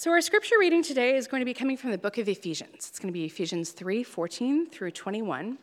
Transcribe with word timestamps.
So, 0.00 0.10
our 0.12 0.22
scripture 0.22 0.54
reading 0.58 0.82
today 0.82 1.14
is 1.14 1.26
going 1.26 1.42
to 1.42 1.44
be 1.44 1.52
coming 1.52 1.76
from 1.76 1.90
the 1.90 1.98
book 1.98 2.16
of 2.16 2.26
Ephesians. 2.26 2.88
It's 2.88 2.98
going 2.98 3.12
to 3.12 3.12
be 3.12 3.26
Ephesians 3.26 3.72
3 3.72 4.02
14 4.02 4.70
through 4.70 4.92
21. 4.92 5.58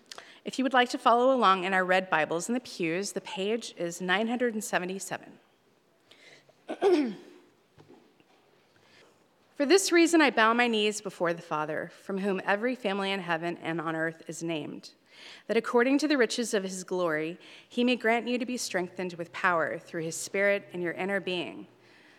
If 0.45 0.59
you 0.59 0.63
would 0.63 0.75
like 0.75 0.89
to 0.89 0.99
follow 0.99 1.33
along 1.35 1.63
in 1.63 1.73
our 1.73 1.83
red 1.83 2.07
Bibles 2.07 2.47
in 2.47 2.53
the 2.53 2.59
pews, 2.59 3.13
the 3.13 3.21
page 3.21 3.73
is 3.79 3.99
977. 3.99 5.27
For 9.57 9.65
this 9.65 9.91
reason, 9.91 10.21
I 10.21 10.29
bow 10.29 10.53
my 10.53 10.67
knees 10.67 11.01
before 11.01 11.33
the 11.33 11.41
Father, 11.41 11.91
from 12.03 12.19
whom 12.19 12.39
every 12.45 12.75
family 12.75 13.11
in 13.11 13.21
heaven 13.21 13.57
and 13.63 13.81
on 13.81 13.95
earth 13.95 14.21
is 14.27 14.43
named, 14.43 14.91
that 15.47 15.57
according 15.57 15.97
to 15.97 16.07
the 16.07 16.15
riches 16.15 16.53
of 16.53 16.61
his 16.61 16.83
glory, 16.83 17.39
he 17.67 17.83
may 17.83 17.95
grant 17.95 18.27
you 18.27 18.37
to 18.37 18.45
be 18.45 18.57
strengthened 18.57 19.13
with 19.13 19.33
power 19.33 19.79
through 19.79 20.03
his 20.03 20.15
Spirit 20.15 20.67
in 20.73 20.83
your 20.83 20.93
inner 20.93 21.19
being, 21.19 21.65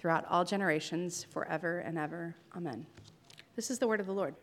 throughout 0.00 0.24
all 0.30 0.46
generations, 0.46 1.26
forever 1.30 1.80
and 1.80 1.98
ever. 1.98 2.34
Amen. 2.56 2.86
This 3.54 3.70
is 3.70 3.78
the 3.78 3.86
word 3.86 4.00
of 4.00 4.06
the 4.06 4.14
Lord. 4.14 4.34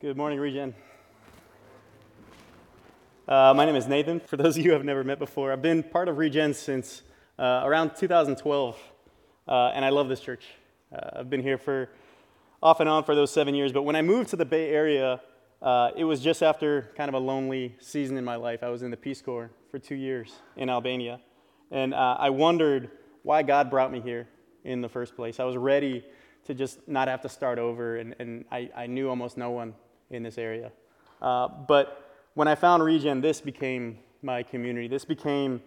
Good 0.00 0.18
morning, 0.18 0.38
Regen. 0.38 0.74
Uh, 3.26 3.54
my 3.56 3.64
name 3.64 3.74
is 3.74 3.88
Nathan. 3.88 4.20
For 4.20 4.36
those 4.36 4.58
of 4.58 4.62
you 4.62 4.72
who 4.72 4.74
have 4.74 4.84
never 4.84 5.02
met 5.02 5.18
before, 5.18 5.50
I've 5.50 5.62
been 5.62 5.82
part 5.82 6.08
of 6.08 6.18
Regen 6.18 6.52
since 6.52 7.00
uh, 7.38 7.62
around 7.64 7.96
2012, 7.96 8.78
uh, 9.48 9.72
and 9.74 9.82
I 9.82 9.88
love 9.88 10.10
this 10.10 10.20
church. 10.20 10.44
Uh, 10.94 11.20
I've 11.20 11.30
been 11.30 11.42
here 11.42 11.56
for 11.56 11.88
off 12.62 12.80
and 12.80 12.88
on 12.90 13.04
for 13.04 13.14
those 13.14 13.30
seven 13.30 13.54
years, 13.54 13.72
but 13.72 13.84
when 13.84 13.96
I 13.96 14.02
moved 14.02 14.28
to 14.30 14.36
the 14.36 14.44
Bay 14.44 14.68
Area, 14.68 15.22
uh, 15.64 15.90
it 15.96 16.04
was 16.04 16.20
just 16.20 16.42
after 16.42 16.90
kind 16.94 17.08
of 17.08 17.14
a 17.14 17.18
lonely 17.18 17.74
season 17.80 18.18
in 18.18 18.24
my 18.24 18.36
life. 18.36 18.62
I 18.62 18.68
was 18.68 18.82
in 18.82 18.90
the 18.90 18.98
Peace 18.98 19.22
Corps 19.22 19.50
for 19.70 19.78
two 19.78 19.94
years 19.94 20.30
in 20.56 20.68
Albania, 20.68 21.20
and 21.70 21.94
uh, 21.94 22.16
I 22.18 22.28
wondered 22.28 22.90
why 23.22 23.42
God 23.42 23.70
brought 23.70 23.90
me 23.90 24.00
here 24.00 24.28
in 24.64 24.82
the 24.82 24.88
first 24.90 25.16
place. 25.16 25.40
I 25.40 25.44
was 25.44 25.56
ready 25.56 26.04
to 26.44 26.52
just 26.52 26.86
not 26.86 27.08
have 27.08 27.22
to 27.22 27.30
start 27.30 27.58
over, 27.58 27.96
and, 27.96 28.14
and 28.18 28.44
I, 28.52 28.70
I 28.76 28.86
knew 28.86 29.08
almost 29.08 29.38
no 29.38 29.52
one 29.52 29.72
in 30.10 30.22
this 30.22 30.36
area. 30.36 30.70
but 31.20 32.26
when 32.34 32.46
I 32.46 32.54
found 32.56 32.82
Regen, 32.82 33.22
this 33.22 33.40
became 33.40 33.98
my 34.20 34.42
community. 34.42 34.86
This 34.86 35.06
became 35.06 35.62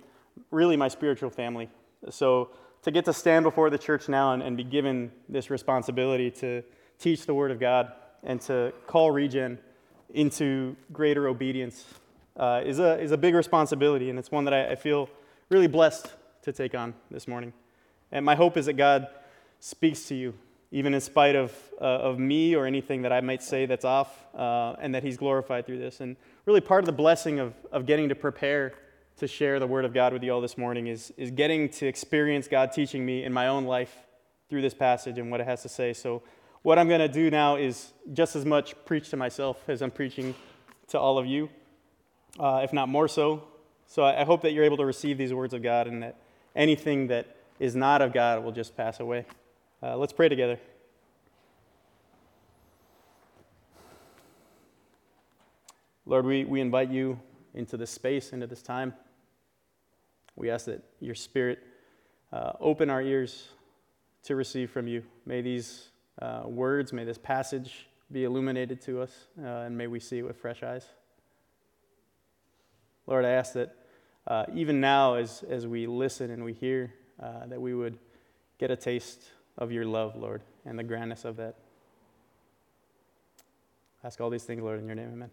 really 0.51 0.77
my 0.77 0.89
spiritual 0.89 1.31
family. 1.31 1.69
So 2.11 2.51
to 2.83 2.91
get 2.91 3.05
to 3.05 3.13
stand 3.13 3.43
before 3.43 3.71
the 3.71 3.79
church 3.79 4.09
now 4.09 4.33
and, 4.33 4.43
and 4.43 4.55
be 4.55 4.63
given 4.63 5.11
this 5.27 5.49
responsibility 5.49 6.29
to 6.31 6.61
teach 6.99 7.25
the 7.25 7.33
Word 7.33 7.49
of 7.49 7.59
God 7.59 7.93
and 8.23 8.39
to 8.41 8.73
call 8.85 9.09
Regen 9.09 9.57
into 10.13 10.75
greater 10.91 11.27
obedience 11.27 11.85
uh, 12.37 12.61
is, 12.65 12.79
a, 12.79 12.99
is 12.99 13.11
a 13.11 13.17
big 13.17 13.35
responsibility, 13.35 14.09
and 14.09 14.17
it's 14.17 14.31
one 14.31 14.45
that 14.45 14.53
I, 14.53 14.71
I 14.71 14.75
feel 14.75 15.09
really 15.49 15.67
blessed 15.67 16.07
to 16.43 16.51
take 16.51 16.75
on 16.75 16.93
this 17.11 17.27
morning. 17.27 17.53
And 18.11 18.25
my 18.25 18.35
hope 18.35 18.57
is 18.57 18.67
that 18.67 18.73
God 18.73 19.07
speaks 19.59 20.07
to 20.07 20.15
you 20.15 20.33
even 20.71 20.93
in 20.93 21.01
spite 21.01 21.35
of, 21.35 21.53
uh, 21.79 21.85
of 21.85 22.19
me 22.19 22.55
or 22.55 22.65
anything 22.65 23.03
that 23.03 23.13
I 23.13 23.21
might 23.21 23.41
say 23.41 23.65
that's 23.65 23.85
off, 23.85 24.25
uh, 24.35 24.75
and 24.81 24.93
that 24.95 25.03
He's 25.03 25.17
glorified 25.17 25.65
through 25.65 25.79
this. 25.79 26.01
And 26.01 26.17
really, 26.45 26.61
part 26.61 26.81
of 26.81 26.85
the 26.85 26.93
blessing 26.93 27.39
of, 27.39 27.53
of 27.71 27.85
getting 27.85 28.09
to 28.09 28.15
prepare 28.15 28.73
to 29.17 29.27
share 29.27 29.59
the 29.59 29.67
Word 29.67 29.85
of 29.85 29.93
God 29.93 30.13
with 30.13 30.23
you 30.23 30.31
all 30.31 30.41
this 30.41 30.57
morning 30.57 30.87
is, 30.87 31.11
is 31.17 31.31
getting 31.31 31.69
to 31.69 31.87
experience 31.87 32.47
God 32.47 32.71
teaching 32.71 33.05
me 33.05 33.23
in 33.23 33.33
my 33.33 33.47
own 33.47 33.65
life 33.65 33.95
through 34.49 34.61
this 34.61 34.73
passage 34.73 35.17
and 35.17 35.31
what 35.31 35.41
it 35.41 35.47
has 35.47 35.61
to 35.63 35.69
say. 35.69 35.93
So, 35.93 36.21
what 36.67 36.77
I'm 36.77 36.89
going 36.89 36.99
to 36.99 37.07
do 37.07 37.31
now 37.31 37.55
is 37.55 37.93
just 38.11 38.35
as 38.35 38.43
much 38.43 38.75
preach 38.83 39.09
to 39.11 39.15
myself 39.15 39.57
as 39.69 39.81
I'm 39.81 39.89
preaching 39.89 40.35
to 40.89 40.99
all 40.99 41.17
of 41.17 41.25
you, 41.25 41.49
uh, 42.37 42.59
if 42.61 42.73
not 42.73 42.89
more 42.89 43.07
so. 43.07 43.47
So, 43.85 44.03
I, 44.03 44.25
hope 44.25 44.41
that 44.41 44.51
you're 44.51 44.65
able 44.65 44.75
to 44.75 44.85
receive 44.85 45.17
these 45.17 45.33
words 45.33 45.53
of 45.53 45.63
God 45.63 45.87
and 45.87 46.03
that 46.03 46.17
anything 46.57 47.07
that 47.07 47.37
is 47.57 47.73
not 47.73 48.01
of 48.01 48.11
God 48.11 48.43
will 48.43 48.51
just 48.51 48.75
pass 48.75 48.99
away. 48.99 49.25
Uh, 49.81 49.95
let's 49.95 50.11
pray 50.11 50.27
together. 50.27 50.59
Lord, 56.05 56.25
we, 56.25 56.43
we 56.43 56.59
invite 56.59 56.89
you 56.89 57.17
into 57.53 57.77
this 57.77 57.91
space, 57.91 58.33
into 58.33 58.45
this 58.45 58.61
time. 58.61 58.93
We 60.35 60.49
ask 60.49 60.65
that 60.65 60.83
your 60.99 61.15
Spirit 61.15 61.59
uh, 62.33 62.51
open 62.59 62.89
our 62.89 63.01
ears 63.01 63.47
to 64.23 64.35
receive 64.35 64.69
from 64.69 64.89
you. 64.89 65.03
May 65.25 65.39
these 65.39 65.91
uh, 66.21 66.43
words, 66.45 66.93
may 66.93 67.03
this 67.03 67.17
passage 67.17 67.87
be 68.11 68.23
illuminated 68.23 68.81
to 68.81 69.01
us, 69.01 69.27
uh, 69.41 69.47
and 69.65 69.77
may 69.77 69.87
we 69.87 69.99
see 69.99 70.19
it 70.19 70.23
with 70.23 70.37
fresh 70.37 70.63
eyes. 70.63 70.85
Lord, 73.05 73.25
I 73.25 73.29
ask 73.29 73.53
that 73.53 73.75
uh, 74.25 74.45
even 74.53 74.81
now, 74.81 75.15
as, 75.15 75.43
as 75.49 75.65
we 75.65 75.87
listen 75.87 76.31
and 76.31 76.43
we 76.43 76.53
hear, 76.53 76.93
uh, 77.21 77.45
that 77.47 77.61
we 77.61 77.73
would 77.73 77.97
get 78.57 78.71
a 78.71 78.75
taste 78.75 79.23
of 79.57 79.71
your 79.71 79.85
love, 79.85 80.15
Lord, 80.15 80.41
and 80.65 80.77
the 80.77 80.83
grandness 80.83 81.23
of 81.23 81.37
that. 81.37 81.55
Ask 84.03 84.19
all 84.21 84.29
these 84.29 84.43
things, 84.43 84.61
Lord, 84.61 84.79
in 84.79 84.85
your 84.85 84.95
name, 84.95 85.09
amen. 85.13 85.31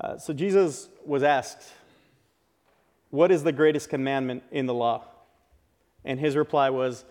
Uh, 0.00 0.18
so 0.18 0.32
Jesus 0.32 0.88
was 1.04 1.22
asked, 1.22 1.72
What 3.10 3.30
is 3.30 3.44
the 3.44 3.52
greatest 3.52 3.88
commandment 3.88 4.42
in 4.50 4.66
the 4.66 4.74
law? 4.74 5.04
And 6.04 6.18
his 6.18 6.36
reply 6.36 6.70
was, 6.70 7.04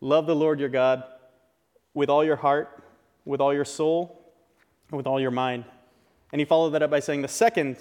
Love 0.00 0.26
the 0.26 0.36
Lord 0.36 0.60
your 0.60 0.68
God 0.68 1.02
with 1.94 2.08
all 2.08 2.24
your 2.24 2.36
heart, 2.36 2.82
with 3.24 3.40
all 3.40 3.52
your 3.52 3.64
soul, 3.64 4.32
and 4.90 4.96
with 4.96 5.06
all 5.06 5.20
your 5.20 5.30
mind. 5.30 5.64
And 6.32 6.40
he 6.40 6.44
followed 6.44 6.70
that 6.70 6.82
up 6.82 6.90
by 6.90 7.00
saying, 7.00 7.22
The 7.22 7.28
second 7.28 7.76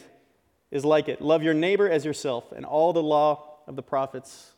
is 0.71 0.83
like 0.83 1.07
it 1.07 1.21
love 1.21 1.43
your 1.43 1.53
neighbor 1.53 1.89
as 1.89 2.05
yourself, 2.05 2.51
and 2.51 2.65
all 2.65 2.93
the 2.93 3.03
law 3.03 3.57
of 3.67 3.75
the 3.75 3.83
prophets 3.83 4.53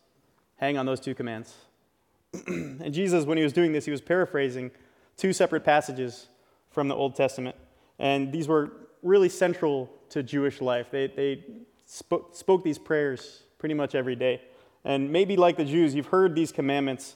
hang 0.58 0.78
on 0.78 0.86
those 0.86 1.00
two 1.00 1.16
commands. 1.16 1.54
and 2.48 2.94
Jesus, 2.94 3.26
when 3.26 3.38
he 3.38 3.44
was 3.44 3.54
doing 3.54 3.72
this, 3.72 3.86
he 3.86 3.92
was 3.92 4.02
paraphrasing 4.02 4.72
two 5.18 5.34
separate 5.34 5.64
passages 5.64 6.28
from 6.70 6.88
the 6.88 6.96
Old 6.96 7.16
Testament. 7.16 7.56
And 7.98 8.32
these 8.32 8.48
were 8.48 8.72
really 9.04 9.30
central 9.30 9.90
to 10.10 10.24
Jewish 10.24 10.62
life. 10.62 10.88
They, 10.92 11.08
they 11.08 11.44
spoke, 11.86 12.36
spoke 12.36 12.64
these 12.64 12.78
prayers 12.78 13.44
pretty 13.58 13.76
much 13.76 13.96
every 13.96 14.16
day. 14.16 14.42
And 14.86 15.12
maybe 15.12 15.36
like 15.36 15.58
the 15.58 15.66
Jews, 15.66 15.94
you've 15.94 16.08
heard 16.08 16.36
these 16.36 16.52
commandments 16.52 17.16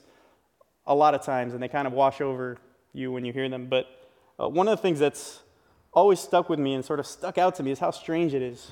a 0.86 0.96
lot 0.96 1.16
of 1.16 1.24
times, 1.24 1.54
and 1.54 1.64
they 1.64 1.68
kind 1.68 1.88
of 1.88 1.94
wash 1.94 2.22
over 2.22 2.58
you 2.94 3.12
when 3.12 3.26
you 3.26 3.34
hear 3.34 3.48
them. 3.50 3.68
But 3.68 3.88
uh, 4.40 4.50
one 4.50 4.68
of 4.68 4.78
the 4.78 4.82
things 4.82 5.00
that's 5.00 5.42
always 5.94 6.20
stuck 6.20 6.50
with 6.50 6.60
me 6.60 6.74
and 6.74 6.84
sort 6.84 7.00
of 7.00 7.08
stuck 7.08 7.38
out 7.38 7.56
to 7.56 7.64
me 7.64 7.72
is 7.72 7.80
how 7.80 7.92
strange 7.92 8.34
it 8.34 8.42
is 8.42 8.72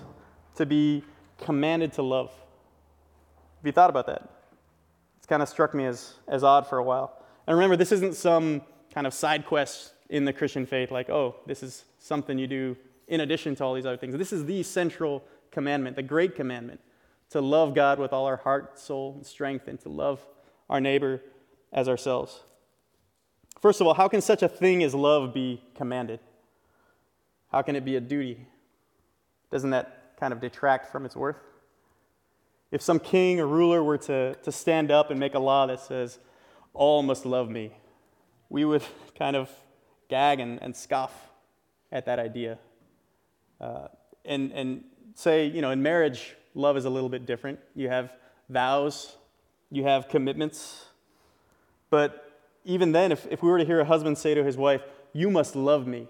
to 0.56 0.66
be 0.66 1.04
commanded 1.38 1.94
to 1.94 2.02
love. 2.02 2.30
Have 2.30 3.66
you 3.66 3.72
thought 3.72 3.90
about 3.90 4.08
that? 4.08 4.30
It's 5.18 5.28
kind 5.28 5.42
of 5.42 5.50
struck 5.50 5.74
me 5.74 5.86
as, 5.86 6.16
as 6.28 6.44
odd 6.44 6.68
for 6.68 6.80
a 6.80 6.84
while. 6.84 7.24
And 7.48 7.56
remember, 7.56 7.76
this 7.76 7.92
isn't 7.92 8.16
some 8.16 8.62
kind 8.94 9.06
of 9.06 9.14
side 9.14 9.46
quest 9.46 9.94
in 10.10 10.26
the 10.26 10.34
Christian 10.34 10.66
faith, 10.66 10.92
like, 10.92 11.10
oh, 11.10 11.36
this 11.46 11.64
is 11.64 11.86
something 12.00 12.38
you 12.38 12.48
do 12.48 12.76
in 13.08 13.22
addition 13.22 13.56
to 13.56 13.64
all 13.64 13.74
these 13.74 13.86
other 13.86 13.98
things. 13.98 14.16
This 14.16 14.34
is 14.34 14.46
the 14.46 14.64
central 14.64 15.24
commandment, 15.52 15.96
the 15.96 16.04
great 16.04 16.36
commandment, 16.36 16.82
to 17.30 17.40
love 17.40 17.74
God 17.74 18.00
with 18.00 18.12
all 18.14 18.26
our 18.26 18.38
heart, 18.38 18.78
soul, 18.78 19.14
and 19.16 19.26
strength, 19.26 19.68
and 19.68 19.80
to 19.82 19.90
love 19.90 20.26
our 20.70 20.82
neighbor 20.82 21.22
as 21.72 21.88
ourselves. 21.88 22.42
First 23.60 23.80
of 23.80 23.88
all, 23.88 23.94
how 23.94 24.08
can 24.08 24.22
such 24.22 24.42
a 24.42 24.50
thing 24.50 24.84
as 24.84 24.96
love 24.96 25.34
be 25.34 25.62
commanded? 25.76 26.20
How 27.52 27.62
can 27.62 27.76
it 27.76 27.86
be 27.86 27.96
a 27.96 28.02
duty? 28.02 28.48
Doesn't 29.52 29.70
that 29.72 30.16
kind 30.20 30.34
of 30.34 30.40
detract 30.40 30.92
from 30.92 31.06
its 31.06 31.16
worth? 31.16 31.38
If 32.72 32.82
some 32.82 33.00
king 33.00 33.40
or 33.40 33.48
ruler 33.48 33.84
were 33.84 33.98
to, 34.00 34.36
to 34.36 34.52
stand 34.52 34.92
up 34.92 35.12
and 35.12 35.20
make 35.20 35.36
a 35.36 35.40
law 35.40 35.68
that 35.68 35.82
says, 35.82 36.20
all 36.74 37.04
must 37.04 37.26
love 37.26 37.50
me, 37.50 37.72
we 38.50 38.64
would 38.66 38.84
kind 39.18 39.36
of 39.36 39.50
gag 40.10 40.40
and, 40.40 40.62
and 40.62 40.76
scoff 40.76 41.14
at 41.92 42.06
that 42.06 42.18
idea. 42.20 42.58
Uh, 43.60 43.88
and, 44.26 44.52
and 44.54 44.84
say, 45.16 45.46
you 45.46 45.62
know, 45.62 45.72
in 45.72 45.84
marriage, 45.84 46.36
love 46.56 46.78
is 46.78 46.86
a 46.86 46.90
little 46.90 47.10
bit 47.10 47.26
different. 47.26 47.60
You 47.76 47.90
have 47.90 48.12
vows, 48.50 49.16
you 49.70 49.84
have 49.84 50.08
commitments. 50.08 50.86
But 51.92 52.32
even 52.66 52.94
then, 52.94 53.12
if, 53.12 53.28
if 53.30 53.44
we 53.44 53.50
were 53.50 53.60
to 53.60 53.66
hear 53.66 53.80
a 53.80 53.86
husband 53.86 54.18
say 54.18 54.34
to 54.34 54.44
his 54.44 54.58
wife, 54.58 54.82
You 55.14 55.30
must 55.30 55.56
love 55.56 55.86
me, 55.86 56.08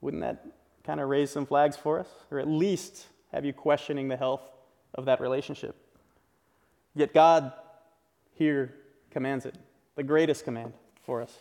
wouldn't 0.00 0.22
that 0.22 0.46
kind 0.84 1.00
of 1.00 1.08
raise 1.08 1.30
some 1.30 1.44
flags 1.44 1.76
for 1.76 1.98
us? 1.98 2.06
Or 2.30 2.38
at 2.38 2.46
least 2.46 3.06
have 3.32 3.44
you 3.44 3.52
questioning 3.52 4.06
the 4.06 4.16
health 4.16 4.42
of 4.94 5.04
that 5.06 5.20
relationship. 5.20 5.76
Yet 6.94 7.12
God 7.12 7.52
here 8.34 8.74
commands 9.10 9.46
it, 9.46 9.54
the 9.96 10.02
greatest 10.02 10.44
command 10.44 10.72
for 11.04 11.22
us. 11.22 11.36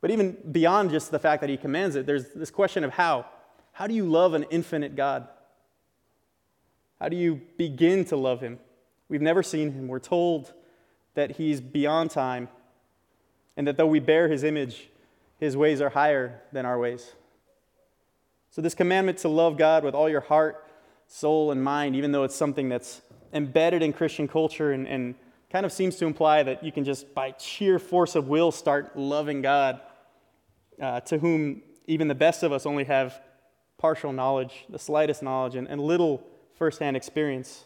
But 0.00 0.10
even 0.10 0.36
beyond 0.52 0.90
just 0.90 1.10
the 1.10 1.18
fact 1.18 1.40
that 1.40 1.50
he 1.50 1.56
commands 1.56 1.96
it, 1.96 2.06
there's 2.06 2.28
this 2.34 2.50
question 2.50 2.84
of 2.84 2.92
how. 2.92 3.26
How 3.72 3.86
do 3.86 3.94
you 3.94 4.04
love 4.04 4.34
an 4.34 4.44
infinite 4.50 4.94
God? 4.94 5.28
How 7.00 7.08
do 7.08 7.16
you 7.16 7.40
begin 7.56 8.04
to 8.06 8.16
love 8.16 8.40
him? 8.40 8.58
We've 9.08 9.22
never 9.22 9.42
seen 9.42 9.72
him. 9.72 9.88
We're 9.88 9.98
told 9.98 10.52
that 11.16 11.32
he's 11.32 11.60
beyond 11.60 12.10
time 12.10 12.48
and 13.56 13.66
that 13.66 13.76
though 13.76 13.86
we 13.86 14.00
bear 14.00 14.28
his 14.28 14.44
image, 14.44 14.88
his 15.40 15.56
ways 15.56 15.80
are 15.80 15.88
higher 15.88 16.40
than 16.52 16.64
our 16.64 16.78
ways. 16.78 17.14
So, 18.50 18.62
this 18.62 18.74
commandment 18.74 19.18
to 19.18 19.28
love 19.28 19.58
God 19.58 19.82
with 19.82 19.94
all 19.94 20.08
your 20.08 20.20
heart, 20.20 20.64
soul, 21.08 21.50
and 21.50 21.62
mind, 21.62 21.96
even 21.96 22.12
though 22.12 22.24
it's 22.24 22.34
something 22.34 22.68
that's 22.68 23.02
embedded 23.32 23.82
in 23.82 23.92
Christian 23.92 24.28
culture 24.28 24.72
and, 24.72 24.86
and 24.86 25.14
kind 25.50 25.66
of 25.66 25.72
seems 25.72 25.96
to 25.96 26.06
imply 26.06 26.42
that 26.42 26.62
you 26.62 26.70
can 26.70 26.84
just, 26.84 27.12
by 27.14 27.34
sheer 27.38 27.78
force 27.78 28.14
of 28.14 28.28
will, 28.28 28.52
start 28.52 28.96
loving 28.96 29.42
God, 29.42 29.80
uh, 30.80 31.00
to 31.00 31.18
whom 31.18 31.62
even 31.86 32.08
the 32.08 32.14
best 32.14 32.42
of 32.42 32.52
us 32.52 32.66
only 32.66 32.84
have 32.84 33.20
partial 33.78 34.12
knowledge, 34.12 34.64
the 34.68 34.78
slightest 34.78 35.22
knowledge, 35.22 35.54
and, 35.54 35.68
and 35.68 35.80
little 35.80 36.22
firsthand 36.54 36.96
experience. 36.96 37.64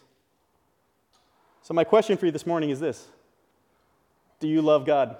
So, 1.61 1.73
my 1.73 1.83
question 1.83 2.17
for 2.17 2.25
you 2.25 2.31
this 2.31 2.47
morning 2.47 2.69
is 2.69 2.79
this 2.79 3.07
Do 4.41 4.47
you 4.47 4.63
love 4.63 4.85
God? 4.87 5.17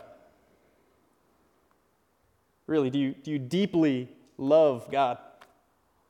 Really, 2.66 2.90
do 2.90 2.98
you, 2.98 3.14
do 3.14 3.32
you 3.32 3.38
deeply 3.38 4.10
love 4.38 4.90
God 4.92 5.20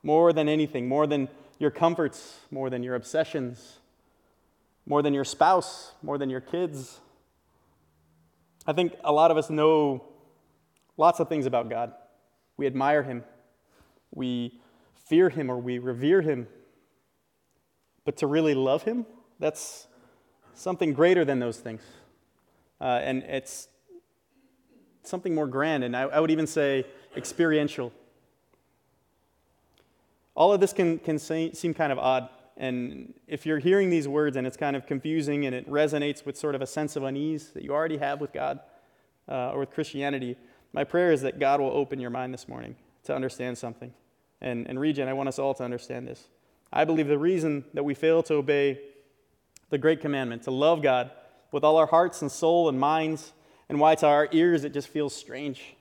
more 0.01 0.31
than 0.31 0.47
anything, 0.47 0.87
more 0.87 1.05
than 1.05 1.27
your 1.59 1.71
comforts, 1.71 2.39
more 2.49 2.69
than 2.69 2.83
your 2.83 2.95
obsessions, 2.95 3.79
more 4.85 5.01
than 5.01 5.13
your 5.13 5.25
spouse, 5.25 5.91
more 6.01 6.17
than 6.17 6.29
your 6.29 6.39
kids? 6.39 7.01
I 8.65 8.71
think 8.71 8.95
a 9.03 9.11
lot 9.11 9.29
of 9.29 9.35
us 9.35 9.49
know 9.49 10.05
lots 10.95 11.19
of 11.19 11.27
things 11.27 11.45
about 11.45 11.69
God. 11.69 11.91
We 12.55 12.65
admire 12.65 13.03
Him, 13.03 13.25
we 14.13 14.61
fear 15.05 15.29
Him, 15.29 15.51
or 15.51 15.57
we 15.57 15.79
revere 15.79 16.21
Him. 16.21 16.47
But 18.05 18.15
to 18.17 18.27
really 18.27 18.53
love 18.53 18.83
Him, 18.83 19.05
that's 19.37 19.87
something 20.53 20.93
greater 20.93 21.25
than 21.25 21.39
those 21.39 21.57
things. 21.57 21.81
Uh, 22.81 22.99
and 23.03 23.21
it's 23.23 23.67
something 25.03 25.35
more 25.35 25.45
grand, 25.45 25.83
and 25.83 25.95
I, 25.95 26.01
I, 26.03 26.19
would 26.19 26.31
even 26.31 26.47
say 26.47 26.83
experiential. 27.15 27.93
All 30.33 30.51
of 30.51 30.59
this 30.59 30.73
can, 30.73 30.97
can 30.97 31.19
say, 31.19 31.51
seem 31.51 31.75
kind 31.75 31.91
of 31.91 31.99
odd. 31.99 32.29
And 32.57 33.13
if 33.27 33.45
you're 33.45 33.59
hearing 33.59 33.91
these 33.91 34.07
words 34.07 34.35
and 34.35 34.47
it's 34.47 34.57
kind 34.57 34.75
of 34.75 34.87
confusing 34.87 35.45
and 35.45 35.53
it 35.53 35.69
resonates 35.69 36.25
with 36.25 36.37
sort 36.37 36.55
of 36.55 36.61
a 36.61 36.67
sense 36.67 36.95
of 36.95 37.03
unease 37.03 37.49
that 37.49 37.63
you 37.63 37.71
already 37.71 37.97
have 37.97 38.19
with 38.19 38.33
God 38.33 38.59
uh, 39.29 39.51
or 39.51 39.59
with 39.59 39.71
Christianity, 39.71 40.35
my 40.73 40.83
prayer 40.83 41.11
is 41.11 41.21
that 41.21 41.39
God 41.39 41.59
will 41.59 41.71
open 41.71 41.99
your 41.99 42.09
mind 42.09 42.33
this 42.33 42.47
morning 42.47 42.75
to 43.03 43.15
understand 43.15 43.57
something. 43.57 43.93
And, 44.41 44.67
and 44.67 44.79
Regen, 44.79 45.07
I 45.07 45.13
want 45.13 45.29
us 45.29 45.37
all 45.37 45.53
to 45.55 45.63
understand 45.63 46.07
this. 46.07 46.29
I 46.73 46.85
believe 46.85 47.07
the 47.07 47.17
reason 47.17 47.65
that 47.73 47.83
we 47.83 47.93
fail 47.93 48.23
to 48.23 48.35
obey 48.35 48.79
the 49.69 49.77
great 49.77 50.01
commandment, 50.01 50.43
to 50.43 50.51
love 50.51 50.81
God 50.81 51.11
with 51.51 51.63
all 51.63 51.77
our 51.77 51.85
hearts 51.85 52.21
and 52.21 52.31
soul 52.31 52.69
and 52.69 52.79
minds, 52.79 53.33
and 53.69 53.79
why 53.79 53.95
to 53.95 54.07
our 54.07 54.27
ears 54.31 54.63
it 54.63 54.73
just 54.73 54.87
feels 54.87 55.15
strange 55.15 55.75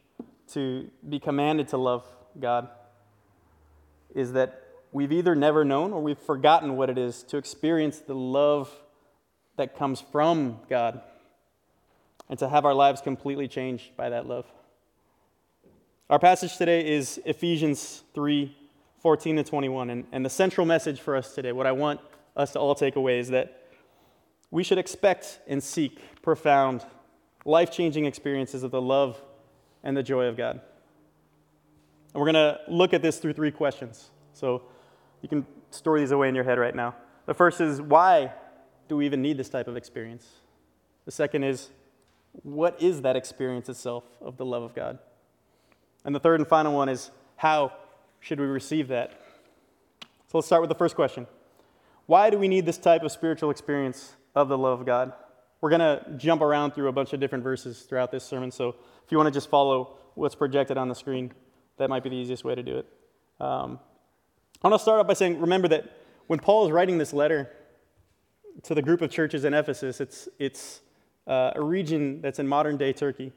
to 0.52 0.90
be 1.08 1.18
commanded 1.18 1.68
to 1.68 1.76
love 1.76 2.04
God, 2.38 2.68
is 4.14 4.32
that 4.32 4.62
we've 4.92 5.12
either 5.12 5.34
never 5.34 5.64
known 5.64 5.92
or 5.92 6.02
we've 6.02 6.18
forgotten 6.18 6.76
what 6.76 6.90
it 6.90 6.98
is 6.98 7.22
to 7.24 7.36
experience 7.36 7.98
the 8.00 8.14
love 8.14 8.70
that 9.56 9.76
comes 9.76 10.00
from 10.00 10.58
God 10.68 11.00
and 12.28 12.38
to 12.38 12.48
have 12.48 12.64
our 12.64 12.74
lives 12.74 13.00
completely 13.00 13.46
changed 13.46 13.96
by 13.96 14.08
that 14.08 14.26
love. 14.26 14.46
Our 16.08 16.18
passage 16.18 16.56
today 16.56 16.88
is 16.88 17.20
Ephesians 17.24 18.02
3 18.14 18.56
14 19.00 19.36
to 19.36 19.44
21. 19.44 19.90
And, 19.90 20.04
and 20.12 20.24
the 20.24 20.30
central 20.30 20.66
message 20.66 21.00
for 21.00 21.16
us 21.16 21.34
today, 21.34 21.52
what 21.52 21.66
I 21.66 21.72
want 21.72 22.00
us 22.36 22.52
to 22.52 22.58
all 22.58 22.74
take 22.74 22.96
away, 22.96 23.18
is 23.18 23.28
that 23.28 23.59
we 24.50 24.64
should 24.64 24.78
expect 24.78 25.40
and 25.46 25.62
seek 25.62 26.00
profound, 26.22 26.84
life 27.44 27.70
changing 27.70 28.04
experiences 28.04 28.62
of 28.62 28.70
the 28.70 28.80
love 28.80 29.22
and 29.82 29.96
the 29.96 30.02
joy 30.02 30.26
of 30.26 30.36
God. 30.36 30.60
And 32.12 32.20
we're 32.20 32.32
going 32.32 32.34
to 32.34 32.60
look 32.68 32.92
at 32.92 33.02
this 33.02 33.18
through 33.18 33.34
three 33.34 33.52
questions. 33.52 34.10
So 34.32 34.62
you 35.22 35.28
can 35.28 35.46
store 35.70 35.98
these 35.98 36.10
away 36.10 36.28
in 36.28 36.34
your 36.34 36.44
head 36.44 36.58
right 36.58 36.74
now. 36.74 36.94
The 37.26 37.34
first 37.34 37.60
is 37.60 37.80
why 37.80 38.32
do 38.88 38.96
we 38.96 39.06
even 39.06 39.22
need 39.22 39.36
this 39.36 39.48
type 39.48 39.68
of 39.68 39.76
experience? 39.76 40.26
The 41.04 41.12
second 41.12 41.44
is 41.44 41.70
what 42.42 42.80
is 42.82 43.02
that 43.02 43.16
experience 43.16 43.68
itself 43.68 44.04
of 44.20 44.36
the 44.36 44.44
love 44.44 44.62
of 44.62 44.74
God? 44.74 44.98
And 46.04 46.14
the 46.14 46.20
third 46.20 46.40
and 46.40 46.48
final 46.48 46.74
one 46.74 46.88
is 46.88 47.10
how 47.36 47.72
should 48.18 48.40
we 48.40 48.46
receive 48.46 48.88
that? 48.88 49.12
So 50.26 50.38
let's 50.38 50.46
start 50.46 50.62
with 50.62 50.68
the 50.68 50.76
first 50.76 50.94
question 50.94 51.26
Why 52.06 52.30
do 52.30 52.38
we 52.38 52.48
need 52.48 52.66
this 52.66 52.78
type 52.78 53.02
of 53.02 53.12
spiritual 53.12 53.50
experience 53.50 54.16
of 54.34 54.48
the 54.48 54.58
love 54.58 54.80
of 54.80 54.86
God? 54.86 55.12
We're 55.60 55.70
going 55.70 55.80
to 55.80 56.04
jump 56.16 56.42
around 56.42 56.72
through 56.72 56.88
a 56.88 56.92
bunch 56.92 57.12
of 57.12 57.20
different 57.20 57.44
verses 57.44 57.80
throughout 57.82 58.10
this 58.10 58.24
sermon, 58.24 58.50
so 58.50 58.70
if 59.04 59.10
you 59.12 59.18
want 59.18 59.26
to 59.26 59.32
just 59.32 59.50
follow 59.50 59.98
what's 60.14 60.34
projected 60.34 60.76
on 60.76 60.88
the 60.88 60.94
screen, 60.94 61.32
that 61.76 61.90
might 61.90 62.02
be 62.02 62.10
the 62.10 62.16
easiest 62.16 62.44
way 62.44 62.54
to 62.54 62.62
do 62.62 62.78
it. 62.78 62.86
Um, 63.40 63.78
I 64.62 64.68
want 64.68 64.78
to 64.78 64.82
start 64.82 65.00
off 65.00 65.06
by 65.06 65.14
saying 65.14 65.40
remember 65.40 65.68
that 65.68 65.90
when 66.26 66.38
Paul 66.38 66.66
is 66.66 66.72
writing 66.72 66.98
this 66.98 67.12
letter 67.12 67.50
to 68.62 68.74
the 68.74 68.82
group 68.82 69.00
of 69.00 69.10
churches 69.10 69.44
in 69.44 69.54
Ephesus, 69.54 70.00
it's, 70.00 70.28
it's 70.38 70.80
uh, 71.26 71.52
a 71.54 71.62
region 71.62 72.20
that's 72.20 72.38
in 72.38 72.46
modern 72.46 72.76
day 72.76 72.92
Turkey. 72.92 73.32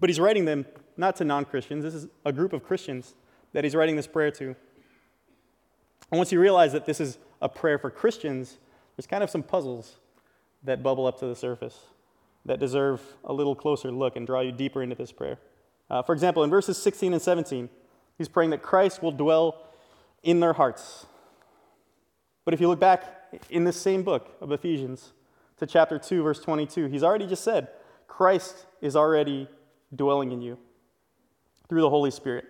But 0.00 0.08
he's 0.08 0.18
writing 0.18 0.44
them 0.44 0.66
not 0.96 1.16
to 1.16 1.24
non 1.24 1.44
Christians, 1.44 1.84
this 1.84 1.94
is 1.94 2.08
a 2.24 2.32
group 2.32 2.52
of 2.52 2.64
Christians 2.64 3.14
that 3.52 3.64
he's 3.64 3.74
writing 3.74 3.96
this 3.96 4.06
prayer 4.06 4.30
to. 4.32 4.46
And 6.10 6.18
once 6.18 6.32
you 6.32 6.40
realize 6.40 6.72
that 6.72 6.86
this 6.86 7.00
is 7.00 7.18
a 7.40 7.48
prayer 7.48 7.78
for 7.78 7.90
Christians, 7.90 8.58
there's 9.00 9.06
kind 9.06 9.24
of 9.24 9.30
some 9.30 9.42
puzzles 9.42 9.96
that 10.62 10.82
bubble 10.82 11.06
up 11.06 11.18
to 11.18 11.24
the 11.24 11.34
surface 11.34 11.78
that 12.44 12.60
deserve 12.60 13.00
a 13.24 13.32
little 13.32 13.54
closer 13.54 13.90
look 13.90 14.14
and 14.14 14.26
draw 14.26 14.40
you 14.40 14.52
deeper 14.52 14.82
into 14.82 14.94
this 14.94 15.10
prayer. 15.10 15.38
Uh, 15.88 16.02
for 16.02 16.12
example, 16.12 16.44
in 16.44 16.50
verses 16.50 16.76
16 16.76 17.14
and 17.14 17.22
17, 17.22 17.70
he's 18.18 18.28
praying 18.28 18.50
that 18.50 18.60
Christ 18.60 19.02
will 19.02 19.10
dwell 19.10 19.56
in 20.22 20.40
their 20.40 20.52
hearts. 20.52 21.06
But 22.44 22.52
if 22.52 22.60
you 22.60 22.68
look 22.68 22.78
back 22.78 23.32
in 23.48 23.64
this 23.64 23.80
same 23.80 24.02
book 24.02 24.36
of 24.38 24.52
Ephesians 24.52 25.12
to 25.56 25.66
chapter 25.66 25.98
2, 25.98 26.22
verse 26.22 26.40
22, 26.40 26.88
he's 26.88 27.02
already 27.02 27.26
just 27.26 27.42
said, 27.42 27.68
Christ 28.06 28.66
is 28.82 28.96
already 28.96 29.48
dwelling 29.96 30.30
in 30.30 30.42
you 30.42 30.58
through 31.70 31.80
the 31.80 31.88
Holy 31.88 32.10
Spirit. 32.10 32.44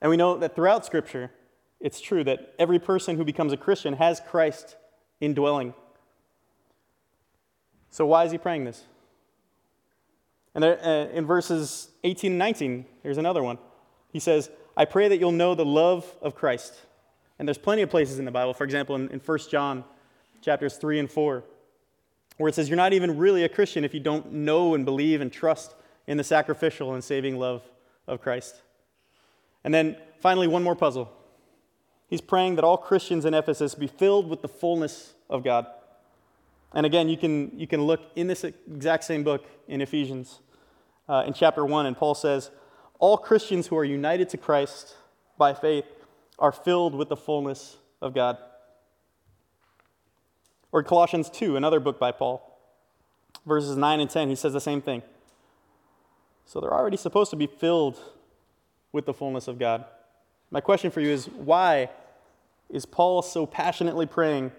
And 0.00 0.08
we 0.08 0.16
know 0.16 0.38
that 0.38 0.56
throughout 0.56 0.86
Scripture, 0.86 1.30
it's 1.78 2.00
true 2.00 2.24
that 2.24 2.54
every 2.58 2.78
person 2.78 3.18
who 3.18 3.24
becomes 3.26 3.52
a 3.52 3.58
Christian 3.58 3.92
has 3.92 4.18
Christ 4.26 4.76
indwelling. 5.20 5.74
So, 7.90 8.06
why 8.06 8.24
is 8.24 8.32
he 8.32 8.38
praying 8.38 8.64
this? 8.64 8.84
And 10.54 10.62
there, 10.62 10.84
uh, 10.84 11.06
in 11.12 11.26
verses 11.26 11.90
18 12.04 12.32
and 12.32 12.38
19, 12.38 12.84
here's 13.02 13.18
another 13.18 13.42
one. 13.42 13.58
He 14.12 14.20
says, 14.20 14.50
I 14.76 14.84
pray 14.84 15.08
that 15.08 15.18
you'll 15.18 15.32
know 15.32 15.54
the 15.54 15.64
love 15.64 16.06
of 16.22 16.34
Christ. 16.34 16.74
And 17.38 17.46
there's 17.46 17.58
plenty 17.58 17.82
of 17.82 17.90
places 17.90 18.18
in 18.18 18.24
the 18.24 18.30
Bible, 18.30 18.54
for 18.54 18.64
example, 18.64 18.96
in, 18.96 19.08
in 19.08 19.20
1 19.20 19.38
John 19.50 19.84
chapters 20.40 20.76
3 20.76 21.00
and 21.00 21.10
4, 21.10 21.44
where 22.36 22.48
it 22.48 22.54
says, 22.54 22.68
You're 22.68 22.76
not 22.76 22.92
even 22.92 23.18
really 23.18 23.44
a 23.44 23.48
Christian 23.48 23.84
if 23.84 23.94
you 23.94 24.00
don't 24.00 24.32
know 24.32 24.74
and 24.74 24.84
believe 24.84 25.20
and 25.20 25.32
trust 25.32 25.74
in 26.06 26.16
the 26.16 26.24
sacrificial 26.24 26.94
and 26.94 27.04
saving 27.04 27.38
love 27.38 27.62
of 28.06 28.20
Christ. 28.20 28.62
And 29.64 29.72
then 29.74 29.96
finally, 30.20 30.48
one 30.48 30.62
more 30.62 30.76
puzzle. 30.76 31.12
He's 32.08 32.20
praying 32.22 32.56
that 32.56 32.64
all 32.64 32.78
Christians 32.78 33.24
in 33.24 33.34
Ephesus 33.34 33.74
be 33.74 33.86
filled 33.86 34.28
with 34.28 34.40
the 34.40 34.48
fullness 34.48 35.14
of 35.28 35.44
God. 35.44 35.66
And 36.72 36.84
again, 36.86 37.08
you 37.08 37.16
can, 37.16 37.58
you 37.58 37.66
can 37.66 37.82
look 37.82 38.00
in 38.16 38.26
this 38.26 38.44
exact 38.44 39.04
same 39.04 39.22
book 39.22 39.46
in 39.68 39.80
Ephesians, 39.80 40.40
uh, 41.08 41.24
in 41.26 41.34
chapter 41.34 41.64
1, 41.64 41.86
and 41.86 41.96
Paul 41.96 42.14
says, 42.14 42.50
All 42.98 43.16
Christians 43.16 43.66
who 43.66 43.76
are 43.76 43.84
united 43.84 44.28
to 44.30 44.36
Christ 44.36 44.96
by 45.36 45.54
faith 45.54 45.84
are 46.38 46.52
filled 46.52 46.94
with 46.94 47.08
the 47.08 47.16
fullness 47.16 47.76
of 48.00 48.14
God. 48.14 48.38
Or 50.72 50.82
Colossians 50.82 51.30
2, 51.30 51.56
another 51.56 51.80
book 51.80 51.98
by 51.98 52.12
Paul, 52.12 52.58
verses 53.46 53.76
9 53.76 54.00
and 54.00 54.10
10, 54.10 54.28
he 54.28 54.34
says 54.34 54.52
the 54.52 54.60
same 54.60 54.82
thing. 54.82 55.02
So 56.44 56.60
they're 56.60 56.72
already 56.72 56.96
supposed 56.96 57.30
to 57.30 57.36
be 57.36 57.46
filled 57.46 57.98
with 58.92 59.06
the 59.06 59.14
fullness 59.14 59.48
of 59.48 59.58
God. 59.58 59.84
My 60.50 60.60
question 60.60 60.90
for 60.90 61.00
you 61.00 61.10
is 61.10 61.26
why 61.26 61.90
is 62.70 62.86
Paul 62.86 63.22
so 63.22 63.46
passionately 63.46 64.06
praying 64.06 64.52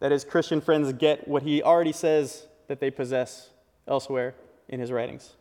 that 0.00 0.12
his 0.12 0.24
Christian 0.24 0.60
friends 0.60 0.92
get 0.92 1.26
what 1.26 1.42
he 1.42 1.62
already 1.62 1.92
says 1.92 2.46
that 2.68 2.80
they 2.80 2.90
possess 2.90 3.50
elsewhere 3.86 4.34
in 4.68 4.80
his 4.80 4.90
writings? 4.92 5.34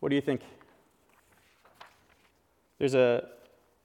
What 0.00 0.10
do 0.10 0.14
you 0.14 0.22
think? 0.22 0.40
There's 2.78 2.94
a, 2.94 3.28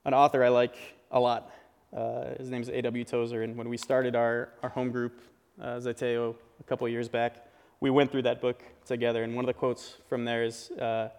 an 0.05 0.13
author 0.13 0.43
I 0.43 0.49
like 0.49 0.75
a 1.11 1.19
lot. 1.19 1.51
Uh, 1.95 2.35
his 2.37 2.49
name 2.49 2.61
is 2.61 2.69
A.W. 2.69 3.03
Tozer, 3.03 3.43
and 3.43 3.55
when 3.57 3.69
we 3.69 3.77
started 3.77 4.15
our, 4.15 4.49
our 4.63 4.69
home 4.69 4.91
group, 4.91 5.21
uh, 5.61 5.77
Zeteo, 5.77 6.35
a 6.59 6.63
couple 6.63 6.87
years 6.87 7.09
back, 7.09 7.47
we 7.79 7.89
went 7.89 8.11
through 8.11 8.21
that 8.23 8.41
book 8.41 8.63
together. 8.85 9.23
And 9.23 9.35
one 9.35 9.43
of 9.43 9.47
the 9.47 9.53
quotes 9.53 9.97
from 10.07 10.25
there 10.25 10.43
is 10.43 10.71
uh, 10.71 11.09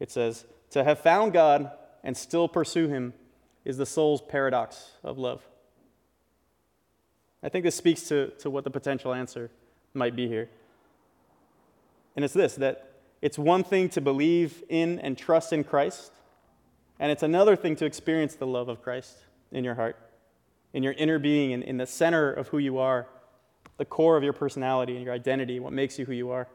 it 0.00 0.10
says, 0.10 0.46
To 0.70 0.84
have 0.84 0.98
found 1.00 1.32
God 1.32 1.70
and 2.02 2.16
still 2.16 2.48
pursue 2.48 2.88
Him 2.88 3.14
is 3.64 3.76
the 3.76 3.86
soul's 3.86 4.20
paradox 4.20 4.92
of 5.04 5.18
love. 5.18 5.42
I 7.42 7.48
think 7.48 7.64
this 7.64 7.74
speaks 7.74 8.02
to, 8.08 8.28
to 8.40 8.50
what 8.50 8.64
the 8.64 8.70
potential 8.70 9.12
answer 9.12 9.50
might 9.94 10.14
be 10.14 10.28
here. 10.28 10.48
And 12.14 12.24
it's 12.24 12.34
this 12.34 12.54
that 12.56 12.90
it's 13.20 13.38
one 13.38 13.64
thing 13.64 13.88
to 13.90 14.00
believe 14.00 14.62
in 14.68 14.98
and 14.98 15.16
trust 15.16 15.52
in 15.52 15.64
Christ, 15.64 16.12
and 16.98 17.10
it's 17.10 17.22
another 17.22 17.56
thing 17.56 17.76
to 17.76 17.84
experience 17.84 18.34
the 18.34 18.46
love 18.46 18.68
of 18.68 18.82
Christ 18.82 19.16
in 19.50 19.64
your 19.64 19.74
heart, 19.74 19.96
in 20.72 20.82
your 20.82 20.92
inner 20.94 21.18
being, 21.18 21.52
in, 21.52 21.62
in 21.62 21.76
the 21.76 21.86
center 21.86 22.32
of 22.32 22.48
who 22.48 22.58
you 22.58 22.78
are, 22.78 23.06
the 23.76 23.84
core 23.84 24.16
of 24.16 24.22
your 24.22 24.32
personality 24.32 24.96
and 24.96 25.04
your 25.04 25.14
identity, 25.14 25.60
what 25.60 25.72
makes 25.72 25.98
you 25.98 26.04
who 26.04 26.12
you 26.12 26.30
are. 26.30 26.48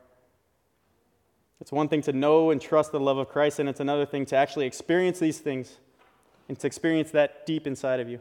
It's 1.60 1.72
one 1.72 1.88
thing 1.88 2.02
to 2.04 2.14
know 2.14 2.52
and 2.52 2.62
trust 2.62 2.92
the 2.92 3.00
love 3.00 3.18
of 3.18 3.30
Christ, 3.30 3.60
and 3.60 3.68
it's 3.68 3.80
another 3.80 4.06
thing 4.06 4.26
to 4.28 4.36
actually 4.36 4.68
experience 4.68 5.20
these 5.20 5.40
things 5.40 5.78
and 6.48 6.58
to 6.60 6.68
experience 6.68 7.12
that 7.12 7.46
deep 7.46 7.66
inside 7.66 8.00
of 8.00 8.08
you. 8.08 8.20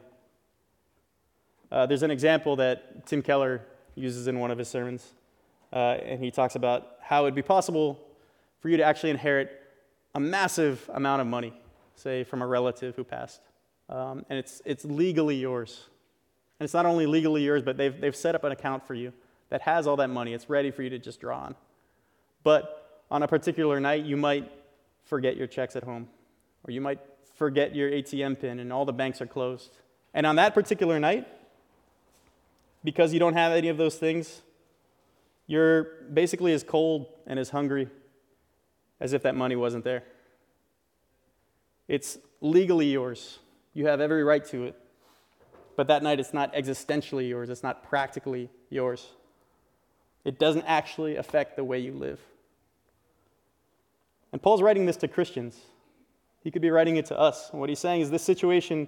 Uh, 1.71 1.85
there's 1.85 2.03
an 2.03 2.11
example 2.11 2.55
that 2.55 3.05
Tim 3.05 3.21
Keller 3.21 3.61
uses 3.95 4.27
in 4.27 4.39
one 4.39 4.51
of 4.51 4.57
his 4.57 4.67
sermons, 4.67 5.13
uh, 5.71 5.97
and 6.03 6.23
he 6.23 6.31
talks 6.31 6.55
about 6.55 6.95
how 7.01 7.21
it 7.21 7.23
would 7.25 7.35
be 7.35 7.41
possible 7.41 7.99
for 8.59 8.69
you 8.69 8.77
to 8.77 8.83
actually 8.83 9.11
inherit 9.11 9.61
a 10.15 10.19
massive 10.19 10.89
amount 10.93 11.21
of 11.21 11.27
money, 11.27 11.53
say 11.95 12.23
from 12.23 12.41
a 12.41 12.47
relative 12.47 12.95
who 12.95 13.03
passed. 13.03 13.41
Um, 13.89 14.25
and 14.29 14.39
it's, 14.39 14.61
it's 14.65 14.83
legally 14.83 15.35
yours. 15.35 15.85
And 16.59 16.65
it's 16.65 16.73
not 16.73 16.85
only 16.85 17.05
legally 17.05 17.43
yours, 17.43 17.61
but 17.61 17.77
they've, 17.77 17.99
they've 17.99 18.15
set 18.15 18.33
up 18.33 18.43
an 18.43 18.51
account 18.51 18.85
for 18.85 18.95
you 18.95 19.13
that 19.49 19.61
has 19.61 19.87
all 19.87 19.95
that 19.97 20.09
money. 20.09 20.33
It's 20.33 20.49
ready 20.49 20.71
for 20.71 20.81
you 20.81 20.89
to 20.89 20.99
just 20.99 21.21
draw 21.21 21.39
on. 21.39 21.55
But 22.43 22.86
on 23.09 23.23
a 23.23 23.27
particular 23.27 23.79
night, 23.79 24.05
you 24.05 24.17
might 24.17 24.51
forget 25.05 25.37
your 25.37 25.47
checks 25.47 25.75
at 25.75 25.83
home, 25.83 26.07
or 26.67 26.71
you 26.71 26.81
might 26.81 26.99
forget 27.35 27.75
your 27.75 27.89
ATM 27.89 28.39
pin, 28.39 28.59
and 28.59 28.73
all 28.73 28.85
the 28.85 28.93
banks 28.93 29.21
are 29.21 29.27
closed. 29.27 29.77
And 30.13 30.25
on 30.25 30.35
that 30.37 30.53
particular 30.53 30.99
night, 30.99 31.27
because 32.83 33.13
you 33.13 33.19
don't 33.19 33.33
have 33.33 33.51
any 33.51 33.69
of 33.69 33.77
those 33.77 33.95
things, 33.95 34.41
you're 35.45 35.83
basically 36.13 36.53
as 36.53 36.63
cold 36.63 37.07
and 37.25 37.39
as 37.39 37.49
hungry 37.49 37.87
as 38.99 39.13
if 39.13 39.23
that 39.23 39.35
money 39.35 39.55
wasn't 39.55 39.83
there. 39.83 40.03
It's 41.87 42.17
legally 42.41 42.87
yours. 42.87 43.39
You 43.73 43.87
have 43.87 44.01
every 44.01 44.23
right 44.23 44.43
to 44.47 44.65
it. 44.65 44.75
But 45.75 45.87
that 45.87 46.01
night, 46.01 46.19
it's 46.19 46.33
not 46.33 46.53
existentially 46.53 47.29
yours, 47.29 47.49
it's 47.49 47.63
not 47.63 47.83
practically 47.83 48.49
yours. 48.69 49.07
It 50.25 50.39
doesn't 50.39 50.65
actually 50.65 51.15
affect 51.15 51.55
the 51.55 51.63
way 51.63 51.79
you 51.79 51.93
live. 51.93 52.19
And 54.31 54.41
Paul's 54.41 54.61
writing 54.61 54.85
this 54.85 54.97
to 54.97 55.07
Christians. 55.07 55.57
He 56.43 56.51
could 56.51 56.61
be 56.61 56.69
writing 56.69 56.97
it 56.97 57.05
to 57.07 57.17
us. 57.17 57.49
And 57.51 57.59
what 57.59 57.69
he's 57.69 57.79
saying 57.79 58.01
is 58.01 58.11
this 58.11 58.23
situation 58.23 58.87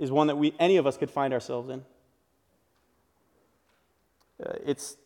is 0.00 0.10
one 0.10 0.26
that 0.26 0.36
we, 0.36 0.54
any 0.58 0.76
of 0.76 0.86
us 0.86 0.96
could 0.96 1.10
find 1.10 1.32
ourselves 1.32 1.70
in. 1.70 1.84
Uh, 4.44 4.52
it's 4.66 4.96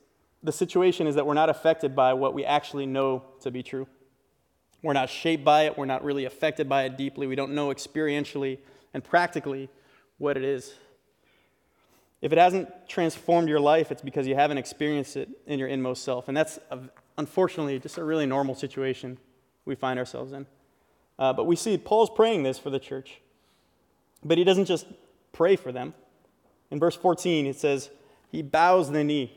the 0.43 0.53
situation 0.53 1.07
is 1.07 1.17
that 1.17 1.27
we're 1.27 1.35
not 1.35 1.51
affected 1.51 1.95
by 1.95 2.15
what 2.15 2.33
we 2.33 2.45
actually 2.45 2.87
know 2.87 3.25
to 3.43 3.51
be 3.51 3.63
true. 3.63 3.87
We're 4.83 4.93
not 4.93 5.11
shaped 5.11 5.45
by 5.45 5.63
it. 5.63 5.77
We're 5.77 5.87
not 5.87 6.05
really 6.05 6.25
affected 6.25 6.69
by 6.69 6.85
it 6.85 6.97
deeply. 6.97 7.27
We 7.27 7.35
don't 7.35 7.55
know 7.55 7.69
experientially 7.69 8.59
and 8.95 9.03
practically 9.03 9.69
what 10.19 10.37
it 10.37 10.45
is. 10.45 10.73
If 12.23 12.33
it 12.33 12.39
hasn't 12.39 12.89
transformed 12.89 13.49
your 13.49 13.61
life, 13.61 13.93
it's 13.93 14.03
because 14.03 14.27
you 14.27 14.35
haven't 14.35 14.59
experienced 14.59 15.17
it 15.17 15.29
in 15.47 15.59
your 15.59 15.69
inmost 15.69 16.05
self. 16.05 16.29
And 16.29 16.37
that's, 16.37 16.59
a, 16.71 16.79
unfortunately, 17.17 17.79
just 17.79 17.99
a 17.99 18.05
really 18.05 18.27
normal 18.27 18.55
situation 18.55 19.19
we 19.69 19.77
find 19.77 19.99
ourselves 19.99 20.33
in. 20.33 20.47
Uh, 21.19 21.33
but 21.33 21.45
we 21.45 21.55
see 21.55 21.77
Paul's 21.79 22.11
praying 22.11 22.43
this 22.43 22.59
for 22.59 22.71
the 22.71 22.79
church. 22.79 23.21
But 24.25 24.39
he 24.39 24.45
doesn't 24.45 24.65
just 24.65 24.87
pray 25.33 25.55
for 25.55 25.71
them. 25.71 25.95
In 26.71 26.79
verse 26.81 26.97
14, 26.97 27.47
it 27.47 27.57
says, 27.57 27.91
He 28.31 28.43
bows 28.43 28.91
the 28.91 29.05
knee. 29.05 29.33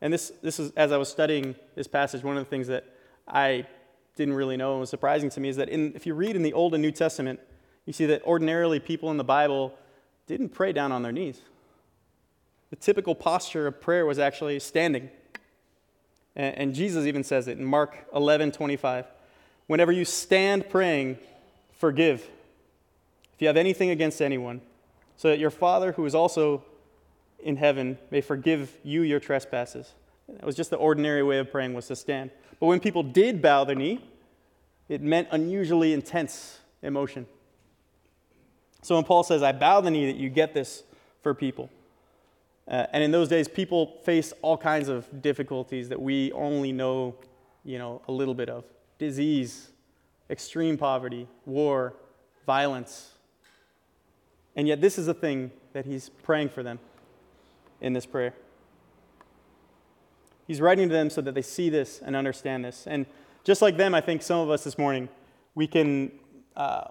And 0.00 0.12
this, 0.12 0.32
this 0.42 0.60
is, 0.60 0.72
as 0.72 0.92
I 0.92 0.96
was 0.96 1.08
studying 1.08 1.56
this 1.74 1.86
passage, 1.86 2.22
one 2.22 2.36
of 2.36 2.44
the 2.44 2.50
things 2.50 2.68
that 2.68 2.84
I 3.26 3.66
didn't 4.14 4.34
really 4.34 4.56
know 4.56 4.72
and 4.72 4.80
was 4.80 4.90
surprising 4.90 5.30
to 5.30 5.40
me 5.40 5.48
is 5.48 5.56
that 5.56 5.68
in, 5.68 5.92
if 5.94 6.06
you 6.06 6.14
read 6.14 6.36
in 6.36 6.42
the 6.42 6.52
Old 6.52 6.74
and 6.74 6.82
New 6.82 6.90
Testament, 6.90 7.40
you 7.86 7.92
see 7.92 8.06
that 8.06 8.22
ordinarily 8.24 8.80
people 8.80 9.10
in 9.10 9.16
the 9.16 9.24
Bible 9.24 9.74
didn't 10.26 10.50
pray 10.50 10.72
down 10.72 10.92
on 10.92 11.02
their 11.02 11.12
knees. 11.12 11.40
The 12.70 12.76
typical 12.76 13.14
posture 13.14 13.66
of 13.66 13.80
prayer 13.80 14.04
was 14.06 14.18
actually 14.18 14.60
standing. 14.60 15.10
And, 16.36 16.58
and 16.58 16.74
Jesus 16.74 17.06
even 17.06 17.24
says 17.24 17.48
it 17.48 17.58
in 17.58 17.64
Mark 17.64 18.06
11 18.14 18.52
25. 18.52 19.06
Whenever 19.68 19.92
you 19.92 20.04
stand 20.04 20.68
praying, 20.68 21.18
forgive 21.78 22.28
if 23.38 23.42
you 23.42 23.46
have 23.46 23.56
anything 23.56 23.90
against 23.90 24.20
anyone, 24.20 24.60
so 25.16 25.28
that 25.28 25.38
your 25.38 25.50
Father, 25.50 25.92
who 25.92 26.04
is 26.04 26.12
also 26.12 26.64
in 27.38 27.54
heaven 27.54 27.96
may 28.10 28.20
forgive 28.20 28.76
you 28.82 29.02
your 29.02 29.20
trespasses. 29.20 29.92
That 30.28 30.44
was 30.44 30.56
just 30.56 30.70
the 30.70 30.76
ordinary 30.76 31.22
way 31.22 31.38
of 31.38 31.52
praying 31.52 31.72
was 31.72 31.86
to 31.86 31.94
stand. 31.94 32.32
But 32.58 32.66
when 32.66 32.80
people 32.80 33.04
did 33.04 33.40
bow 33.40 33.62
the 33.62 33.76
knee, 33.76 34.04
it 34.88 35.02
meant 35.02 35.28
unusually 35.30 35.92
intense 35.92 36.58
emotion. 36.82 37.26
So 38.82 38.96
when 38.96 39.04
Paul 39.04 39.22
says, 39.22 39.42
I 39.42 39.52
bow 39.52 39.80
the 39.80 39.90
knee, 39.90 40.06
that 40.06 40.16
you 40.16 40.30
get 40.30 40.52
this 40.52 40.82
for 41.22 41.34
people. 41.34 41.70
Uh, 42.66 42.86
and 42.92 43.04
in 43.04 43.12
those 43.12 43.28
days, 43.28 43.46
people 43.46 43.98
faced 44.02 44.32
all 44.42 44.56
kinds 44.56 44.88
of 44.88 45.22
difficulties 45.22 45.88
that 45.90 46.00
we 46.00 46.32
only 46.32 46.72
know, 46.72 47.14
you 47.64 47.78
know, 47.78 48.02
a 48.08 48.12
little 48.12 48.34
bit 48.34 48.48
of. 48.48 48.64
Disease, 48.98 49.70
extreme 50.28 50.76
poverty, 50.76 51.28
war, 51.46 51.94
violence. 52.46 53.12
And 54.56 54.66
yet 54.66 54.80
this 54.80 54.98
is 54.98 55.06
the 55.06 55.14
thing 55.14 55.50
that 55.72 55.86
he's 55.86 56.08
praying 56.08 56.48
for 56.48 56.62
them 56.62 56.78
in 57.80 57.92
this 57.92 58.06
prayer. 58.06 58.34
He's 60.46 60.60
writing 60.60 60.88
to 60.88 60.94
them 60.94 61.10
so 61.10 61.20
that 61.20 61.34
they 61.34 61.42
see 61.42 61.68
this 61.68 62.00
and 62.00 62.16
understand 62.16 62.64
this. 62.64 62.86
And 62.86 63.06
just 63.44 63.62
like 63.62 63.76
them, 63.76 63.94
I 63.94 64.00
think 64.00 64.22
some 64.22 64.40
of 64.40 64.50
us 64.50 64.64
this 64.64 64.78
morning, 64.78 65.08
we 65.54 65.66
can 65.66 66.10
uh, 66.56 66.88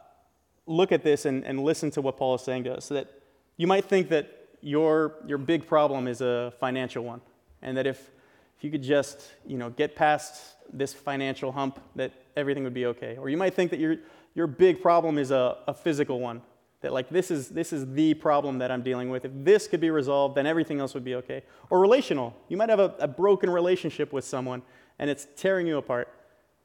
look 0.65 0.91
at 0.91 1.03
this 1.03 1.25
and, 1.25 1.43
and 1.43 1.63
listen 1.63 1.89
to 1.91 2.01
what 2.01 2.17
Paul 2.17 2.35
is 2.35 2.41
saying 2.41 2.65
to 2.65 2.77
us. 2.77 2.85
So 2.85 2.93
that 2.93 3.11
you 3.57 3.67
might 3.67 3.85
think 3.85 4.09
that 4.09 4.47
your, 4.61 5.15
your 5.25 5.37
big 5.37 5.67
problem 5.67 6.07
is 6.07 6.21
a 6.21 6.53
financial 6.59 7.03
one, 7.03 7.21
and 7.61 7.75
that 7.77 7.87
if, 7.87 8.11
if 8.57 8.63
you 8.63 8.71
could 8.71 8.83
just 8.83 9.31
you 9.45 9.57
know, 9.57 9.69
get 9.69 9.95
past 9.95 10.55
this 10.71 10.93
financial 10.93 11.51
hump, 11.51 11.79
that 11.95 12.11
everything 12.35 12.63
would 12.63 12.73
be 12.73 12.87
okay. 12.87 13.17
Or 13.17 13.29
you 13.29 13.37
might 13.37 13.53
think 13.53 13.71
that 13.71 13.79
your, 13.79 13.97
your 14.33 14.47
big 14.47 14.81
problem 14.81 15.17
is 15.17 15.31
a, 15.31 15.57
a 15.67 15.73
physical 15.73 16.19
one, 16.19 16.41
that 16.81 16.93
like 16.93 17.09
this 17.09 17.31
is 17.31 17.49
this 17.49 17.73
is 17.73 17.91
the 17.93 18.13
problem 18.13 18.59
that 18.59 18.69
i'm 18.69 18.83
dealing 18.83 19.09
with. 19.09 19.25
If 19.25 19.31
this 19.33 19.67
could 19.67 19.79
be 19.79 19.89
resolved 19.89 20.35
then 20.35 20.45
everything 20.45 20.79
else 20.79 20.93
would 20.93 21.03
be 21.03 21.15
okay. 21.15 21.43
Or 21.69 21.79
relational. 21.79 22.35
You 22.49 22.57
might 22.57 22.69
have 22.69 22.79
a, 22.79 22.93
a, 22.99 23.07
broken 23.07 23.49
relationship 23.49 24.13
with 24.13 24.25
someone 24.25 24.61
and 24.99 25.09
it's 25.09 25.27
tearing 25.35 25.65
you 25.65 25.77
apart 25.77 26.07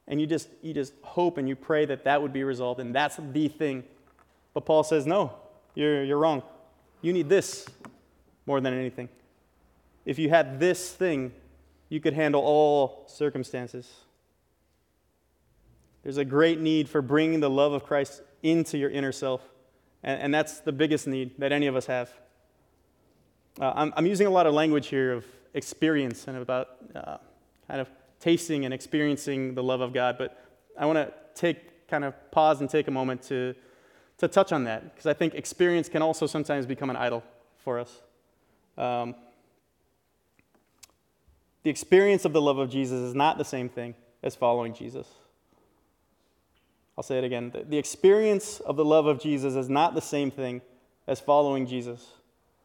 and 0.07 0.21
you 0.21 0.27
just 0.27 0.49
you 0.61 0.73
just 0.73 0.93
hope 1.01 1.39
and 1.39 1.49
you 1.49 1.55
pray 1.55 1.85
that 1.85 2.03
that 2.03 2.21
would 2.21 2.31
be 2.31 2.43
resolved 2.43 2.79
and 2.79 2.93
that's 2.93 3.17
the 3.31 3.47
thing. 3.47 3.83
But 4.53 4.65
paul 4.65 4.83
says 4.83 5.07
no 5.07 5.33
you're, 5.75 6.03
you're 6.03 6.19
wrong. 6.19 6.43
You 7.01 7.11
need 7.13 7.27
this 7.27 7.67
more 8.45 8.61
than 8.61 8.73
anything. 8.73 9.09
If 10.05 10.19
you 10.19 10.29
had 10.29 10.59
this 10.59 10.91
thing 10.91 11.31
you 11.93 11.99
could 11.99 12.13
handle 12.13 12.41
all 12.41 13.05
circumstances 13.07 13.91
there's 16.03 16.17
a 16.17 16.25
great 16.25 16.59
need 16.59 16.89
for 16.89 17.01
bringing 17.01 17.39
the 17.39 17.49
love 17.49 17.73
of 17.73 17.83
christ 17.83 18.21
into 18.41 18.77
your 18.77 18.89
inner 18.89 19.11
self 19.11 19.41
and, 20.03 20.21
and 20.21 20.33
that's 20.33 20.59
the 20.59 20.71
biggest 20.71 21.07
need 21.07 21.31
that 21.39 21.51
any 21.51 21.67
of 21.67 21.75
us 21.75 21.85
have. 21.87 22.11
Uh, 23.59 23.71
I'm, 23.75 23.93
I'm, 23.95 24.05
using 24.05 24.27
a 24.27 24.29
lot 24.29 24.47
of 24.47 24.53
language 24.53 24.87
here 24.87 25.13
of 25.13 25.25
experience 25.53 26.27
and 26.27 26.37
about 26.37 26.69
uh, 26.95 27.17
kind 27.67 27.79
of 27.79 27.87
tasting 28.19 28.65
and 28.65 28.73
experiencing 28.73 29.53
the 29.53 29.63
love 29.63 29.81
of 29.81 29.93
God, 29.93 30.17
but 30.17 30.43
I 30.77 30.85
want 30.85 30.97
to 30.97 31.13
take 31.35 31.87
kind 31.87 32.03
of 32.03 32.31
pause 32.31 32.61
and 32.61 32.69
take 32.69 32.87
a 32.87 32.91
moment 32.91 33.21
to, 33.23 33.53
to 34.17 34.27
touch 34.27 34.51
on 34.51 34.63
that 34.63 34.83
because 34.83 35.05
I 35.05 35.13
think 35.13 35.35
experience 35.35 35.87
can 35.87 36.01
also 36.01 36.25
sometimes 36.25 36.65
become 36.65 36.89
an 36.89 36.95
idol 36.95 37.23
for 37.57 37.79
us. 37.79 38.01
Um, 38.77 39.15
the 41.63 41.69
experience 41.69 42.25
of 42.25 42.33
the 42.33 42.41
love 42.41 42.57
of 42.57 42.69
Jesus 42.69 42.99
is 42.99 43.15
not 43.15 43.37
the 43.37 43.45
same 43.45 43.69
thing 43.69 43.95
as 44.21 44.35
following 44.35 44.73
Jesus. 44.73 45.07
I'll 46.97 47.03
say 47.03 47.17
it 47.17 47.23
again. 47.23 47.51
The 47.67 47.77
experience 47.77 48.59
of 48.59 48.75
the 48.75 48.85
love 48.85 49.07
of 49.07 49.19
Jesus 49.19 49.55
is 49.55 49.69
not 49.69 49.95
the 49.95 50.01
same 50.01 50.29
thing 50.29 50.61
as 51.07 51.19
following 51.19 51.65
Jesus. 51.65 52.07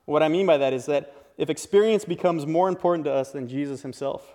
What 0.04 0.22
I 0.22 0.28
mean 0.28 0.46
by 0.46 0.58
that 0.58 0.72
is 0.72 0.86
that 0.86 1.14
if 1.38 1.48
experience 1.48 2.04
becomes 2.04 2.46
more 2.46 2.68
important 2.68 3.04
to 3.04 3.12
us 3.12 3.30
than 3.30 3.48
Jesus 3.48 3.82
himself, 3.82 4.34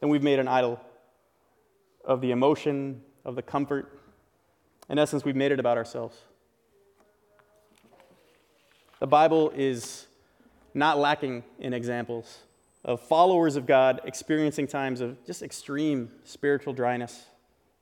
then 0.00 0.08
we've 0.08 0.22
made 0.22 0.38
an 0.38 0.48
idol 0.48 0.80
of 2.04 2.20
the 2.20 2.30
emotion, 2.30 3.02
of 3.24 3.34
the 3.34 3.42
comfort. 3.42 4.00
In 4.88 4.98
essence, 4.98 5.24
we've 5.24 5.36
made 5.36 5.52
it 5.52 5.60
about 5.60 5.76
ourselves. 5.76 6.16
The 9.00 9.06
Bible 9.06 9.52
is 9.54 10.06
not 10.72 10.98
lacking 10.98 11.42
in 11.58 11.74
examples 11.74 12.38
of 12.84 13.00
followers 13.00 13.56
of 13.56 13.66
God 13.66 14.00
experiencing 14.04 14.66
times 14.66 15.00
of 15.00 15.24
just 15.26 15.42
extreme 15.42 16.10
spiritual 16.24 16.72
dryness, 16.72 17.26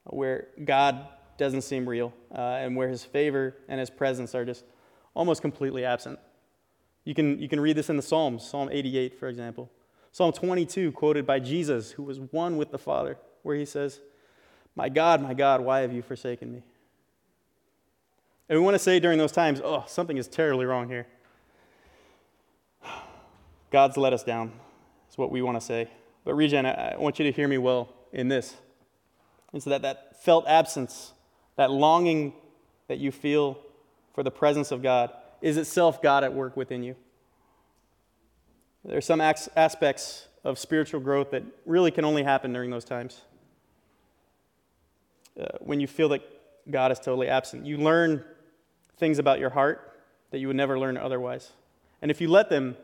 where 0.05 0.49
God 0.65 1.07
doesn't 1.37 1.63
seem 1.63 1.89
real, 1.89 2.13
uh, 2.35 2.41
and 2.41 2.77
where 2.77 2.89
his 2.89 3.05
favor 3.05 3.57
and 3.69 3.79
his 3.79 3.91
presence 3.91 4.35
are 4.35 4.45
just 4.45 4.65
almost 5.15 5.41
completely 5.41 5.85
absent. 5.85 6.19
You 7.05 7.15
can, 7.15 7.39
you 7.39 7.49
can 7.49 7.61
read 7.61 7.77
this 7.77 7.89
in 7.89 7.97
the 7.97 8.03
Psalms, 8.03 8.47
Psalm 8.47 8.69
88, 8.71 9.19
for 9.19 9.29
example. 9.29 9.71
Psalm 10.13 10.33
22, 10.33 10.93
quoted 10.93 11.27
by 11.27 11.39
Jesus, 11.39 11.93
who 11.93 12.03
was 12.03 12.19
one 12.19 12.57
with 12.57 12.71
the 12.71 12.79
Father, 12.79 13.19
where 13.43 13.57
he 13.57 13.65
says, 13.65 14.01
My 14.75 14.89
God, 14.89 15.23
my 15.23 15.33
God, 15.33 15.61
why 15.61 15.81
have 15.81 15.93
you 15.93 16.03
forsaken 16.03 16.53
me? 16.53 16.63
And 18.49 18.59
we 18.59 18.65
want 18.65 18.75
to 18.75 18.79
say 18.79 18.99
during 18.99 19.19
those 19.19 19.33
times, 19.33 19.61
oh, 19.63 19.85
something 19.87 20.17
is 20.17 20.27
terribly 20.27 20.65
wrong 20.67 20.89
here. 20.89 21.07
God's 23.71 23.97
let 23.97 24.13
us 24.13 24.25
down, 24.25 24.53
what 25.19 25.31
we 25.31 25.43
want 25.43 25.59
to 25.59 25.61
say. 25.61 25.89
But, 26.25 26.35
Regen, 26.35 26.67
I 26.67 26.97
want 26.97 27.19
you 27.19 27.25
to 27.25 27.33
hear 27.33 27.49
me 27.49 27.59
well 27.59 27.93
in 28.13 28.29
this. 28.29 28.55
It's 29.53 29.65
that 29.65 29.83
that 29.83 30.23
felt 30.23 30.47
absence, 30.47 31.13
that 31.57 31.71
longing 31.71 32.35
that 32.87 32.99
you 32.99 33.11
feel 33.11 33.59
for 34.15 34.23
the 34.23 34.31
presence 34.31 34.71
of 34.71 34.83
God, 34.83 35.11
is 35.41 35.57
itself 35.57 36.03
God 36.03 36.25
at 36.25 36.33
work 36.33 36.57
within 36.57 36.83
you. 36.83 36.97
There 38.85 38.97
are 38.97 39.03
some 39.03 39.21
aspects 39.21 40.29
of 40.45 40.59
spiritual 40.59 41.01
growth 41.01 41.31
that 41.33 41.43
really 41.67 41.91
can 41.91 42.05
only 42.05 42.23
happen 42.23 42.53
during 42.53 42.71
those 42.71 42.85
times. 42.85 43.23
Uh, 45.39 45.47
when 45.61 45.81
you 45.81 45.87
feel 45.87 46.09
that 46.11 46.23
God 46.71 46.91
is 46.91 46.99
totally 46.99 47.29
absent, 47.29 47.67
you 47.67 47.77
learn 47.77 48.25
things 48.97 49.19
about 49.19 49.39
your 49.39 49.51
heart 49.51 50.01
that 50.31 50.39
you 50.39 50.47
would 50.47 50.57
never 50.57 50.79
learn 50.79 50.97
otherwise. 50.97 51.53
And 52.03 52.11
if 52.11 52.21
you 52.21 52.29
let 52.29 52.51
them, 52.51 52.77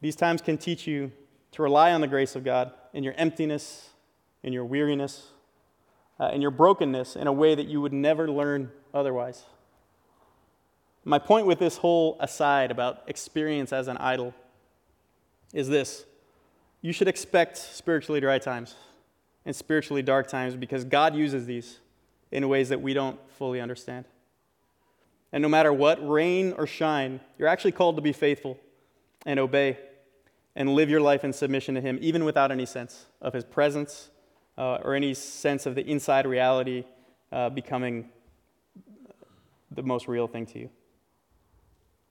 these 0.00 0.16
times 0.16 0.42
can 0.42 0.58
teach 0.58 0.86
you 0.86 1.12
to 1.52 1.62
rely 1.62 1.92
on 1.92 2.00
the 2.00 2.08
grace 2.08 2.34
of 2.34 2.44
God 2.44 2.72
in 2.92 3.04
your 3.04 3.14
emptiness, 3.16 3.90
in 4.42 4.52
your 4.52 4.64
weariness, 4.64 5.28
uh, 6.18 6.28
in 6.28 6.40
your 6.40 6.50
brokenness 6.50 7.16
in 7.16 7.26
a 7.26 7.32
way 7.32 7.54
that 7.54 7.66
you 7.66 7.80
would 7.80 7.92
never 7.92 8.30
learn 8.30 8.70
otherwise. 8.92 9.44
My 11.04 11.18
point 11.18 11.46
with 11.46 11.58
this 11.58 11.78
whole 11.78 12.16
aside 12.20 12.70
about 12.70 13.02
experience 13.06 13.72
as 13.72 13.88
an 13.88 13.96
idol 13.98 14.34
is 15.52 15.68
this 15.68 16.04
you 16.80 16.92
should 16.92 17.08
expect 17.08 17.56
spiritually 17.56 18.20
dry 18.20 18.38
times 18.38 18.74
and 19.44 19.54
spiritually 19.54 20.02
dark 20.02 20.28
times 20.28 20.56
because 20.56 20.84
God 20.84 21.14
uses 21.14 21.46
these 21.46 21.78
in 22.30 22.48
ways 22.48 22.68
that 22.70 22.80
we 22.80 22.94
don't 22.94 23.18
fully 23.32 23.60
understand. 23.60 24.04
And 25.32 25.42
no 25.42 25.48
matter 25.48 25.72
what, 25.72 26.06
rain 26.08 26.54
or 26.56 26.66
shine, 26.66 27.20
you're 27.38 27.48
actually 27.48 27.72
called 27.72 27.96
to 27.96 28.02
be 28.02 28.12
faithful 28.12 28.58
and 29.24 29.38
obey 29.38 29.78
and 30.54 30.74
live 30.74 30.90
your 30.90 31.00
life 31.00 31.24
in 31.24 31.32
submission 31.32 31.74
to 31.74 31.80
Him, 31.80 31.98
even 32.00 32.24
without 32.24 32.50
any 32.52 32.66
sense 32.66 33.06
of 33.20 33.32
His 33.32 33.44
presence 33.44 34.10
uh, 34.58 34.78
or 34.84 34.94
any 34.94 35.14
sense 35.14 35.66
of 35.66 35.74
the 35.74 35.82
inside 35.82 36.26
reality 36.26 36.84
uh, 37.30 37.48
becoming 37.48 38.10
the 39.70 39.82
most 39.82 40.08
real 40.08 40.26
thing 40.26 40.46
to 40.46 40.58
you. 40.58 40.70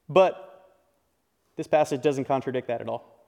But 0.10 0.74
this 1.56 1.68
passage 1.68 2.02
doesn't 2.02 2.26
contradict 2.26 2.68
that 2.68 2.82
at 2.82 2.90
all. 2.90 3.28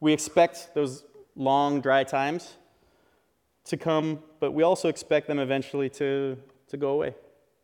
We 0.00 0.12
expect 0.12 0.74
those 0.74 1.04
long, 1.36 1.80
dry 1.80 2.04
times 2.04 2.54
to 3.66 3.76
come, 3.76 4.20
but 4.40 4.52
we 4.52 4.62
also 4.62 4.88
expect 4.88 5.26
them 5.26 5.38
eventually 5.38 5.88
to, 5.90 6.36
to 6.68 6.76
go 6.76 6.90
away, 6.90 7.14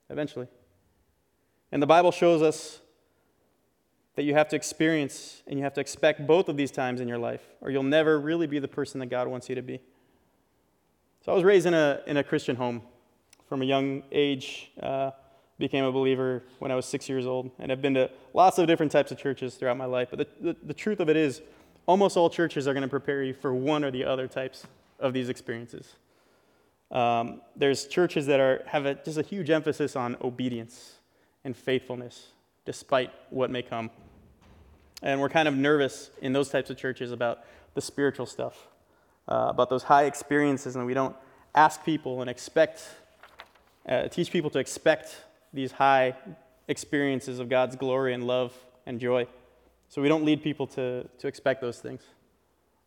eventually. 0.08 0.46
And 1.72 1.82
the 1.82 1.86
Bible 1.86 2.10
shows 2.10 2.42
us 2.42 2.80
that 4.16 4.24
you 4.24 4.34
have 4.34 4.48
to 4.48 4.56
experience 4.56 5.42
and 5.46 5.58
you 5.58 5.64
have 5.64 5.74
to 5.74 5.80
expect 5.80 6.26
both 6.26 6.48
of 6.48 6.56
these 6.56 6.70
times 6.70 7.00
in 7.00 7.08
your 7.08 7.18
life, 7.18 7.42
or 7.60 7.70
you'll 7.70 7.82
never 7.82 8.18
really 8.18 8.46
be 8.46 8.58
the 8.58 8.68
person 8.68 9.00
that 9.00 9.06
God 9.06 9.28
wants 9.28 9.48
you 9.48 9.54
to 9.54 9.62
be. 9.62 9.80
So 11.24 11.32
I 11.32 11.34
was 11.34 11.44
raised 11.44 11.66
in 11.66 11.74
a, 11.74 12.00
in 12.06 12.16
a 12.16 12.24
Christian 12.24 12.56
home 12.56 12.82
from 13.48 13.62
a 13.62 13.64
young 13.64 14.02
age. 14.10 14.72
Uh, 14.82 15.10
became 15.60 15.84
a 15.84 15.92
believer 15.92 16.42
when 16.58 16.72
I 16.72 16.74
was 16.74 16.86
six 16.86 17.08
years 17.08 17.26
old, 17.26 17.50
and 17.60 17.70
I've 17.70 17.82
been 17.82 17.94
to 17.94 18.10
lots 18.34 18.58
of 18.58 18.66
different 18.66 18.90
types 18.90 19.12
of 19.12 19.18
churches 19.18 19.54
throughout 19.54 19.76
my 19.76 19.84
life. 19.84 20.08
But 20.10 20.18
the, 20.18 20.26
the, 20.40 20.56
the 20.68 20.74
truth 20.74 20.98
of 20.98 21.08
it 21.08 21.16
is, 21.16 21.42
almost 21.86 22.16
all 22.16 22.30
churches 22.30 22.66
are 22.66 22.72
going 22.72 22.82
to 22.82 22.88
prepare 22.88 23.22
you 23.22 23.34
for 23.34 23.54
one 23.54 23.84
or 23.84 23.90
the 23.90 24.04
other 24.04 24.26
types 24.26 24.66
of 24.98 25.12
these 25.12 25.28
experiences. 25.28 25.96
Um, 26.90 27.42
there's 27.54 27.86
churches 27.86 28.26
that 28.26 28.40
are, 28.40 28.62
have 28.66 28.86
a, 28.86 28.94
just 28.94 29.18
a 29.18 29.22
huge 29.22 29.50
emphasis 29.50 29.94
on 29.94 30.16
obedience 30.22 30.94
and 31.44 31.56
faithfulness 31.56 32.28
despite 32.64 33.10
what 33.30 33.50
may 33.50 33.62
come. 33.62 33.90
And 35.02 35.20
we're 35.20 35.28
kind 35.28 35.48
of 35.48 35.54
nervous 35.54 36.10
in 36.20 36.32
those 36.32 36.50
types 36.50 36.70
of 36.70 36.76
churches 36.76 37.10
about 37.10 37.40
the 37.74 37.80
spiritual 37.80 38.26
stuff, 38.26 38.68
uh, 39.28 39.46
about 39.48 39.70
those 39.70 39.84
high 39.84 40.04
experiences, 40.04 40.76
and 40.76 40.84
we 40.84 40.94
don't 40.94 41.16
ask 41.54 41.84
people 41.84 42.20
and 42.20 42.28
expect, 42.28 42.86
uh, 43.88 44.08
teach 44.08 44.30
people 44.30 44.50
to 44.50 44.58
expect 44.58 45.16
these 45.52 45.72
high 45.72 46.14
experiences 46.68 47.38
of 47.38 47.48
God's 47.48 47.76
glory 47.76 48.14
and 48.14 48.26
love 48.26 48.54
and 48.86 49.00
joy. 49.00 49.26
So 49.88 50.02
we 50.02 50.08
don't 50.08 50.24
lead 50.24 50.42
people 50.42 50.66
to, 50.68 51.08
to 51.18 51.26
expect 51.26 51.60
those 51.60 51.80
things. 51.80 52.02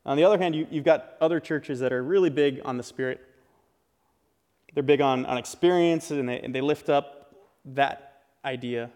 On 0.06 0.18
the 0.18 0.24
other 0.24 0.38
hand, 0.38 0.56
you, 0.56 0.66
have 0.72 0.84
got 0.84 1.14
other 1.20 1.40
churches 1.40 1.80
that 1.80 1.92
are 1.92 2.04
really 2.04 2.30
big 2.30 2.62
on 2.66 2.78
the 2.78 2.84
Spirit. 2.84 3.22
They're 4.74 4.84
big 4.84 5.02
on, 5.02 5.26
on 5.26 5.38
experience, 5.38 6.12
and 6.12 6.28
they, 6.28 6.40
and 6.40 6.54
they 6.54 6.62
lift 6.62 6.90
up 6.90 7.36
that 7.66 8.22
idea 8.44 8.90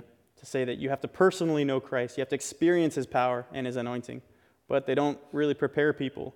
say 0.48 0.64
that 0.66 0.78
you 0.78 0.90
have 0.90 1.02
to 1.02 1.08
personally 1.08 1.66
know 1.66 1.80
Christ, 1.80 2.18
you 2.18 2.22
have 2.22 2.30
to 2.30 2.36
experience 2.36 2.96
his 2.96 3.06
power 3.06 3.46
and 3.54 3.68
his 3.68 3.76
anointing, 3.76 4.22
but 4.68 4.88
they 4.88 4.96
don't 4.96 5.20
really 5.32 5.54
prepare 5.54 5.94
people 5.94 6.34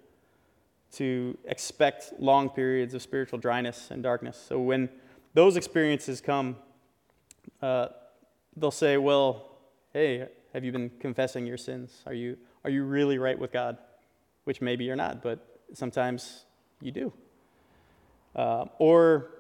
to 0.94 1.38
expect 1.46 2.14
long 2.20 2.50
periods 2.50 2.94
of 2.94 3.02
spiritual 3.02 3.40
dryness 3.40 3.90
and 3.92 4.04
darkness. 4.04 4.44
So 4.48 4.60
when 4.60 4.90
those 5.34 5.56
experiences 5.56 6.20
come, 6.20 6.58
uh, 7.62 7.88
they'll 8.58 8.72
say, 8.72 8.98
Well, 8.98 9.50
hey, 9.94 10.28
have 10.54 10.64
you 10.66 10.72
been 10.72 10.92
confessing 11.00 11.46
your 11.46 11.58
sins? 11.58 12.04
Are 12.06 12.14
you, 12.14 12.38
are 12.66 12.70
you 12.70 12.84
really 12.84 13.18
right 13.18 13.40
with 13.40 13.54
God? 13.54 13.78
Which 14.44 14.60
maybe 14.60 14.84
you're 14.84 14.98
not, 14.98 15.22
but 15.22 15.60
sometimes 15.74 16.44
you 16.82 16.92
do. 16.92 17.14
Uh, 18.36 18.66
or 18.80 19.32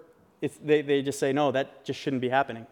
they, 0.63 0.81
they 0.81 1.01
just 1.01 1.19
say, 1.19 1.33
No, 1.33 1.51
that 1.51 1.83
just 1.83 1.99
shouldn't 1.99 2.21
be 2.21 2.29
happening. 2.29 2.65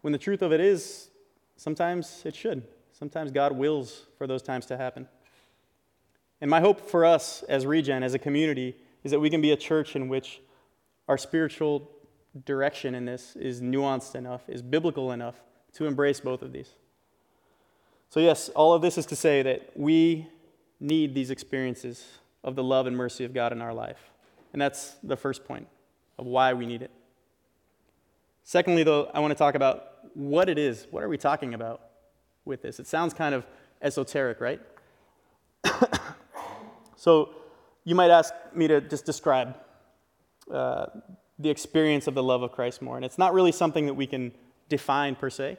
When 0.00 0.12
the 0.12 0.18
truth 0.18 0.40
of 0.40 0.52
it 0.52 0.60
is, 0.60 1.10
sometimes 1.58 2.22
it 2.24 2.34
should. 2.34 2.62
Sometimes 2.92 3.30
God 3.30 3.52
wills 3.52 4.06
for 4.16 4.26
those 4.26 4.42
times 4.42 4.64
to 4.66 4.78
happen. 4.78 5.06
And 6.40 6.50
my 6.50 6.60
hope 6.60 6.88
for 6.88 7.04
us 7.04 7.42
as 7.48 7.66
Regen, 7.66 8.02
as 8.02 8.14
a 8.14 8.18
community, 8.18 8.76
is 9.04 9.10
that 9.10 9.20
we 9.20 9.28
can 9.28 9.42
be 9.42 9.52
a 9.52 9.56
church 9.56 9.94
in 9.94 10.08
which 10.08 10.40
our 11.06 11.18
spiritual 11.18 11.90
direction 12.44 12.94
in 12.94 13.04
this 13.04 13.36
is 13.36 13.60
nuanced 13.60 14.14
enough, 14.14 14.48
is 14.48 14.62
biblical 14.62 15.12
enough 15.12 15.40
to 15.74 15.86
embrace 15.86 16.20
both 16.20 16.42
of 16.42 16.52
these. 16.52 16.70
So, 18.10 18.20
yes, 18.20 18.48
all 18.50 18.72
of 18.72 18.82
this 18.82 18.96
is 18.96 19.06
to 19.06 19.16
say 19.16 19.42
that 19.42 19.70
we 19.74 20.26
need 20.80 21.14
these 21.14 21.30
experiences 21.30 22.04
of 22.44 22.56
the 22.56 22.62
love 22.62 22.86
and 22.86 22.96
mercy 22.96 23.24
of 23.24 23.34
God 23.34 23.52
in 23.52 23.60
our 23.60 23.74
life. 23.74 23.98
And 24.52 24.62
that's 24.62 24.94
the 25.02 25.16
first 25.16 25.44
point 25.44 25.66
of 26.18 26.26
why 26.26 26.54
we 26.54 26.66
need 26.66 26.82
it. 26.82 26.90
Secondly, 28.44 28.82
though, 28.82 29.10
I 29.12 29.20
want 29.20 29.32
to 29.32 29.36
talk 29.36 29.54
about 29.54 29.87
what 30.18 30.48
it 30.48 30.58
is. 30.58 30.88
What 30.90 31.04
are 31.04 31.08
we 31.08 31.16
talking 31.16 31.54
about 31.54 31.80
with 32.44 32.60
this? 32.60 32.80
It 32.80 32.88
sounds 32.88 33.14
kind 33.14 33.36
of 33.36 33.46
esoteric, 33.80 34.40
right? 34.40 34.60
so 36.96 37.30
you 37.84 37.94
might 37.94 38.10
ask 38.10 38.34
me 38.52 38.66
to 38.66 38.80
just 38.80 39.04
describe 39.04 39.56
uh, 40.52 40.86
the 41.38 41.48
experience 41.48 42.08
of 42.08 42.14
the 42.14 42.22
love 42.22 42.42
of 42.42 42.50
Christ 42.50 42.82
more. 42.82 42.96
And 42.96 43.04
it's 43.04 43.16
not 43.16 43.32
really 43.32 43.52
something 43.52 43.86
that 43.86 43.94
we 43.94 44.08
can 44.08 44.32
define 44.68 45.14
per 45.14 45.30
se, 45.30 45.56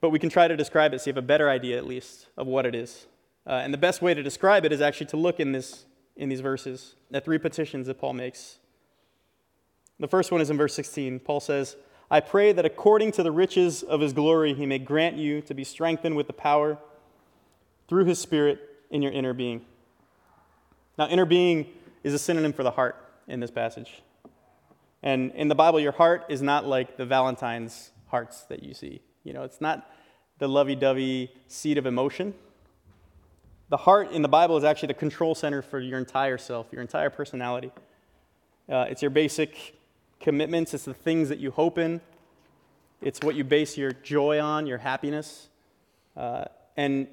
but 0.00 0.10
we 0.10 0.20
can 0.20 0.30
try 0.30 0.46
to 0.46 0.56
describe 0.56 0.94
it 0.94 1.00
so 1.00 1.10
you 1.10 1.14
have 1.14 1.24
a 1.24 1.26
better 1.26 1.50
idea, 1.50 1.76
at 1.76 1.86
least, 1.88 2.28
of 2.36 2.46
what 2.46 2.66
it 2.66 2.74
is. 2.76 3.06
Uh, 3.44 3.62
and 3.64 3.74
the 3.74 3.78
best 3.78 4.00
way 4.00 4.14
to 4.14 4.22
describe 4.22 4.64
it 4.64 4.72
is 4.72 4.80
actually 4.80 5.06
to 5.06 5.16
look 5.16 5.40
in, 5.40 5.50
this, 5.50 5.86
in 6.16 6.28
these 6.28 6.40
verses 6.40 6.94
at 7.12 7.24
three 7.24 7.38
petitions 7.38 7.88
that 7.88 7.98
Paul 7.98 8.12
makes 8.12 8.58
the 9.98 10.08
first 10.08 10.30
one 10.30 10.40
is 10.40 10.50
in 10.50 10.56
verse 10.56 10.74
16. 10.74 11.20
Paul 11.20 11.40
says, 11.40 11.76
I 12.10 12.20
pray 12.20 12.52
that 12.52 12.64
according 12.64 13.12
to 13.12 13.22
the 13.22 13.32
riches 13.32 13.82
of 13.82 14.00
his 14.00 14.12
glory, 14.12 14.54
he 14.54 14.64
may 14.66 14.78
grant 14.78 15.16
you 15.16 15.40
to 15.42 15.54
be 15.54 15.64
strengthened 15.64 16.16
with 16.16 16.28
the 16.28 16.32
power 16.32 16.78
through 17.88 18.04
his 18.04 18.20
Spirit 18.20 18.60
in 18.90 19.02
your 19.02 19.12
inner 19.12 19.32
being. 19.32 19.64
Now, 20.98 21.08
inner 21.08 21.24
being 21.24 21.66
is 22.04 22.14
a 22.14 22.18
synonym 22.18 22.52
for 22.52 22.62
the 22.62 22.70
heart 22.70 22.96
in 23.26 23.40
this 23.40 23.50
passage. 23.50 24.02
And 25.02 25.32
in 25.32 25.48
the 25.48 25.54
Bible, 25.54 25.80
your 25.80 25.92
heart 25.92 26.26
is 26.28 26.42
not 26.42 26.66
like 26.66 26.96
the 26.96 27.04
Valentine's 27.04 27.90
hearts 28.06 28.42
that 28.44 28.62
you 28.62 28.72
see. 28.72 29.02
You 29.24 29.32
know, 29.32 29.42
it's 29.42 29.60
not 29.60 29.90
the 30.38 30.48
lovey 30.48 30.76
dovey 30.76 31.32
seat 31.48 31.78
of 31.78 31.86
emotion. 31.86 32.34
The 33.68 33.76
heart 33.76 34.12
in 34.12 34.22
the 34.22 34.28
Bible 34.28 34.56
is 34.56 34.64
actually 34.64 34.88
the 34.88 34.94
control 34.94 35.34
center 35.34 35.60
for 35.60 35.80
your 35.80 35.98
entire 35.98 36.38
self, 36.38 36.68
your 36.70 36.82
entire 36.82 37.10
personality. 37.10 37.72
Uh, 38.68 38.86
it's 38.88 39.02
your 39.02 39.10
basic 39.10 39.75
commitments, 40.20 40.74
it's 40.74 40.84
the 40.84 40.94
things 40.94 41.28
that 41.28 41.38
you 41.38 41.50
hope 41.50 41.78
in, 41.78 42.00
it's 43.00 43.20
what 43.20 43.34
you 43.34 43.44
base 43.44 43.76
your 43.76 43.92
joy 43.92 44.40
on, 44.40 44.66
your 44.66 44.78
happiness. 44.78 45.48
Uh, 46.16 46.44
and 46.76 47.06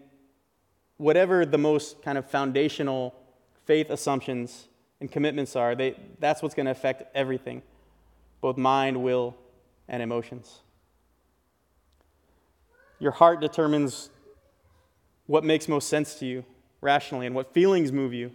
whatever 0.97 1.45
the 1.45 1.57
most 1.57 2.01
kind 2.01 2.17
of 2.17 2.29
foundational 2.29 3.13
faith 3.65 3.89
assumptions 3.89 4.67
and 5.01 5.11
commitments 5.11 5.55
are, 5.55 5.75
they, 5.75 5.95
that's 6.19 6.41
what's 6.41 6.55
going 6.55 6.65
to 6.65 6.71
affect 6.71 7.03
everything, 7.15 7.61
both 8.41 8.57
mind, 8.57 9.01
will, 9.03 9.35
and 9.87 10.01
emotions. 10.01 10.61
Your 12.99 13.11
heart 13.11 13.41
determines 13.41 14.09
what 15.25 15.43
makes 15.43 15.67
most 15.67 15.89
sense 15.89 16.15
to 16.15 16.25
you 16.25 16.45
rationally 16.79 17.25
and 17.25 17.35
what 17.35 17.53
feelings 17.53 17.91
move 17.91 18.13
you, 18.13 18.31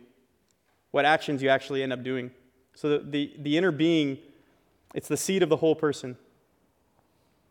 what 0.90 1.04
actions 1.04 1.42
you 1.42 1.48
actually 1.48 1.82
end 1.82 1.92
up 1.92 2.02
doing. 2.02 2.30
So 2.74 2.90
the, 2.90 2.98
the, 2.98 3.32
the 3.38 3.56
inner 3.56 3.70
being, 3.70 4.18
it's 4.94 5.08
the 5.08 5.16
seed 5.16 5.42
of 5.42 5.48
the 5.48 5.56
whole 5.56 5.74
person. 5.74 6.16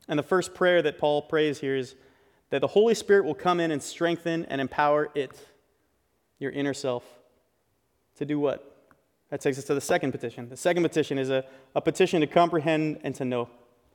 And 0.07 0.17
the 0.17 0.23
first 0.23 0.53
prayer 0.53 0.81
that 0.81 0.97
Paul 0.97 1.21
prays 1.21 1.59
here 1.59 1.75
is 1.75 1.95
that 2.49 2.61
the 2.61 2.67
Holy 2.67 2.95
Spirit 2.95 3.25
will 3.25 3.35
come 3.35 3.59
in 3.59 3.71
and 3.71 3.81
strengthen 3.81 4.45
and 4.45 4.61
empower 4.61 5.09
it, 5.13 5.37
your 6.39 6.51
inner 6.51 6.73
self. 6.73 7.03
To 8.17 8.25
do 8.25 8.39
what? 8.39 8.73
That 9.29 9.41
takes 9.41 9.57
us 9.57 9.65
to 9.65 9.73
the 9.73 9.81
second 9.81 10.13
petition. 10.13 10.49
The 10.49 10.57
second 10.57 10.83
petition 10.83 11.17
is 11.17 11.29
a, 11.29 11.43
a 11.75 11.81
petition 11.81 12.21
to 12.21 12.27
comprehend 12.27 12.99
and 13.03 13.13
to 13.15 13.25
know. 13.25 13.49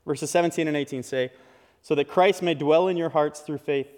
Verses 0.06 0.30
17 0.30 0.68
and 0.68 0.76
18 0.76 1.02
say, 1.02 1.32
So 1.80 1.94
that 1.94 2.08
Christ 2.08 2.42
may 2.42 2.54
dwell 2.54 2.88
in 2.88 2.96
your 2.96 3.08
hearts 3.08 3.40
through 3.40 3.58
faith, 3.58 3.88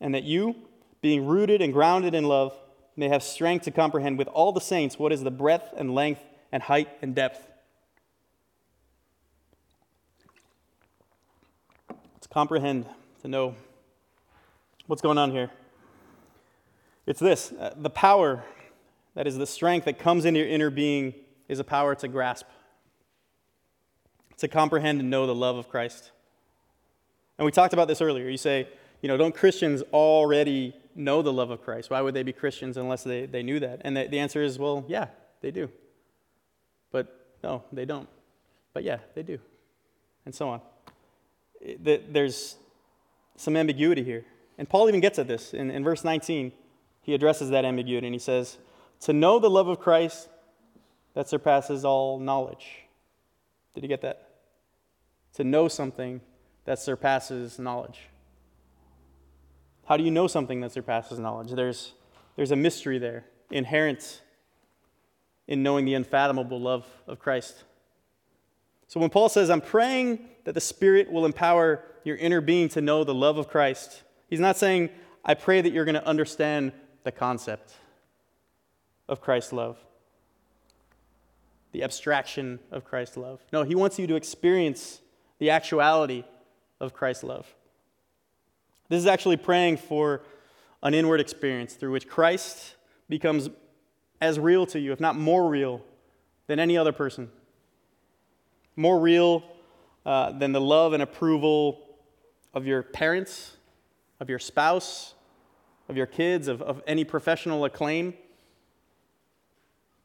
and 0.00 0.14
that 0.14 0.24
you, 0.24 0.56
being 1.00 1.26
rooted 1.26 1.62
and 1.62 1.72
grounded 1.72 2.14
in 2.14 2.24
love, 2.24 2.54
may 2.96 3.08
have 3.08 3.22
strength 3.22 3.64
to 3.64 3.70
comprehend 3.70 4.18
with 4.18 4.28
all 4.28 4.52
the 4.52 4.60
saints 4.60 4.98
what 4.98 5.12
is 5.12 5.22
the 5.22 5.30
breadth 5.30 5.72
and 5.76 5.94
length 5.94 6.20
and 6.50 6.64
height 6.64 6.88
and 7.00 7.14
depth. 7.14 7.51
Comprehend, 12.32 12.86
to 13.20 13.28
know 13.28 13.54
what's 14.86 15.02
going 15.02 15.18
on 15.18 15.30
here. 15.30 15.50
It's 17.06 17.20
this 17.20 17.52
uh, 17.52 17.74
the 17.76 17.90
power 17.90 18.42
that 19.14 19.26
is, 19.26 19.36
the 19.36 19.46
strength 19.46 19.84
that 19.84 19.98
comes 19.98 20.24
into 20.24 20.40
your 20.40 20.48
inner 20.48 20.70
being 20.70 21.14
is 21.48 21.58
a 21.58 21.64
power 21.64 21.94
to 21.96 22.08
grasp, 22.08 22.46
to 24.38 24.48
comprehend 24.48 25.00
and 25.00 25.10
know 25.10 25.26
the 25.26 25.34
love 25.34 25.56
of 25.56 25.68
Christ. 25.68 26.10
And 27.36 27.44
we 27.44 27.52
talked 27.52 27.74
about 27.74 27.88
this 27.88 28.00
earlier. 28.00 28.28
You 28.30 28.38
say, 28.38 28.66
you 29.02 29.08
know, 29.08 29.18
don't 29.18 29.34
Christians 29.34 29.82
already 29.92 30.74
know 30.94 31.20
the 31.20 31.32
love 31.32 31.50
of 31.50 31.62
Christ? 31.62 31.90
Why 31.90 32.00
would 32.00 32.14
they 32.14 32.22
be 32.22 32.32
Christians 32.32 32.78
unless 32.78 33.04
they, 33.04 33.26
they 33.26 33.42
knew 33.42 33.60
that? 33.60 33.82
And 33.84 33.94
the, 33.94 34.06
the 34.06 34.18
answer 34.18 34.42
is, 34.42 34.58
well, 34.58 34.84
yeah, 34.88 35.08
they 35.42 35.50
do. 35.50 35.68
But 36.90 37.34
no, 37.42 37.64
they 37.72 37.84
don't. 37.84 38.08
But 38.72 38.84
yeah, 38.84 38.98
they 39.14 39.22
do. 39.22 39.38
And 40.24 40.34
so 40.34 40.48
on. 40.48 40.62
There's 41.78 42.56
some 43.36 43.56
ambiguity 43.56 44.02
here. 44.02 44.24
And 44.58 44.68
Paul 44.68 44.88
even 44.88 45.00
gets 45.00 45.18
at 45.18 45.26
this. 45.26 45.54
In, 45.54 45.70
in 45.70 45.84
verse 45.84 46.04
19, 46.04 46.52
he 47.02 47.14
addresses 47.14 47.50
that 47.50 47.64
ambiguity 47.64 48.06
and 48.06 48.14
he 48.14 48.20
says, 48.20 48.58
to 49.00 49.12
know 49.12 49.38
the 49.38 49.50
love 49.50 49.68
of 49.68 49.80
Christ 49.80 50.28
that 51.14 51.28
surpasses 51.28 51.84
all 51.84 52.18
knowledge. 52.18 52.84
Did 53.74 53.82
you 53.82 53.88
get 53.88 54.02
that? 54.02 54.28
To 55.34 55.44
know 55.44 55.68
something 55.68 56.20
that 56.64 56.78
surpasses 56.78 57.58
knowledge. 57.58 58.00
How 59.86 59.96
do 59.96 60.04
you 60.04 60.10
know 60.10 60.26
something 60.26 60.60
that 60.60 60.72
surpasses 60.72 61.18
knowledge? 61.18 61.50
There's, 61.50 61.94
there's 62.36 62.52
a 62.52 62.56
mystery 62.56 62.98
there, 62.98 63.24
inherent 63.50 64.22
in 65.48 65.62
knowing 65.62 65.84
the 65.84 65.94
unfathomable 65.94 66.60
love 66.60 66.86
of 67.06 67.18
Christ. 67.18 67.64
So 68.92 69.00
when 69.00 69.08
Paul 69.08 69.30
says, 69.30 69.48
I'm 69.48 69.62
praying 69.62 70.18
that 70.44 70.52
the 70.52 70.60
Spirit 70.60 71.10
will 71.10 71.24
empower 71.24 71.82
your 72.04 72.14
inner 72.16 72.42
being 72.42 72.68
to 72.68 72.82
know 72.82 73.04
the 73.04 73.14
love 73.14 73.38
of 73.38 73.48
Christ, 73.48 74.02
he's 74.28 74.38
not 74.38 74.58
saying, 74.58 74.90
I 75.24 75.32
pray 75.32 75.62
that 75.62 75.72
you're 75.72 75.86
going 75.86 75.94
to 75.94 76.06
understand 76.06 76.72
the 77.02 77.10
concept 77.10 77.72
of 79.08 79.22
Christ's 79.22 79.54
love, 79.54 79.78
the 81.72 81.82
abstraction 81.82 82.58
of 82.70 82.84
Christ's 82.84 83.16
love. 83.16 83.40
No, 83.50 83.62
he 83.62 83.74
wants 83.74 83.98
you 83.98 84.06
to 84.08 84.14
experience 84.14 85.00
the 85.38 85.48
actuality 85.48 86.24
of 86.78 86.92
Christ's 86.92 87.24
love. 87.24 87.46
This 88.90 88.98
is 88.98 89.06
actually 89.06 89.38
praying 89.38 89.78
for 89.78 90.20
an 90.82 90.92
inward 90.92 91.20
experience 91.20 91.72
through 91.72 91.92
which 91.92 92.08
Christ 92.08 92.74
becomes 93.08 93.48
as 94.20 94.38
real 94.38 94.66
to 94.66 94.78
you, 94.78 94.92
if 94.92 95.00
not 95.00 95.16
more 95.16 95.48
real, 95.48 95.80
than 96.46 96.58
any 96.58 96.76
other 96.76 96.92
person. 96.92 97.30
More 98.76 98.98
real 98.98 99.44
uh, 100.04 100.32
than 100.32 100.52
the 100.52 100.60
love 100.60 100.92
and 100.92 101.02
approval 101.02 101.80
of 102.54 102.66
your 102.66 102.82
parents, 102.82 103.56
of 104.20 104.28
your 104.28 104.38
spouse, 104.38 105.14
of 105.88 105.96
your 105.96 106.06
kids, 106.06 106.48
of, 106.48 106.62
of 106.62 106.82
any 106.86 107.04
professional 107.04 107.64
acclaim 107.64 108.14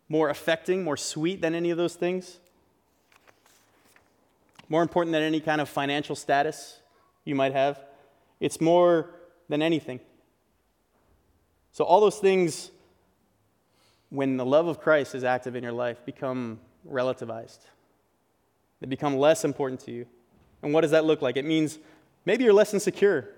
more 0.10 0.30
affecting, 0.30 0.84
more 0.84 0.97
sweet 0.97 1.41
than 1.41 1.53
any 1.53 1.69
of 1.69 1.77
those 1.77 1.95
things, 1.95 2.39
more 4.69 4.82
important 4.82 5.13
than 5.13 5.23
any 5.23 5.39
kind 5.39 5.62
of 5.62 5.69
financial 5.69 6.15
status 6.15 6.80
you 7.25 7.36
might 7.36 7.53
have. 7.53 7.80
It's 8.39 8.62
more 8.62 9.12
than 9.49 9.62
anything. 9.62 9.99
So, 11.71 11.84
all 11.84 11.99
those 11.99 12.19
things, 12.19 12.71
when 14.10 14.38
the 14.38 14.45
love 14.45 14.67
of 14.67 14.80
Christ 14.80 15.13
is 15.15 15.23
active 15.23 15.56
in 15.56 15.63
your 15.63 15.73
life, 15.73 16.03
become 16.06 16.60
relativized. 16.89 17.60
They 18.80 18.88
become 18.88 19.18
less 19.18 19.44
important 19.44 19.80
to 19.82 19.92
you. 19.92 20.06
And 20.62 20.74
what 20.74 20.82
does 20.82 20.92
that 20.92 21.06
look 21.06 21.22
like? 21.22 21.38
It 21.38 21.46
means 21.46 21.80
maybe 22.26 22.44
you're 22.44 22.54
less 22.54 22.74
insecure 22.74 23.30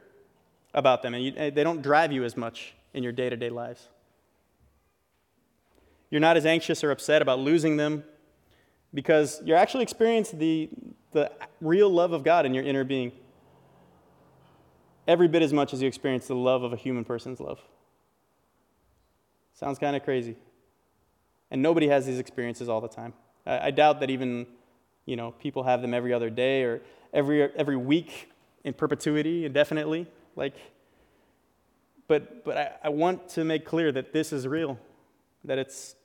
about 0.74 1.02
them 1.02 1.14
and 1.14 1.24
you, 1.24 1.34
eh, 1.36 1.50
they 1.50 1.64
don't 1.64 1.82
drive 1.82 2.12
you 2.12 2.24
as 2.24 2.38
much 2.38 2.74
in 2.94 3.04
your 3.04 3.12
day 3.12 3.30
to 3.30 3.36
day 3.36 3.50
lives. 3.50 3.88
You're 6.10 6.22
not 6.22 6.38
as 6.38 6.46
anxious 6.46 6.84
or 6.84 6.92
upset 6.92 7.22
about 7.22 7.40
losing 7.40 7.78
them 7.78 8.04
because 8.94 9.42
you're 9.46 9.58
actually 9.58 9.84
experiencing 9.84 10.40
the, 10.40 10.70
the 11.12 11.32
real 11.62 11.90
love 11.90 12.14
of 12.14 12.24
God 12.24 12.46
in 12.46 12.54
your 12.54 12.64
inner 12.64 12.84
being 12.84 13.12
every 15.08 15.28
bit 15.28 15.42
as 15.42 15.54
much 15.54 15.74
as 15.74 15.82
you 15.82 15.88
experience 15.88 16.28
the 16.28 16.36
love 16.36 16.64
of 16.64 16.74
a 16.74 16.76
human 16.76 17.04
person's 17.04 17.40
love. 17.40 17.60
Sounds 19.56 19.80
kind 19.80 19.96
of 19.96 20.04
crazy. 20.04 20.36
And 21.52 21.62
nobody 21.62 21.88
has 21.88 22.06
these 22.06 22.20
experiences 22.20 22.70
all 22.70 22.80
the 22.80 22.88
time. 22.88 23.14
I, 23.46 23.68
I, 23.68 23.72
doubt 23.72 24.00
that 24.02 24.12
even, 24.12 24.46
you 25.10 25.16
know, 25.16 25.32
people 25.32 25.64
have 25.64 25.82
them 25.82 25.94
every 25.94 26.14
other 26.14 26.30
day 26.30 26.62
or 26.64 26.82
every, 27.14 27.42
every 27.56 27.76
week 27.76 28.30
in 28.64 28.74
perpetuity, 28.74 29.46
indefinitely. 29.46 30.06
Like, 30.36 30.54
but, 32.08 32.46
but 32.46 32.58
I, 32.58 32.72
I 32.84 32.90
want 32.90 33.28
to 33.30 33.44
make 33.44 33.66
clear 33.66 33.92
that 33.92 34.14
this 34.14 34.32
is 34.32 34.48
real, 34.48 34.78
that 35.44 35.58
it's 35.58 35.96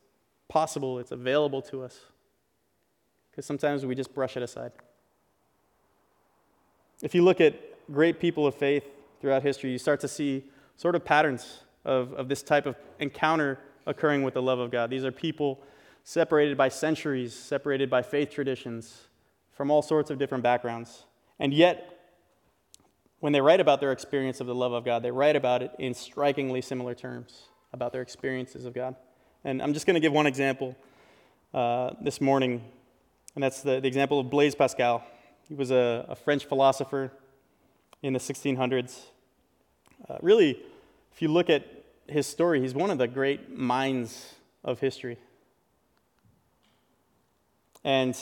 possible, 0.49 0.99
it's 0.99 1.13
available 1.13 1.61
to 1.63 1.83
us. 1.83 2.01
Because 3.31 3.45
sometimes 3.45 3.85
we 3.85 3.95
just 3.95 4.15
brush 4.15 4.39
it 4.39 4.43
aside. 4.43 4.73
If 7.03 7.15
you 7.15 7.23
look 7.23 7.43
at 7.43 7.55
great 7.93 8.19
people 8.19 8.47
of 8.47 8.55
faith 8.55 8.85
throughout 9.21 9.43
history, 9.43 9.71
you 9.71 9.79
start 9.79 10.01
to 10.01 10.09
see 10.09 10.45
sort 10.77 10.95
of 10.95 11.05
patterns 11.05 11.61
of, 11.85 12.15
of 12.15 12.31
this 12.31 12.43
type 12.43 12.65
of 12.65 12.77
encounter 13.01 13.59
occurring 13.87 14.23
with 14.23 14.33
the 14.33 14.41
love 14.41 14.61
of 14.61 14.71
God. 14.71 14.89
These 14.89 15.05
are 15.05 15.13
people 15.13 15.61
separated 16.05 16.57
by 16.57 16.69
centuries, 16.69 17.35
separated 17.35 17.89
by 17.91 18.03
faith 18.03 18.31
traditions, 18.31 19.09
from 19.51 19.71
all 19.71 19.83
sorts 19.83 20.11
of 20.11 20.19
different 20.19 20.45
backgrounds. 20.45 21.05
And 21.39 21.53
yet, 21.53 21.91
when 23.21 23.33
they 23.33 23.41
write 23.41 23.61
about 23.61 23.81
their 23.81 23.91
experience 23.91 24.41
of 24.41 24.47
the 24.47 24.55
love 24.55 24.73
of 24.73 24.85
God, 24.85 25.03
they 25.03 25.11
write 25.11 25.35
about 25.35 25.63
it 25.63 25.73
in 25.79 25.95
strikingly 25.95 26.61
similar 26.61 26.95
terms 26.95 27.45
about 27.73 27.93
their 27.93 28.03
experiences 28.03 28.67
of 28.67 28.75
God. 28.75 28.95
And 29.45 29.63
I'm 29.63 29.73
just 29.73 29.87
going 29.87 29.95
to 29.95 30.01
give 30.01 30.13
one 30.13 30.27
example 30.27 30.77
uh, 31.55 31.95
this 32.03 32.21
morning, 32.21 32.63
and 33.35 33.43
that's 33.43 33.63
the, 33.63 33.81
the, 33.81 33.89
example 33.89 34.21
of 34.21 34.29
Blaise 34.29 34.55
Pascal. 34.55 35.03
He 35.49 35.55
was 35.55 35.71
a, 35.71 36.05
a 36.09 36.17
French 36.17 36.45
philosopher 36.45 37.13
in 38.03 38.13
the 38.13 38.19
1600s. 38.19 39.01
Uh, 40.09 40.19
really, 40.21 40.59
if 41.13 41.23
you 41.23 41.29
look 41.29 41.49
at 41.49 41.65
his 42.09 42.27
story, 42.27 42.61
he's 42.61 42.75
one 42.75 42.91
of 42.91 42.99
the 42.99 43.09
great 43.09 43.57
minds 43.57 44.35
of 44.65 44.81
history. 44.81 45.17
And 47.85 48.19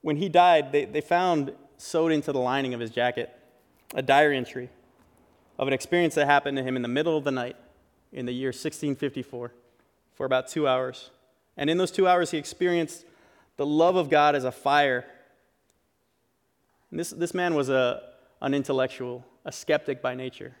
when 0.00 0.16
he 0.16 0.28
died, 0.28 0.72
they, 0.72 0.84
they 0.84 1.00
found 1.00 1.52
sewed 1.76 2.12
into 2.12 2.32
the 2.32 2.38
lining 2.38 2.74
of 2.74 2.80
his 2.80 2.90
jacket 2.90 3.36
a 3.94 4.02
diary 4.02 4.36
entry 4.36 4.70
of 5.58 5.68
an 5.68 5.74
experience 5.74 6.14
that 6.14 6.26
happened 6.26 6.56
to 6.56 6.62
him 6.62 6.76
in 6.76 6.82
the 6.82 6.88
middle 6.88 7.16
of 7.16 7.24
the 7.24 7.30
night 7.30 7.56
in 8.12 8.26
the 8.26 8.32
year 8.32 8.48
1654 8.48 9.52
for 10.14 10.26
about 10.26 10.48
two 10.48 10.66
hours. 10.68 11.10
And 11.56 11.68
in 11.68 11.76
those 11.76 11.90
two 11.90 12.08
hours, 12.08 12.30
he 12.30 12.38
experienced 12.38 13.04
the 13.56 13.66
love 13.66 13.96
of 13.96 14.08
God 14.08 14.34
as 14.34 14.44
a 14.44 14.52
fire. 14.52 15.04
And 16.90 16.98
this, 16.98 17.10
this 17.10 17.34
man 17.34 17.54
was 17.54 17.68
a, 17.68 18.02
an 18.40 18.54
intellectual, 18.54 19.24
a 19.44 19.52
skeptic 19.52 20.00
by 20.00 20.14
nature. 20.14 20.54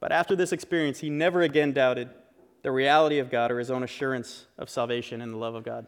But 0.00 0.12
after 0.12 0.36
this 0.36 0.52
experience, 0.52 0.98
he 0.98 1.10
never 1.10 1.42
again 1.42 1.72
doubted 1.72 2.10
the 2.62 2.70
reality 2.70 3.18
of 3.18 3.30
God 3.30 3.50
or 3.50 3.58
his 3.58 3.70
own 3.70 3.82
assurance 3.82 4.46
of 4.58 4.68
salvation 4.68 5.20
and 5.20 5.32
the 5.32 5.38
love 5.38 5.54
of 5.54 5.64
God. 5.64 5.86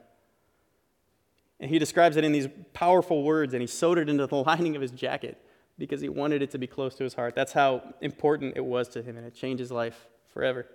And 1.60 1.70
he 1.70 1.78
describes 1.78 2.16
it 2.16 2.24
in 2.24 2.32
these 2.32 2.48
powerful 2.72 3.22
words, 3.22 3.52
and 3.52 3.60
he 3.60 3.66
sewed 3.66 3.98
it 3.98 4.08
into 4.08 4.26
the 4.26 4.36
lining 4.46 4.76
of 4.76 4.82
his 4.82 4.90
jacket 4.90 5.38
because 5.78 6.00
he 6.00 6.08
wanted 6.08 6.42
it 6.42 6.50
to 6.52 6.58
be 6.58 6.66
close 6.66 6.94
to 6.96 7.04
his 7.04 7.14
heart. 7.14 7.34
That's 7.34 7.52
how 7.52 7.94
important 8.00 8.56
it 8.56 8.64
was 8.64 8.88
to 8.90 9.02
him, 9.02 9.16
and 9.16 9.26
it 9.26 9.34
changed 9.34 9.60
his 9.60 9.70
life 9.70 10.06
forever. 10.32 10.66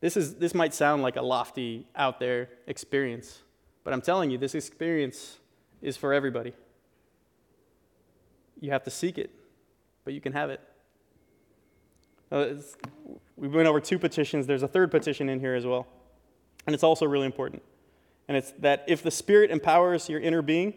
This, 0.00 0.16
is, 0.16 0.36
this 0.36 0.54
might 0.54 0.74
sound 0.74 1.02
like 1.02 1.16
a 1.16 1.22
lofty, 1.22 1.86
out 1.94 2.18
there 2.18 2.48
experience, 2.66 3.42
but 3.84 3.92
I'm 3.92 4.00
telling 4.00 4.30
you, 4.30 4.38
this 4.38 4.54
experience 4.54 5.38
is 5.82 5.96
for 5.96 6.12
everybody. 6.12 6.54
You 8.60 8.70
have 8.72 8.82
to 8.84 8.90
seek 8.90 9.18
it, 9.18 9.30
but 10.04 10.14
you 10.14 10.20
can 10.20 10.32
have 10.32 10.50
it. 10.50 10.60
Uh, 12.32 12.54
we 13.36 13.48
went 13.48 13.66
over 13.66 13.80
two 13.80 13.98
petitions. 13.98 14.46
There's 14.46 14.62
a 14.62 14.68
third 14.68 14.90
petition 14.90 15.28
in 15.28 15.40
here 15.40 15.54
as 15.54 15.66
well. 15.66 15.86
And 16.66 16.74
it's 16.74 16.84
also 16.84 17.06
really 17.06 17.26
important. 17.26 17.62
And 18.30 18.36
it's 18.36 18.52
that 18.60 18.84
if 18.86 19.02
the 19.02 19.10
Spirit 19.10 19.50
empowers 19.50 20.08
your 20.08 20.20
inner 20.20 20.40
being, 20.40 20.72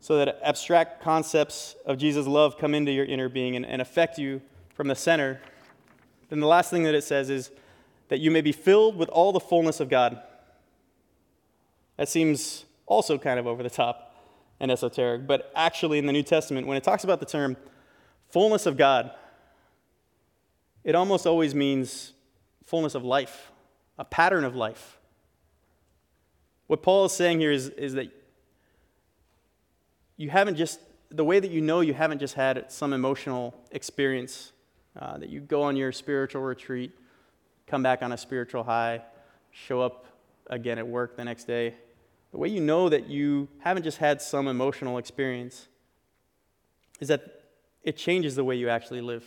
so 0.00 0.16
that 0.16 0.40
abstract 0.42 1.02
concepts 1.02 1.76
of 1.84 1.98
Jesus' 1.98 2.26
love 2.26 2.56
come 2.56 2.72
into 2.74 2.90
your 2.90 3.04
inner 3.04 3.28
being 3.28 3.54
and, 3.54 3.66
and 3.66 3.82
affect 3.82 4.16
you 4.16 4.40
from 4.72 4.88
the 4.88 4.94
center, 4.94 5.42
then 6.30 6.40
the 6.40 6.46
last 6.46 6.70
thing 6.70 6.84
that 6.84 6.94
it 6.94 7.04
says 7.04 7.28
is 7.28 7.50
that 8.08 8.20
you 8.20 8.30
may 8.30 8.40
be 8.40 8.50
filled 8.50 8.96
with 8.96 9.10
all 9.10 9.30
the 9.30 9.40
fullness 9.40 9.78
of 9.78 9.90
God. 9.90 10.22
That 11.98 12.08
seems 12.08 12.64
also 12.86 13.18
kind 13.18 13.38
of 13.38 13.46
over 13.46 13.62
the 13.62 13.68
top 13.68 14.16
and 14.58 14.70
esoteric, 14.70 15.26
but 15.26 15.52
actually 15.54 15.98
in 15.98 16.06
the 16.06 16.14
New 16.14 16.22
Testament, 16.22 16.66
when 16.66 16.78
it 16.78 16.82
talks 16.82 17.04
about 17.04 17.20
the 17.20 17.26
term 17.26 17.58
fullness 18.30 18.64
of 18.64 18.78
God, 18.78 19.10
it 20.82 20.94
almost 20.94 21.26
always 21.26 21.54
means 21.54 22.14
fullness 22.64 22.94
of 22.94 23.04
life, 23.04 23.52
a 23.98 24.04
pattern 24.06 24.44
of 24.44 24.56
life. 24.56 24.96
What 26.72 26.82
Paul 26.82 27.04
is 27.04 27.12
saying 27.12 27.40
here 27.40 27.52
is, 27.52 27.68
is 27.68 27.92
that 27.92 28.10
you 30.16 30.30
haven't 30.30 30.56
just, 30.56 30.80
the 31.10 31.22
way 31.22 31.38
that 31.38 31.50
you 31.50 31.60
know 31.60 31.80
you 31.80 31.92
haven't 31.92 32.18
just 32.18 32.32
had 32.32 32.72
some 32.72 32.94
emotional 32.94 33.54
experience, 33.72 34.52
uh, 34.98 35.18
that 35.18 35.28
you 35.28 35.40
go 35.40 35.60
on 35.60 35.76
your 35.76 35.92
spiritual 35.92 36.40
retreat, 36.40 36.92
come 37.66 37.82
back 37.82 38.02
on 38.02 38.12
a 38.12 38.16
spiritual 38.16 38.64
high, 38.64 39.02
show 39.50 39.82
up 39.82 40.06
again 40.46 40.78
at 40.78 40.88
work 40.88 41.14
the 41.14 41.24
next 41.26 41.44
day. 41.44 41.74
The 42.30 42.38
way 42.38 42.48
you 42.48 42.62
know 42.62 42.88
that 42.88 43.06
you 43.06 43.48
haven't 43.58 43.82
just 43.82 43.98
had 43.98 44.22
some 44.22 44.48
emotional 44.48 44.96
experience 44.96 45.68
is 47.00 47.08
that 47.08 47.42
it 47.82 47.98
changes 47.98 48.34
the 48.34 48.44
way 48.44 48.56
you 48.56 48.70
actually 48.70 49.02
live. 49.02 49.26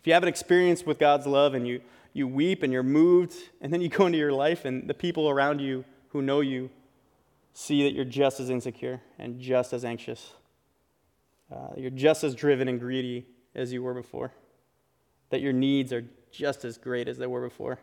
If 0.00 0.08
you 0.08 0.14
have 0.14 0.24
an 0.24 0.28
experience 0.28 0.84
with 0.84 0.98
God's 0.98 1.28
love 1.28 1.54
and 1.54 1.64
you, 1.68 1.80
you 2.12 2.26
weep 2.26 2.62
and 2.62 2.72
you're 2.72 2.82
moved, 2.82 3.34
and 3.60 3.72
then 3.72 3.80
you 3.80 3.88
go 3.88 4.06
into 4.06 4.18
your 4.18 4.32
life 4.32 4.64
and 4.64 4.88
the 4.88 4.94
people 4.94 5.28
around 5.28 5.60
you 5.60 5.84
who 6.08 6.22
know 6.22 6.40
you 6.40 6.70
see 7.52 7.82
that 7.84 7.92
you're 7.92 8.04
just 8.04 8.40
as 8.40 8.50
insecure 8.50 9.00
and 9.18 9.40
just 9.40 9.72
as 9.72 9.84
anxious. 9.84 10.32
Uh, 11.52 11.68
you're 11.76 11.90
just 11.90 12.22
as 12.24 12.34
driven 12.34 12.68
and 12.68 12.78
greedy 12.78 13.26
as 13.54 13.72
you 13.72 13.82
were 13.82 13.94
before. 13.94 14.32
That 15.30 15.40
your 15.40 15.52
needs 15.52 15.92
are 15.92 16.04
just 16.30 16.64
as 16.64 16.78
great 16.78 17.08
as 17.08 17.18
they 17.18 17.26
were 17.26 17.42
before. 17.42 17.80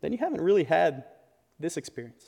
Then 0.00 0.12
you 0.12 0.18
haven't 0.18 0.40
really 0.40 0.64
had 0.64 1.04
this 1.58 1.76
experience. 1.76 2.24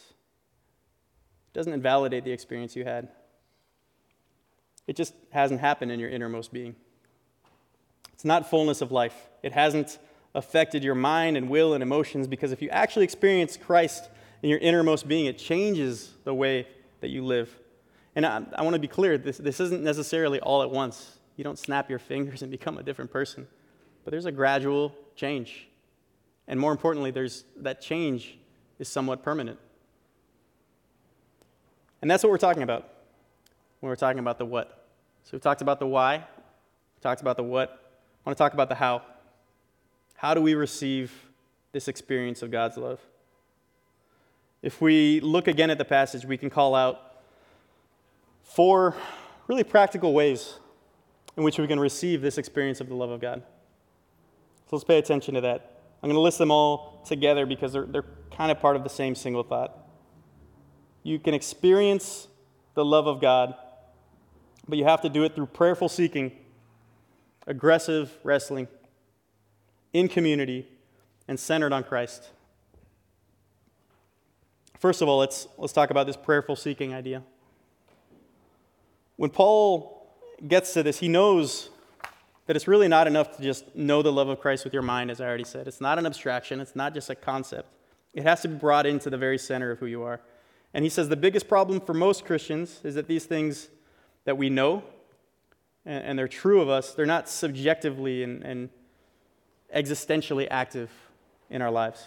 It 1.48 1.58
doesn't 1.58 1.72
invalidate 1.72 2.24
the 2.24 2.32
experience 2.32 2.76
you 2.76 2.84
had, 2.84 3.08
it 4.86 4.94
just 4.94 5.14
hasn't 5.30 5.60
happened 5.60 5.90
in 5.90 5.98
your 5.98 6.08
innermost 6.08 6.52
being. 6.52 6.76
It's 8.12 8.24
not 8.24 8.48
fullness 8.48 8.80
of 8.80 8.92
life. 8.92 9.28
It 9.42 9.52
hasn't 9.52 9.98
affected 10.36 10.84
your 10.84 10.94
mind 10.94 11.36
and 11.36 11.48
will 11.48 11.72
and 11.72 11.82
emotions 11.82 12.28
because 12.28 12.52
if 12.52 12.60
you 12.60 12.68
actually 12.68 13.04
experience 13.04 13.56
Christ 13.56 14.08
in 14.42 14.50
your 14.50 14.58
innermost 14.58 15.08
being, 15.08 15.24
it 15.24 15.38
changes 15.38 16.12
the 16.24 16.34
way 16.34 16.68
that 17.00 17.08
you 17.08 17.24
live. 17.24 17.50
And 18.14 18.24
I, 18.24 18.42
I 18.54 18.62
want 18.62 18.74
to 18.74 18.78
be 18.80 18.86
clear 18.86 19.16
this, 19.16 19.38
this 19.38 19.60
isn't 19.60 19.82
necessarily 19.82 20.38
all 20.38 20.62
at 20.62 20.70
once. 20.70 21.18
You 21.36 21.44
don't 21.44 21.58
snap 21.58 21.88
your 21.88 21.98
fingers 22.12 22.42
and 22.42 22.50
become 22.50 22.76
a 22.76 22.82
different 22.82 23.10
person, 23.10 23.48
but 24.04 24.10
there's 24.10 24.26
a 24.26 24.32
gradual 24.32 24.94
change. 25.16 25.68
And 26.46 26.60
more 26.60 26.70
importantly, 26.70 27.10
there's, 27.10 27.44
that 27.56 27.80
change 27.80 28.38
is 28.78 28.88
somewhat 28.88 29.22
permanent. 29.22 29.58
And 32.02 32.10
that's 32.10 32.22
what 32.22 32.30
we're 32.30 32.38
talking 32.38 32.62
about 32.62 32.88
when 33.80 33.88
we're 33.88 33.96
talking 33.96 34.18
about 34.18 34.38
the 34.38 34.44
what. 34.44 34.86
So 35.24 35.30
we've 35.32 35.40
talked 35.40 35.62
about 35.62 35.80
the 35.80 35.86
why, 35.86 36.18
we 36.18 37.00
talked 37.00 37.22
about 37.22 37.38
the 37.38 37.42
what, 37.42 37.70
I 38.24 38.28
want 38.28 38.36
to 38.36 38.44
talk 38.44 38.52
about 38.52 38.68
the 38.68 38.74
how. 38.74 39.02
How 40.16 40.34
do 40.34 40.40
we 40.40 40.54
receive 40.54 41.12
this 41.72 41.88
experience 41.88 42.42
of 42.42 42.50
God's 42.50 42.76
love? 42.76 43.00
If 44.62 44.80
we 44.80 45.20
look 45.20 45.46
again 45.46 45.70
at 45.70 45.78
the 45.78 45.84
passage, 45.84 46.24
we 46.24 46.38
can 46.38 46.50
call 46.50 46.74
out 46.74 47.20
four 48.42 48.94
really 49.46 49.64
practical 49.64 50.14
ways 50.14 50.58
in 51.36 51.42
which 51.42 51.58
we 51.58 51.66
can 51.66 51.78
receive 51.78 52.22
this 52.22 52.38
experience 52.38 52.80
of 52.80 52.88
the 52.88 52.94
love 52.94 53.10
of 53.10 53.20
God. 53.20 53.42
So 54.68 54.76
let's 54.76 54.84
pay 54.84 54.98
attention 54.98 55.34
to 55.34 55.40
that. 55.42 55.80
I'm 56.02 56.08
going 56.08 56.16
to 56.16 56.20
list 56.20 56.38
them 56.38 56.50
all 56.50 57.02
together 57.06 57.46
because 57.46 57.72
they're, 57.72 57.84
they're 57.84 58.04
kind 58.30 58.50
of 58.50 58.58
part 58.58 58.76
of 58.76 58.82
the 58.82 58.88
same 58.88 59.14
single 59.14 59.42
thought. 59.42 59.76
You 61.02 61.18
can 61.18 61.34
experience 61.34 62.26
the 62.74 62.84
love 62.84 63.06
of 63.06 63.20
God, 63.20 63.54
but 64.66 64.78
you 64.78 64.84
have 64.84 65.02
to 65.02 65.08
do 65.08 65.24
it 65.24 65.34
through 65.34 65.46
prayerful 65.46 65.88
seeking 65.88 66.32
aggressive 67.46 68.12
wrestling, 68.24 68.66
in 69.96 70.08
community, 70.08 70.66
and 71.26 71.40
centered 71.40 71.72
on 71.72 71.82
Christ. 71.82 72.28
First 74.78 75.00
of 75.00 75.08
all, 75.08 75.18
let's, 75.18 75.48
let's 75.56 75.72
talk 75.72 75.90
about 75.90 76.06
this 76.06 76.18
prayerful 76.18 76.54
seeking 76.54 76.92
idea. 76.92 77.22
When 79.16 79.30
Paul 79.30 80.14
gets 80.46 80.74
to 80.74 80.82
this, 80.82 80.98
he 80.98 81.08
knows 81.08 81.70
that 82.44 82.56
it's 82.56 82.68
really 82.68 82.88
not 82.88 83.06
enough 83.06 83.38
to 83.38 83.42
just 83.42 83.74
know 83.74 84.02
the 84.02 84.12
love 84.12 84.28
of 84.28 84.38
Christ 84.38 84.64
with 84.64 84.74
your 84.74 84.82
mind, 84.82 85.10
as 85.10 85.18
I 85.18 85.24
already 85.24 85.44
said. 85.44 85.66
It's 85.66 85.80
not 85.80 85.98
an 85.98 86.04
abstraction, 86.04 86.60
it's 86.60 86.76
not 86.76 86.92
just 86.92 87.08
a 87.08 87.14
concept. 87.14 87.70
It 88.12 88.22
has 88.22 88.42
to 88.42 88.48
be 88.48 88.54
brought 88.56 88.84
into 88.84 89.08
the 89.08 89.18
very 89.18 89.38
center 89.38 89.70
of 89.70 89.78
who 89.78 89.86
you 89.86 90.02
are. 90.02 90.20
And 90.74 90.84
he 90.84 90.90
says 90.90 91.08
the 91.08 91.16
biggest 91.16 91.48
problem 91.48 91.80
for 91.80 91.94
most 91.94 92.26
Christians 92.26 92.82
is 92.84 92.94
that 92.96 93.08
these 93.08 93.24
things 93.24 93.68
that 94.26 94.36
we 94.36 94.50
know 94.50 94.84
and, 95.86 96.04
and 96.04 96.18
they're 96.18 96.28
true 96.28 96.60
of 96.60 96.68
us, 96.68 96.92
they're 96.92 97.06
not 97.06 97.30
subjectively 97.30 98.22
and, 98.22 98.42
and 98.42 98.68
existentially 99.74 100.46
active 100.50 100.90
in 101.50 101.62
our 101.62 101.70
lives. 101.70 102.04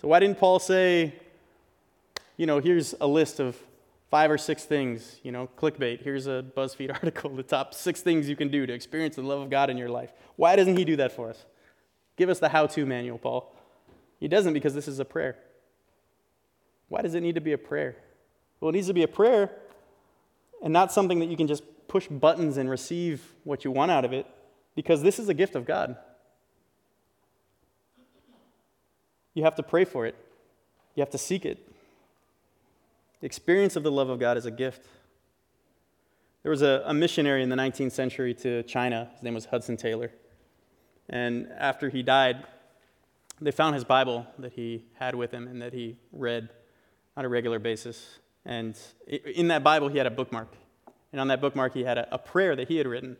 So, 0.00 0.08
why 0.08 0.20
didn't 0.20 0.38
Paul 0.38 0.58
say, 0.58 1.14
you 2.36 2.46
know, 2.46 2.58
here's 2.58 2.94
a 3.00 3.06
list 3.06 3.40
of 3.40 3.56
five 4.10 4.30
or 4.30 4.38
six 4.38 4.64
things, 4.64 5.18
you 5.22 5.32
know, 5.32 5.48
clickbait, 5.56 6.02
here's 6.02 6.26
a 6.26 6.44
BuzzFeed 6.56 6.92
article, 7.02 7.34
the 7.34 7.42
top 7.42 7.74
six 7.74 8.00
things 8.00 8.28
you 8.28 8.36
can 8.36 8.48
do 8.48 8.66
to 8.66 8.72
experience 8.72 9.16
the 9.16 9.22
love 9.22 9.40
of 9.40 9.50
God 9.50 9.70
in 9.70 9.76
your 9.76 9.88
life? 9.88 10.12
Why 10.36 10.56
doesn't 10.56 10.76
he 10.76 10.84
do 10.84 10.96
that 10.96 11.12
for 11.12 11.30
us? 11.30 11.44
Give 12.16 12.28
us 12.28 12.38
the 12.38 12.48
how 12.48 12.66
to 12.66 12.86
manual, 12.86 13.18
Paul. 13.18 13.54
He 14.20 14.28
doesn't 14.28 14.52
because 14.52 14.74
this 14.74 14.88
is 14.88 15.00
a 15.00 15.04
prayer. 15.04 15.36
Why 16.88 17.02
does 17.02 17.14
it 17.14 17.22
need 17.22 17.34
to 17.34 17.40
be 17.40 17.52
a 17.52 17.58
prayer? 17.58 17.96
Well, 18.60 18.68
it 18.68 18.72
needs 18.72 18.86
to 18.86 18.94
be 18.94 19.02
a 19.02 19.08
prayer 19.08 19.50
and 20.62 20.72
not 20.72 20.92
something 20.92 21.18
that 21.18 21.26
you 21.26 21.36
can 21.36 21.46
just 21.46 21.64
push 21.88 22.06
buttons 22.08 22.56
and 22.56 22.70
receive 22.70 23.34
what 23.44 23.64
you 23.64 23.70
want 23.70 23.90
out 23.90 24.04
of 24.04 24.12
it 24.12 24.26
because 24.74 25.02
this 25.02 25.18
is 25.18 25.28
a 25.28 25.34
gift 25.34 25.54
of 25.54 25.66
God. 25.66 25.96
You 29.34 29.42
have 29.42 29.56
to 29.56 29.62
pray 29.62 29.84
for 29.84 30.06
it, 30.06 30.14
you 30.94 31.00
have 31.00 31.10
to 31.10 31.18
seek 31.18 31.44
it. 31.44 31.58
The 33.20 33.26
experience 33.26 33.76
of 33.76 33.82
the 33.82 33.90
love 33.90 34.08
of 34.08 34.18
God 34.18 34.36
is 34.36 34.46
a 34.46 34.50
gift. 34.50 34.86
There 36.42 36.50
was 36.50 36.62
a, 36.62 36.82
a 36.84 36.92
missionary 36.92 37.42
in 37.42 37.48
the 37.48 37.56
19th 37.56 37.92
century 37.92 38.34
to 38.34 38.62
China. 38.64 39.08
His 39.14 39.22
name 39.22 39.34
was 39.34 39.46
Hudson 39.46 39.76
Taylor. 39.76 40.10
And 41.08 41.48
after 41.58 41.88
he 41.88 42.02
died, 42.02 42.44
they 43.40 43.50
found 43.50 43.74
his 43.74 43.84
Bible 43.84 44.26
that 44.38 44.52
he 44.52 44.84
had 44.94 45.14
with 45.14 45.32
him 45.32 45.48
and 45.48 45.62
that 45.62 45.72
he 45.72 45.96
read 46.12 46.50
on 47.16 47.24
a 47.24 47.28
regular 47.28 47.58
basis. 47.58 48.18
And 48.44 48.78
in 49.06 49.48
that 49.48 49.64
Bible, 49.64 49.88
he 49.88 49.98
had 49.98 50.06
a 50.06 50.10
bookmark. 50.10 50.54
And 51.12 51.20
on 51.20 51.28
that 51.28 51.40
bookmark, 51.40 51.72
he 51.72 51.82
had 51.84 51.96
a, 51.96 52.14
a 52.14 52.18
prayer 52.18 52.54
that 52.56 52.68
he 52.68 52.76
had 52.76 52.86
written 52.86 53.16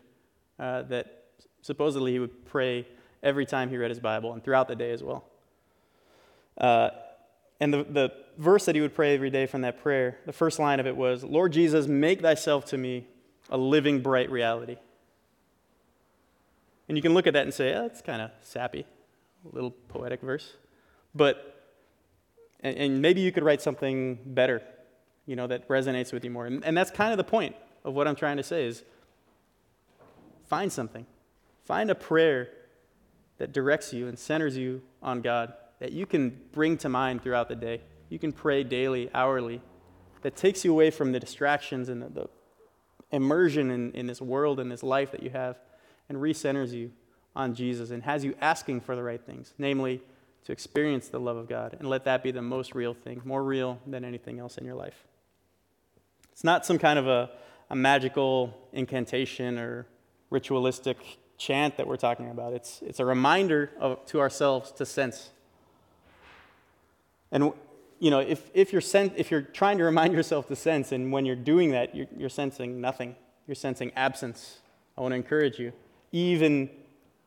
uh, 0.59 0.83
that 0.83 1.25
supposedly 1.61 2.11
he 2.11 2.19
would 2.19 2.45
pray 2.45 2.87
every 3.23 3.45
time 3.45 3.69
he 3.69 3.77
read 3.77 3.89
his 3.89 3.99
Bible 3.99 4.33
and 4.33 4.43
throughout 4.43 4.67
the 4.67 4.75
day 4.75 4.91
as 4.91 5.01
well. 5.01 5.25
Uh, 6.57 6.89
and 7.59 7.73
the, 7.73 7.83
the 7.83 8.13
verse 8.37 8.65
that 8.65 8.75
he 8.75 8.81
would 8.81 8.93
pray 8.93 9.15
every 9.15 9.29
day 9.29 9.45
from 9.45 9.61
that 9.61 9.81
prayer, 9.81 10.17
the 10.25 10.33
first 10.33 10.59
line 10.59 10.79
of 10.79 10.87
it 10.87 10.95
was, 10.95 11.23
Lord 11.23 11.53
Jesus, 11.53 11.87
make 11.87 12.21
thyself 12.21 12.65
to 12.65 12.77
me 12.77 13.07
a 13.49 13.57
living, 13.57 14.01
bright 14.01 14.29
reality. 14.29 14.77
And 16.87 16.97
you 16.97 17.01
can 17.01 17.13
look 17.13 17.27
at 17.27 17.33
that 17.33 17.43
and 17.43 17.53
say, 17.53 17.73
oh, 17.73 17.83
that's 17.83 18.01
kind 18.01 18.21
of 18.21 18.31
sappy, 18.41 18.85
a 19.51 19.55
little 19.55 19.71
poetic 19.71 20.21
verse. 20.21 20.53
But, 21.13 21.63
and, 22.59 22.77
and, 22.77 23.01
maybe 23.01 23.21
you 23.21 23.31
could 23.31 23.43
write 23.43 23.61
something 23.61 24.19
better, 24.25 24.61
you 25.25 25.35
know, 25.35 25.47
that 25.47 25.67
resonates 25.67 26.11
with 26.11 26.23
you 26.23 26.29
more. 26.29 26.45
And, 26.45 26.63
and 26.63 26.77
that's 26.77 26.91
kind 26.91 27.11
of 27.11 27.17
the 27.17 27.23
point 27.23 27.55
of 27.83 27.93
what 27.93 28.07
I'm 28.07 28.15
trying 28.15 28.37
to 28.37 28.43
say 28.43 28.65
is 28.65 28.83
find 30.47 30.71
something. 30.71 31.05
Find 31.63 31.89
a 31.89 31.95
prayer 31.95 32.49
that 33.37 33.51
directs 33.51 33.93
you 33.93 34.07
and 34.07 34.19
centers 34.19 34.57
you 34.57 34.81
on 35.01 35.21
God 35.21 35.53
that 35.79 35.91
you 35.91 36.05
can 36.05 36.39
bring 36.51 36.77
to 36.77 36.89
mind 36.89 37.23
throughout 37.23 37.49
the 37.49 37.55
day. 37.55 37.81
You 38.09 38.19
can 38.19 38.31
pray 38.31 38.63
daily, 38.63 39.09
hourly, 39.13 39.61
that 40.21 40.35
takes 40.35 40.63
you 40.63 40.71
away 40.71 40.91
from 40.91 41.11
the 41.11 41.19
distractions 41.19 41.89
and 41.89 42.01
the, 42.01 42.09
the 42.09 42.29
immersion 43.11 43.71
in, 43.71 43.91
in 43.91 44.07
this 44.07 44.21
world 44.21 44.59
and 44.59 44.71
this 44.71 44.83
life 44.83 45.11
that 45.11 45.23
you 45.23 45.29
have 45.29 45.57
and 46.09 46.17
recenters 46.17 46.71
you 46.71 46.91
on 47.35 47.53
Jesus 47.53 47.91
and 47.91 48.03
has 48.03 48.23
you 48.23 48.35
asking 48.41 48.81
for 48.81 48.95
the 48.95 49.03
right 49.03 49.23
things, 49.23 49.53
namely 49.57 50.01
to 50.45 50.51
experience 50.51 51.07
the 51.07 51.19
love 51.19 51.37
of 51.37 51.49
God 51.49 51.75
and 51.79 51.89
let 51.89 52.05
that 52.05 52.23
be 52.23 52.31
the 52.31 52.41
most 52.41 52.75
real 52.75 52.93
thing, 52.93 53.21
more 53.25 53.43
real 53.43 53.79
than 53.85 54.05
anything 54.05 54.39
else 54.39 54.57
in 54.57 54.65
your 54.65 54.75
life. 54.75 55.05
It's 56.31 56.43
not 56.43 56.65
some 56.65 56.77
kind 56.77 56.99
of 56.99 57.07
a, 57.07 57.31
a 57.69 57.75
magical 57.75 58.53
incantation 58.73 59.57
or 59.57 59.87
ritualistic 60.29 60.97
chant 61.37 61.77
that 61.77 61.87
we're 61.87 61.97
talking 61.97 62.29
about. 62.29 62.53
It's, 62.53 62.81
it's 62.81 62.99
a 62.99 63.05
reminder 63.05 63.71
of, 63.79 64.05
to 64.07 64.19
ourselves 64.19 64.71
to 64.73 64.85
sense. 64.85 65.31
And 67.31 67.53
you 67.99 68.11
know, 68.11 68.19
if, 68.19 68.49
if, 68.53 68.71
you're 68.71 68.81
sen- 68.81 69.13
if 69.15 69.31
you're 69.31 69.41
trying 69.41 69.77
to 69.77 69.83
remind 69.83 70.13
yourself 70.13 70.47
to 70.47 70.55
sense, 70.55 70.91
and 70.91 71.11
when 71.11 71.25
you're 71.25 71.35
doing 71.35 71.71
that, 71.71 71.95
you're, 71.95 72.07
you're 72.15 72.29
sensing 72.29 72.81
nothing, 72.81 73.15
you're 73.47 73.55
sensing 73.55 73.91
absence, 73.95 74.59
I 74.97 75.01
want 75.01 75.13
to 75.13 75.15
encourage 75.15 75.59
you. 75.59 75.71
Even 76.11 76.69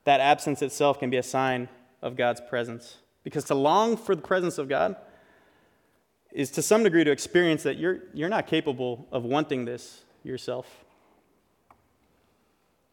that 0.04 0.20
absence 0.20 0.62
itself 0.62 0.98
can 0.98 1.10
be 1.10 1.16
a 1.16 1.22
sign 1.22 1.68
of 2.02 2.16
God's 2.16 2.40
presence. 2.40 2.98
Because 3.24 3.44
to 3.44 3.54
long 3.54 3.96
for 3.96 4.14
the 4.14 4.22
presence 4.22 4.58
of 4.58 4.68
God 4.68 4.96
is 6.32 6.50
to 6.52 6.62
some 6.62 6.82
degree 6.82 7.04
to 7.04 7.10
experience 7.10 7.62
that 7.62 7.78
you're, 7.78 8.00
you're 8.14 8.28
not 8.28 8.46
capable 8.46 9.06
of 9.10 9.24
wanting 9.24 9.64
this 9.64 10.02
yourself. 10.22 10.84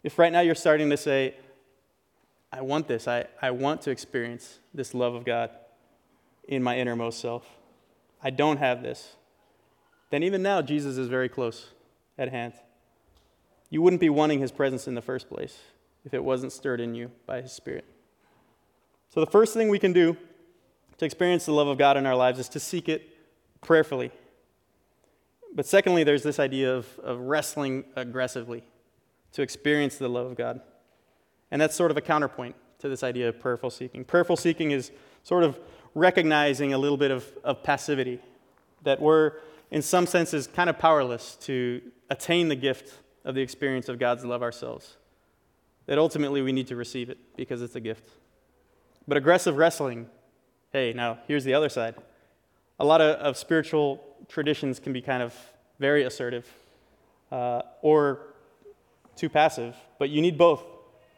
If 0.03 0.17
right 0.17 0.31
now 0.31 0.41
you're 0.41 0.55
starting 0.55 0.89
to 0.89 0.97
say, 0.97 1.35
I 2.51 2.61
want 2.61 2.87
this, 2.87 3.07
I, 3.07 3.25
I 3.41 3.51
want 3.51 3.81
to 3.83 3.91
experience 3.91 4.59
this 4.73 4.93
love 4.93 5.13
of 5.13 5.25
God 5.25 5.51
in 6.47 6.63
my 6.63 6.77
innermost 6.77 7.19
self, 7.19 7.45
I 8.21 8.29
don't 8.29 8.58
have 8.58 8.81
this, 8.81 9.15
then 10.10 10.23
even 10.23 10.41
now 10.41 10.62
Jesus 10.62 10.97
is 10.97 11.08
very 11.08 11.29
close 11.29 11.69
at 12.17 12.29
hand. 12.29 12.53
You 13.69 13.81
wouldn't 13.81 13.99
be 13.99 14.10
wanting 14.10 14.39
his 14.39 14.51
presence 14.51 14.88
in 14.88 14.95
the 14.95 15.01
first 15.01 15.29
place 15.29 15.58
if 16.05 16.13
it 16.13 16.23
wasn't 16.23 16.51
stirred 16.51 16.79
in 16.79 16.95
you 16.95 17.12
by 17.25 17.41
his 17.41 17.51
Spirit. 17.51 17.86
So, 19.10 19.19
the 19.19 19.31
first 19.31 19.53
thing 19.53 19.69
we 19.69 19.79
can 19.79 19.93
do 19.93 20.15
to 20.97 21.05
experience 21.05 21.45
the 21.45 21.51
love 21.51 21.67
of 21.67 21.77
God 21.77 21.97
in 21.97 22.05
our 22.05 22.15
lives 22.15 22.39
is 22.39 22.49
to 22.49 22.60
seek 22.60 22.88
it 22.88 23.10
prayerfully. 23.62 24.12
But 25.53 25.65
secondly, 25.65 26.03
there's 26.03 26.23
this 26.23 26.39
idea 26.39 26.75
of, 26.75 26.99
of 26.99 27.19
wrestling 27.19 27.86
aggressively 27.95 28.63
to 29.34 29.41
experience 29.41 29.97
the 29.97 30.10
love 30.10 30.27
of 30.27 30.36
God. 30.36 30.62
And 31.51 31.62
that's 31.62 31.75
sort 31.75 31.91
of 31.91 31.97
a 31.97 32.01
counterpoint 32.01 32.55
to 32.79 32.89
this 32.89 33.03
idea 33.03 33.29
of 33.29 33.39
prayerful 33.39 33.69
seeking. 33.69 34.03
Prayerful 34.03 34.38
seeking 34.38 34.71
is 34.71 34.91
sort 35.23 35.43
of 35.43 35.60
recognizing 35.95 36.73
a 36.73 36.77
little 36.77 36.97
bit 36.97 37.10
of, 37.10 37.25
of 37.43 37.63
passivity, 37.63 38.19
that 38.84 39.01
we're, 39.01 39.31
in 39.71 39.81
some 39.81 40.05
senses, 40.05 40.45
kind 40.45 40.69
of 40.69 40.77
powerless 40.77 41.38
to 41.38 41.81
attain 42.10 42.49
the 42.49 42.55
gift 42.55 42.93
of 43.23 43.34
the 43.34 43.41
experience 43.41 43.89
of 43.89 43.97
God's 43.97 44.23
love 44.23 44.43
ourselves. 44.43 44.97
That 45.88 45.97
ultimately 45.97 46.41
we 46.41 46.51
need 46.51 46.67
to 46.67 46.75
receive 46.75 47.10
it 47.10 47.17
because 47.36 47.62
it's 47.62 47.75
a 47.75 47.79
gift. 47.79 48.10
But 49.08 49.17
aggressive 49.17 49.58
wrestling, 49.58 50.08
hey, 50.71 50.93
now 50.93 51.19
here's 51.27 51.43
the 51.43 51.53
other 51.53 51.69
side. 51.69 51.95
A 52.79 52.86
lot 52.86 53.01
of, 53.01 53.15
of 53.17 53.38
spiritual 53.38 54.03
traditions 54.27 54.79
can 54.79 54.93
be 54.93 55.01
kind 55.01 55.23
of 55.23 55.34
very 55.79 56.03
assertive 56.03 56.51
uh, 57.31 57.62
or 57.81 58.34
too 59.15 59.29
passive, 59.29 59.75
but 59.97 60.10
you 60.10 60.21
need 60.21 60.38
both. 60.38 60.63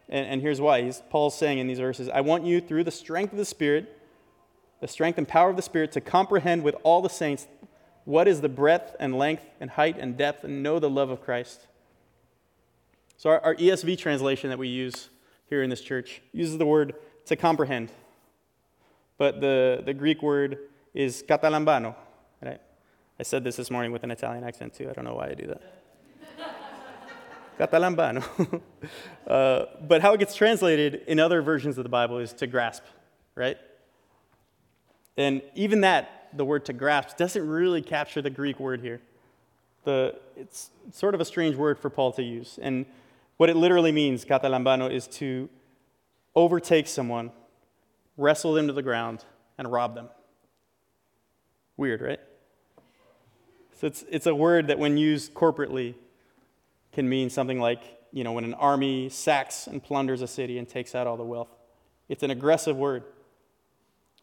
And, 0.10 0.28
and 0.28 0.42
here's 0.42 0.62
why. 0.62 0.84
He's, 0.84 1.02
Paul's 1.10 1.38
saying 1.38 1.58
in 1.58 1.68
these 1.68 1.80
verses 1.80 2.10
I 2.10 2.22
want 2.22 2.46
you, 2.46 2.62
through 2.62 2.84
the 2.84 2.92
strength 2.92 3.32
of 3.32 3.38
the 3.38 3.46
Spirit, 3.46 3.97
the 4.80 4.88
strength 4.88 5.18
and 5.18 5.28
power 5.28 5.50
of 5.50 5.56
the 5.56 5.62
Spirit, 5.62 5.92
to 5.94 6.02
comprehend 6.02 6.64
with 6.64 6.76
all 6.84 7.02
the 7.02 7.10
saints 7.10 7.48
what 8.06 8.28
is 8.28 8.42
the 8.42 8.50
breadth 8.50 8.96
and 9.00 9.18
length 9.18 9.44
and 9.60 9.72
height 9.72 9.98
and 10.00 10.18
depth, 10.18 10.44
and 10.44 10.64
know 10.64 10.80
the 10.80 10.90
love 10.90 11.10
of 11.10 11.22
Christ. 11.22 11.68
So, 13.18 13.32
our, 13.32 13.42
our 13.42 13.56
ESV 13.56 13.98
translation 13.98 14.50
that 14.50 14.60
we 14.60 14.68
use 14.68 15.10
here 15.50 15.64
in 15.64 15.70
this 15.70 15.82
church 15.82 16.22
uses 16.32 16.58
the 16.58 16.66
word 16.66 16.96
to 17.26 17.36
comprehend. 17.36 17.92
But 19.18 19.42
the, 19.42 19.82
the 19.84 19.94
Greek 19.94 20.22
word 20.22 20.60
is 20.94 21.24
katalambano. 21.28 21.96
Right? 22.42 22.62
I 23.20 23.24
said 23.24 23.44
this 23.44 23.56
this 23.56 23.72
morning 23.72 23.92
with 23.92 24.04
an 24.04 24.12
Italian 24.12 24.44
accent 24.44 24.76
too. 24.76 24.90
I 24.90 24.94
don't 24.94 25.06
know 25.06 25.16
why 25.16 25.30
I 25.30 25.34
do 25.34 25.48
that. 25.48 25.62
Katalambano. 27.72 28.62
uh, 29.28 29.66
but 29.88 30.02
how 30.02 30.14
it 30.14 30.20
gets 30.20 30.36
translated 30.36 31.02
in 31.08 31.20
other 31.20 31.42
versions 31.42 31.78
of 31.78 31.84
the 31.84 31.90
Bible 31.90 32.20
is 32.20 32.34
to 32.34 32.48
grasp, 32.48 32.84
right? 33.34 33.58
And 35.18 35.42
even 35.56 35.82
that, 35.82 36.30
the 36.34 36.46
word 36.46 36.66
to 36.66 36.74
grasp, 36.74 37.18
doesn't 37.18 37.48
really 37.48 37.82
capture 37.82 38.22
the 38.22 38.30
Greek 38.30 38.60
word 38.60 38.82
here. 38.82 39.02
The, 39.84 40.20
it's 40.36 40.70
sort 40.92 41.16
of 41.16 41.22
a 41.22 41.26
strange 41.26 41.56
word 41.56 41.80
for 41.80 41.90
Paul 41.90 42.12
to 42.14 42.24
use. 42.24 42.60
And 42.62 42.86
what 43.38 43.50
it 43.50 43.56
literally 43.56 43.92
means, 43.92 44.26
katalambano, 44.26 44.92
is 44.92 45.08
to 45.08 45.50
overtake 46.36 46.88
someone, 46.88 47.32
wrestle 48.16 48.54
them 48.54 48.68
to 48.68 48.74
the 48.74 48.84
ground, 48.84 49.26
and 49.58 49.72
rob 49.72 49.96
them. 49.96 50.10
Weird, 51.78 52.02
right? 52.02 52.20
So 53.80 53.88
it's, 53.88 54.04
it's 54.10 54.26
a 54.26 54.36
word 54.36 54.68
that, 54.68 54.78
when 54.78 54.98
used 54.98 55.34
corporately, 55.34 55.96
can 56.92 57.08
mean 57.08 57.30
something 57.30 57.60
like, 57.60 57.82
you 58.12 58.24
know, 58.24 58.32
when 58.32 58.44
an 58.44 58.56
army 58.56 59.10
sacks 59.10 59.68
and 59.68 59.84
plunders 59.84 60.22
a 60.22 60.28
city 60.28 60.58
and 60.58 60.68
takes 60.68 60.96
out 60.96 61.08
all 61.08 61.18
the 61.18 61.24
wealth. 61.24 61.50
It's 62.10 62.24
an 62.24 62.32
aggressive 62.32 62.76
word. 62.76 63.04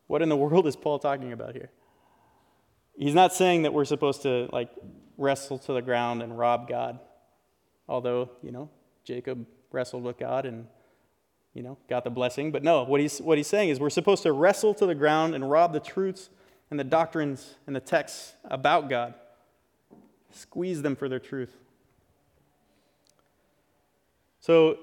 What 0.07 0.23
in 0.23 0.29
the 0.29 0.37
world 0.37 0.67
is 0.67 0.77
Paul 0.77 0.99
talking 0.99 1.33
about 1.33 1.55
here? 1.55 1.71
He's 2.97 3.15
not 3.15 3.33
saying 3.33 3.63
that 3.63 3.73
we're 3.73 3.85
supposed 3.85 4.23
to, 4.23 4.49
like, 4.53 4.71
wrestle 5.17 5.59
to 5.61 5.73
the 5.73 5.83
ground 5.83 6.23
and 6.23 6.39
rob 6.39 6.69
God. 6.69 6.99
Although, 7.89 8.31
you 8.43 8.53
know, 8.53 8.71
Jacob 9.05 9.47
wrestled 9.73 10.05
with 10.05 10.19
God 10.19 10.47
and, 10.47 10.67
you 11.55 11.63
know, 11.63 11.77
got 11.89 12.05
the 12.05 12.11
blessing. 12.11 12.53
But 12.53 12.63
no, 12.63 12.85
what 12.85 13.01
he's, 13.01 13.21
what 13.21 13.39
he's 13.39 13.47
saying 13.47 13.71
is 13.71 13.81
we're 13.81 13.91
supposed 13.91 14.23
to 14.23 14.33
wrestle 14.33 14.75
to 14.75 14.87
the 14.87 14.95
ground 14.95 15.35
and 15.35 15.51
rob 15.51 15.73
the 15.73 15.81
truths 15.81 16.31
and 16.71 16.79
the 16.79 16.85
doctrines 16.85 17.57
and 17.67 17.75
the 17.75 17.81
texts 17.81 18.35
about 18.45 18.89
God, 18.89 19.15
squeeze 20.33 20.83
them 20.83 20.97
for 20.97 21.09
their 21.09 21.19
truth. 21.19 21.57
So, 24.41 24.79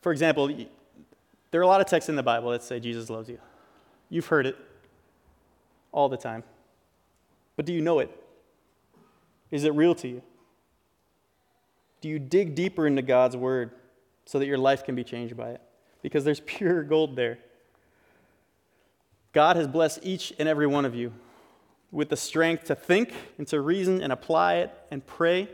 for 0.00 0.12
example, 0.12 0.48
there 1.50 1.60
are 1.60 1.64
a 1.64 1.66
lot 1.66 1.80
of 1.80 1.86
texts 1.86 2.08
in 2.08 2.16
the 2.16 2.22
Bible 2.22 2.50
that 2.50 2.62
say 2.62 2.80
Jesus 2.80 3.10
loves 3.10 3.28
you. 3.28 3.38
You've 4.12 4.26
heard 4.26 4.46
it 4.46 4.58
all 5.90 6.10
the 6.10 6.18
time. 6.18 6.44
But 7.56 7.64
do 7.64 7.72
you 7.72 7.80
know 7.80 7.98
it? 7.98 8.10
Is 9.50 9.64
it 9.64 9.74
real 9.74 9.94
to 9.96 10.08
you? 10.08 10.22
Do 12.02 12.08
you 12.10 12.18
dig 12.18 12.54
deeper 12.54 12.86
into 12.86 13.00
God's 13.00 13.36
word 13.36 13.70
so 14.26 14.38
that 14.38 14.46
your 14.46 14.58
life 14.58 14.84
can 14.84 14.94
be 14.94 15.02
changed 15.02 15.34
by 15.34 15.50
it? 15.52 15.62
Because 16.02 16.24
there's 16.24 16.40
pure 16.46 16.82
gold 16.82 17.16
there. 17.16 17.38
God 19.32 19.56
has 19.56 19.66
blessed 19.66 20.00
each 20.02 20.32
and 20.38 20.46
every 20.46 20.66
one 20.66 20.84
of 20.84 20.94
you 20.94 21.12
with 21.90 22.10
the 22.10 22.16
strength 22.16 22.64
to 22.64 22.74
think 22.74 23.14
and 23.38 23.46
to 23.48 23.62
reason 23.62 24.02
and 24.02 24.12
apply 24.12 24.56
it 24.56 24.70
and 24.90 25.06
pray 25.06 25.48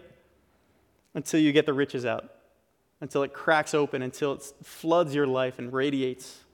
until 1.15 1.39
you 1.39 1.53
get 1.53 1.65
the 1.65 1.73
riches 1.73 2.05
out 2.05 2.29
until 3.01 3.23
it 3.23 3.33
cracks 3.33 3.75
open, 3.75 4.03
until 4.03 4.33
it 4.33 4.43
floods 4.63 5.15
your 5.15 5.27
life 5.27 5.59
and 5.59 5.73
radiates. 5.73 6.45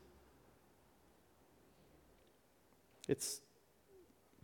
It's 3.08 3.40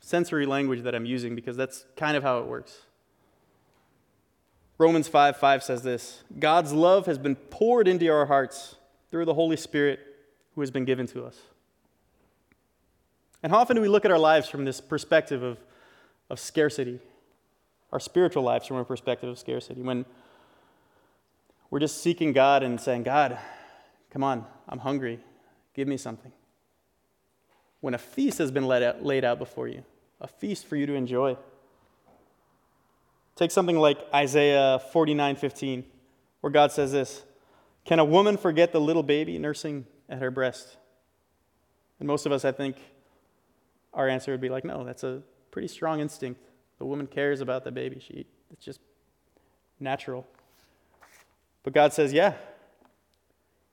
sensory 0.01 0.47
language 0.47 0.83
that 0.83 0.95
I'm 0.95 1.07
using 1.07 1.35
because 1.35 1.57
that's 1.57 1.85
kind 1.97 2.17
of 2.17 2.23
how 2.23 2.39
it 2.39 2.47
works. 2.47 2.83
Romans 4.79 5.09
5 5.09 5.37
5 5.37 5.63
says 5.63 5.83
this 5.83 6.25
God's 6.39 6.73
love 6.73 7.07
has 7.07 7.19
been 7.19 7.37
poured 7.37 7.87
into 7.87 8.09
our 8.09 8.27
hearts 8.27 8.77
through 9.11 9.27
the 9.27 9.35
Holy 9.35 9.57
Spirit 9.57 10.01
who 10.55 10.61
has 10.63 10.71
been 10.71 10.85
given 10.85 11.07
to 11.09 11.25
us. 11.25 11.39
And 13.43 13.53
how 13.53 13.59
often 13.59 13.77
do 13.77 13.83
we 13.83 13.89
look 13.89 14.05
at 14.05 14.11
our 14.11 14.19
lives 14.19 14.49
from 14.49 14.65
this 14.65 14.81
perspective 14.81 15.43
of, 15.43 15.59
of 16.29 16.39
scarcity? 16.39 16.99
Our 17.93 18.01
spiritual 18.01 18.43
lives 18.43 18.67
from 18.67 18.77
a 18.77 18.85
perspective 18.85 19.29
of 19.29 19.39
scarcity. 19.39 19.83
When 19.83 20.05
we're 21.71 21.81
just 21.81 22.03
seeking 22.03 22.33
God 22.33 22.63
and 22.63 22.81
saying, 22.81 23.05
God, 23.05 23.39
come 24.11 24.23
on, 24.23 24.45
I'm 24.69 24.79
hungry. 24.79 25.21
Give 25.75 25.89
me 25.89 25.97
something. 25.97 26.33
When 27.81 27.95
a 27.95 27.99
feast 27.99 28.39
has 28.39 28.51
been 28.51 28.71
out, 28.71 29.05
laid 29.05 29.25
out 29.25 29.39
before 29.39 29.69
you, 29.69 29.85
a 30.21 30.29
feast 30.29 30.67
for 30.67 30.77
you 30.77 30.87
to 30.87 30.95
enjoy. 30.95 31.37
Take 33.37 33.51
something 33.51 33.79
like 33.79 33.99
Isaiah 34.15 34.81
49 34.93 35.37
15, 35.37 35.85
where 36.41 36.51
God 36.51 36.73
says 36.73 36.93
this 36.93 37.23
Can 37.85 37.99
a 37.99 38.05
woman 38.05 38.37
forget 38.37 38.73
the 38.73 38.81
little 38.81 39.03
baby 39.03 39.39
nursing 39.39 39.87
at 40.09 40.19
her 40.19 40.31
breast? 40.31 40.77
And 41.99 42.07
most 42.07 42.27
of 42.27 42.33
us, 42.33 42.45
I 42.45 42.53
think, 42.53 42.77
our 43.93 44.09
answer 44.09 44.33
would 44.33 44.41
be 44.41 44.49
like, 44.49 44.65
no, 44.65 44.85
that's 44.85 45.05
a 45.05 45.23
pretty 45.51 45.69
strong 45.69 46.01
instinct. 46.01 46.41
The 46.79 46.87
woman 46.87 47.07
cares 47.07 47.41
about 47.41 47.65
the 47.65 47.71
baby. 47.71 48.01
She, 48.01 48.27
it's 48.51 48.65
just 48.65 48.81
natural. 49.79 50.27
But 51.63 51.75
God 51.75 51.93
says, 51.93 52.13
Yeah, 52.13 52.35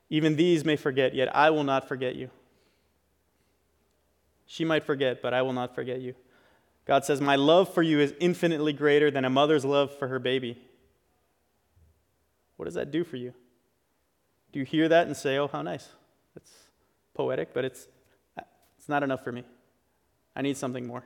even 0.09 0.35
these 0.35 0.65
may 0.65 0.75
forget, 0.75 1.13
yet 1.13 1.33
I 1.35 1.49
will 1.49 1.63
not 1.63 1.87
forget 1.87 2.15
you. 2.15 2.29
She 4.47 4.65
might 4.65 4.85
forget, 4.85 5.21
but 5.21 5.33
I 5.33 5.43
will 5.43 5.53
not 5.53 5.75
forget 5.75 6.01
you. 6.01 6.15
God 6.85 7.05
says, 7.05 7.21
My 7.21 7.35
love 7.35 7.71
for 7.73 7.83
you 7.83 7.99
is 7.99 8.13
infinitely 8.19 8.73
greater 8.73 9.11
than 9.11 9.25
a 9.25 9.29
mother's 9.29 9.65
love 9.65 9.95
for 9.99 10.07
her 10.07 10.19
baby. 10.19 10.57
What 12.55 12.65
does 12.65 12.73
that 12.73 12.91
do 12.91 13.03
for 13.03 13.17
you? 13.17 13.33
Do 14.51 14.59
you 14.59 14.65
hear 14.65 14.89
that 14.89 15.07
and 15.07 15.15
say, 15.15 15.37
oh, 15.37 15.47
how 15.47 15.61
nice? 15.61 15.89
It's 16.35 16.51
poetic, 17.13 17.53
but 17.53 17.65
it's, 17.65 17.87
it's 18.77 18.89
not 18.89 19.03
enough 19.03 19.23
for 19.23 19.31
me. 19.31 19.43
I 20.35 20.41
need 20.41 20.57
something 20.57 20.85
more. 20.85 21.03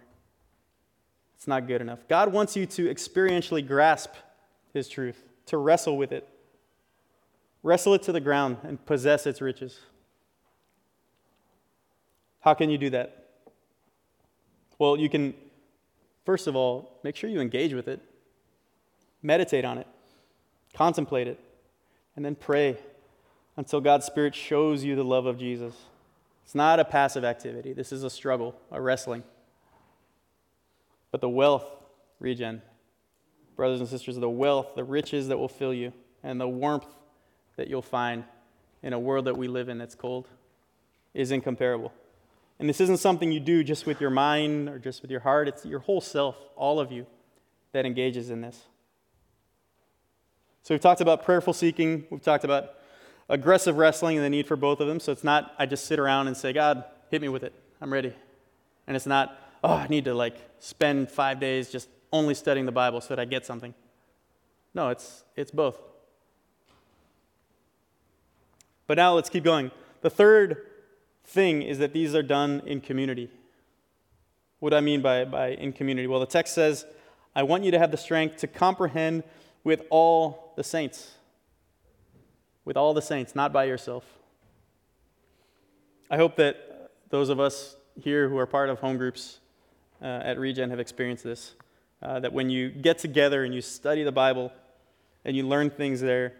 It's 1.36 1.48
not 1.48 1.68
good 1.68 1.82
enough. 1.82 2.08
God 2.08 2.32
wants 2.32 2.56
you 2.56 2.66
to 2.68 2.86
experientially 2.94 3.66
grasp 3.66 4.12
His 4.74 4.88
truth, 4.88 5.22
to 5.48 5.58
wrestle 5.58 5.98
with 5.98 6.12
it, 6.12 6.28
wrestle 7.64 7.94
it 7.96 8.04
to 8.04 8.12
the 8.12 8.20
ground, 8.20 8.58
and 8.64 8.84
possess 8.86 9.26
its 9.26 9.42
riches. 9.42 9.80
How 12.42 12.54
can 12.54 12.70
you 12.70 12.78
do 12.78 12.92
that? 12.92 13.21
Well, 14.82 14.98
you 14.98 15.10
can, 15.10 15.36
first 16.26 16.48
of 16.48 16.56
all, 16.56 16.98
make 17.04 17.16
sure 17.16 17.30
you 17.30 17.40
engage 17.40 17.72
with 17.72 17.88
it, 17.88 18.02
meditate 19.22 19.64
on 19.64 19.78
it, 19.78 19.86
contemplate 20.74 21.28
it, 21.28 21.40
and 22.16 22.26
then 22.26 22.34
pray 22.34 22.80
until 23.58 23.80
God's 23.80 24.08
Spirit 24.08 24.34
shows 24.34 24.84
you 24.84 24.96
the 24.96 25.04
love 25.04 25.28
of 25.28 25.38
Jesus. 25.38 25.76
It's 26.44 26.56
not 26.56 26.80
a 26.80 26.84
passive 26.84 27.24
activity, 27.24 27.74
this 27.74 27.92
is 27.92 28.04
a 28.04 28.10
struggle, 28.10 28.56
a 28.72 28.82
wrestling. 28.82 29.22
But 31.12 31.22
the 31.22 31.30
wealth, 31.30 31.68
regen, 32.20 32.64
brothers 33.56 33.82
and 33.82 33.88
sisters, 33.88 34.16
the 34.16 34.28
wealth, 34.32 34.70
the 34.76 34.84
riches 34.84 35.28
that 35.28 35.38
will 35.38 35.48
fill 35.48 35.76
you, 35.76 35.94
and 36.24 36.42
the 36.42 36.48
warmth 36.48 36.88
that 37.56 37.68
you'll 37.68 37.84
find 37.84 38.24
in 38.82 38.94
a 38.94 39.00
world 39.00 39.26
that 39.26 39.38
we 39.38 39.48
live 39.48 39.70
in 39.70 39.78
that's 39.78 39.94
cold 39.94 40.28
is 41.14 41.30
incomparable. 41.30 41.94
And 42.62 42.70
this 42.70 42.80
isn't 42.80 42.98
something 42.98 43.32
you 43.32 43.40
do 43.40 43.64
just 43.64 43.88
with 43.88 44.00
your 44.00 44.12
mind 44.12 44.70
or 44.70 44.78
just 44.78 45.02
with 45.02 45.10
your 45.10 45.22
heart, 45.22 45.48
it's 45.48 45.66
your 45.66 45.80
whole 45.80 46.00
self, 46.00 46.36
all 46.56 46.80
of 46.80 46.92
you, 46.92 47.08
that 47.72 47.88
engages 47.88 48.30
in 48.30 48.42
this. 48.42 48.66
So 50.62 50.76
we've 50.76 50.82
talked 50.82 51.02
about 51.02 51.26
prayerful 51.26 51.54
seeking, 51.54 52.06
we've 52.12 52.22
talked 52.22 52.44
about 52.44 52.76
aggressive 53.30 53.78
wrestling 53.78 54.18
and 54.18 54.24
the 54.24 54.30
need 54.30 54.46
for 54.46 54.56
both 54.56 54.80
of 54.80 54.88
them. 54.88 55.00
So 55.00 55.12
it's 55.12 55.24
not, 55.24 55.56
I 55.58 55.66
just 55.66 55.88
sit 55.88 55.98
around 55.98 56.28
and 56.28 56.38
say, 56.38 56.54
God, 56.54 56.84
hit 57.10 57.20
me 57.20 57.30
with 57.30 57.42
it. 57.42 57.52
I'm 57.82 57.92
ready. 57.92 58.14
And 58.86 58.96
it's 58.96 59.08
not, 59.08 59.40
oh, 59.64 59.74
I 59.74 59.88
need 59.88 60.06
to 60.06 60.14
like 60.14 60.38
spend 60.60 61.10
five 61.10 61.40
days 61.40 61.72
just 61.72 61.90
only 62.14 62.36
studying 62.36 62.68
the 62.68 62.72
Bible 62.72 63.02
so 63.02 63.16
that 63.16 63.20
I 63.20 63.26
get 63.26 63.44
something. 63.44 63.74
No, 64.76 64.90
it's, 64.90 65.24
it's 65.36 65.50
both. 65.50 65.80
But 68.86 68.98
now 68.98 69.16
let's 69.16 69.32
keep 69.32 69.44
going. 69.44 69.72
The 70.02 70.12
third 70.12 70.68
thing 71.24 71.62
is 71.62 71.80
that 71.80 71.94
these 71.94 72.16
are 72.16 72.24
done 72.24 72.62
in 72.66 72.82
community. 72.82 73.30
What 74.60 74.72
do 74.72 74.76
I 74.76 74.82
mean 74.82 75.02
by, 75.02 75.26
by 75.26 75.50
in 75.50 75.74
community? 75.74 76.08
Well, 76.08 76.20
the 76.20 76.26
text 76.26 76.54
says, 76.54 76.86
I 77.36 77.44
want 77.44 77.64
you 77.64 77.72
to 77.72 77.80
have 77.80 77.92
the 77.92 77.98
strength 77.98 78.38
to 78.38 78.48
comprehend 78.48 79.24
with 79.64 79.84
all 79.90 80.54
the 80.56 80.64
saints 80.64 81.12
with 82.66 82.78
all 82.78 82.94
the 82.94 83.02
saints, 83.02 83.36
not 83.36 83.52
by 83.52 83.66
yourself. 83.66 84.06
I 86.10 86.18
hope 86.18 86.36
that 86.36 86.92
those 87.10 87.30
of 87.30 87.40
us 87.40 87.76
here 88.00 88.30
who 88.30 88.38
are 88.38 88.46
part 88.46 88.70
of 88.70 88.80
home 88.80 88.98
groups 88.98 89.40
uh, 90.02 90.06
at 90.06 90.38
Regen 90.38 90.70
have 90.70 90.80
experienced 90.80 91.24
this. 91.24 91.56
Uh, 92.02 92.20
that 92.20 92.34
when 92.34 92.50
you 92.50 92.70
get 92.70 92.98
together 92.98 93.44
and 93.44 93.54
you 93.54 93.62
study 93.62 94.04
the 94.04 94.12
Bible 94.12 94.52
and 95.24 95.36
you 95.38 95.48
learn 95.48 95.70
things 95.70 96.02
there 96.02 96.34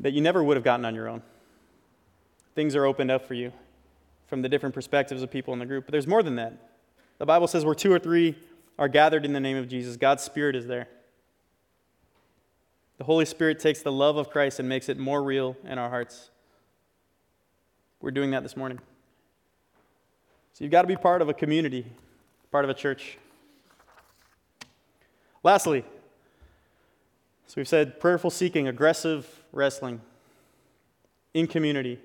that 0.00 0.12
you 0.12 0.20
never 0.20 0.42
would 0.42 0.56
have 0.56 0.64
gotten 0.64 0.84
on 0.84 0.94
your 0.94 1.08
own. 1.08 1.22
Things 2.54 2.76
are 2.76 2.86
opened 2.86 3.10
up 3.10 3.26
for 3.26 3.34
you 3.34 3.52
from 4.26 4.42
the 4.42 4.48
different 4.48 4.74
perspectives 4.74 5.22
of 5.22 5.30
people 5.30 5.52
in 5.52 5.58
the 5.58 5.66
group. 5.66 5.86
But 5.86 5.92
there's 5.92 6.06
more 6.06 6.22
than 6.22 6.36
that. 6.36 6.52
The 7.18 7.26
Bible 7.26 7.46
says 7.46 7.64
where 7.64 7.74
two 7.74 7.92
or 7.92 7.98
three 7.98 8.36
are 8.78 8.88
gathered 8.88 9.24
in 9.24 9.32
the 9.32 9.40
name 9.40 9.56
of 9.56 9.68
Jesus, 9.68 9.96
God's 9.96 10.22
Spirit 10.22 10.56
is 10.56 10.66
there. 10.66 10.88
The 12.98 13.04
Holy 13.04 13.24
Spirit 13.24 13.58
takes 13.58 13.82
the 13.82 13.92
love 13.92 14.16
of 14.16 14.30
Christ 14.30 14.60
and 14.60 14.68
makes 14.68 14.88
it 14.88 14.98
more 14.98 15.22
real 15.22 15.56
in 15.64 15.78
our 15.78 15.90
hearts. 15.90 16.30
We're 18.00 18.12
doing 18.12 18.30
that 18.32 18.42
this 18.42 18.56
morning. 18.56 18.78
So 20.52 20.62
you've 20.62 20.70
got 20.70 20.82
to 20.82 20.88
be 20.88 20.96
part 20.96 21.22
of 21.22 21.28
a 21.28 21.34
community, 21.34 21.86
part 22.52 22.64
of 22.64 22.70
a 22.70 22.74
church. 22.74 23.18
Lastly, 25.42 25.84
so 27.46 27.54
we've 27.56 27.68
said 27.68 28.00
prayerful 28.00 28.30
seeking, 28.30 28.68
aggressive 28.68 29.44
wrestling, 29.52 30.00
in 31.34 31.46
community. 31.46 31.98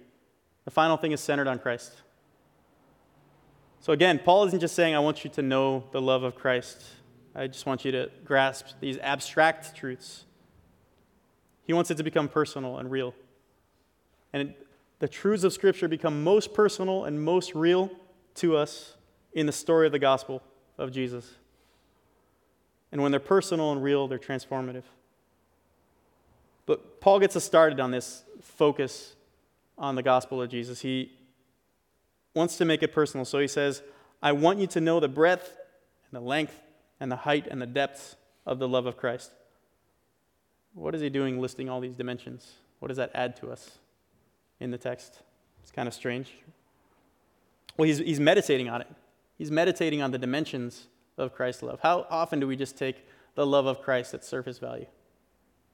The 0.65 0.71
final 0.71 0.97
thing 0.97 1.11
is 1.11 1.21
centered 1.21 1.47
on 1.47 1.59
Christ. 1.59 1.93
So 3.81 3.93
again, 3.93 4.19
Paul 4.19 4.45
isn't 4.45 4.59
just 4.59 4.75
saying, 4.75 4.95
I 4.95 4.99
want 4.99 5.23
you 5.23 5.29
to 5.31 5.41
know 5.41 5.85
the 5.91 6.01
love 6.01 6.23
of 6.23 6.35
Christ. 6.35 6.83
I 7.33 7.47
just 7.47 7.65
want 7.65 7.85
you 7.85 7.91
to 7.93 8.09
grasp 8.25 8.67
these 8.81 8.97
abstract 8.99 9.75
truths. 9.75 10.25
He 11.63 11.73
wants 11.73 11.89
it 11.89 11.97
to 11.97 12.03
become 12.03 12.27
personal 12.27 12.77
and 12.77 12.91
real. 12.91 13.13
And 14.33 14.49
it, 14.49 14.67
the 14.99 15.07
truths 15.07 15.43
of 15.43 15.53
Scripture 15.53 15.87
become 15.87 16.23
most 16.23 16.53
personal 16.53 17.05
and 17.05 17.23
most 17.23 17.55
real 17.55 17.89
to 18.35 18.57
us 18.57 18.95
in 19.33 19.45
the 19.45 19.51
story 19.51 19.85
of 19.85 19.91
the 19.91 19.99
gospel 19.99 20.41
of 20.77 20.91
Jesus. 20.91 21.35
And 22.91 23.01
when 23.01 23.11
they're 23.11 23.19
personal 23.19 23.71
and 23.71 23.81
real, 23.81 24.07
they're 24.07 24.19
transformative. 24.19 24.83
But 26.65 26.99
Paul 27.01 27.19
gets 27.19 27.35
us 27.35 27.43
started 27.43 27.79
on 27.79 27.91
this 27.91 28.23
focus 28.41 29.15
on 29.79 29.95
the 29.95 30.03
gospel 30.03 30.41
of 30.41 30.49
Jesus. 30.49 30.81
He 30.81 31.11
wants 32.35 32.57
to 32.57 32.65
make 32.65 32.83
it 32.83 32.93
personal. 32.93 33.25
So 33.25 33.39
he 33.39 33.47
says, 33.47 33.81
I 34.21 34.33
want 34.33 34.59
you 34.59 34.67
to 34.67 34.81
know 34.81 34.99
the 34.99 35.07
breadth 35.07 35.57
and 36.11 36.21
the 36.21 36.25
length 36.25 36.61
and 36.99 37.11
the 37.11 37.15
height 37.15 37.47
and 37.49 37.61
the 37.61 37.65
depths 37.65 38.15
of 38.45 38.59
the 38.59 38.67
love 38.67 38.85
of 38.85 38.97
Christ. 38.97 39.31
What 40.73 40.93
is 40.93 41.01
he 41.01 41.09
doing 41.09 41.39
listing 41.39 41.69
all 41.69 41.79
these 41.79 41.95
dimensions? 41.95 42.53
What 42.79 42.89
does 42.89 42.97
that 42.97 43.11
add 43.15 43.35
to 43.37 43.49
us 43.49 43.79
in 44.59 44.71
the 44.71 44.77
text? 44.77 45.21
It's 45.61 45.71
kind 45.71 45.87
of 45.87 45.93
strange. 45.93 46.33
Well, 47.77 47.87
he's, 47.87 47.97
he's 47.99 48.19
meditating 48.19 48.69
on 48.69 48.81
it. 48.81 48.87
He's 49.37 49.51
meditating 49.51 50.01
on 50.01 50.11
the 50.11 50.17
dimensions 50.17 50.87
of 51.17 51.33
Christ's 51.33 51.63
love. 51.63 51.79
How 51.81 52.05
often 52.09 52.39
do 52.39 52.47
we 52.47 52.55
just 52.55 52.77
take 52.77 53.05
the 53.35 53.45
love 53.45 53.65
of 53.65 53.81
Christ 53.81 54.13
at 54.13 54.23
surface 54.23 54.59
value? 54.59 54.85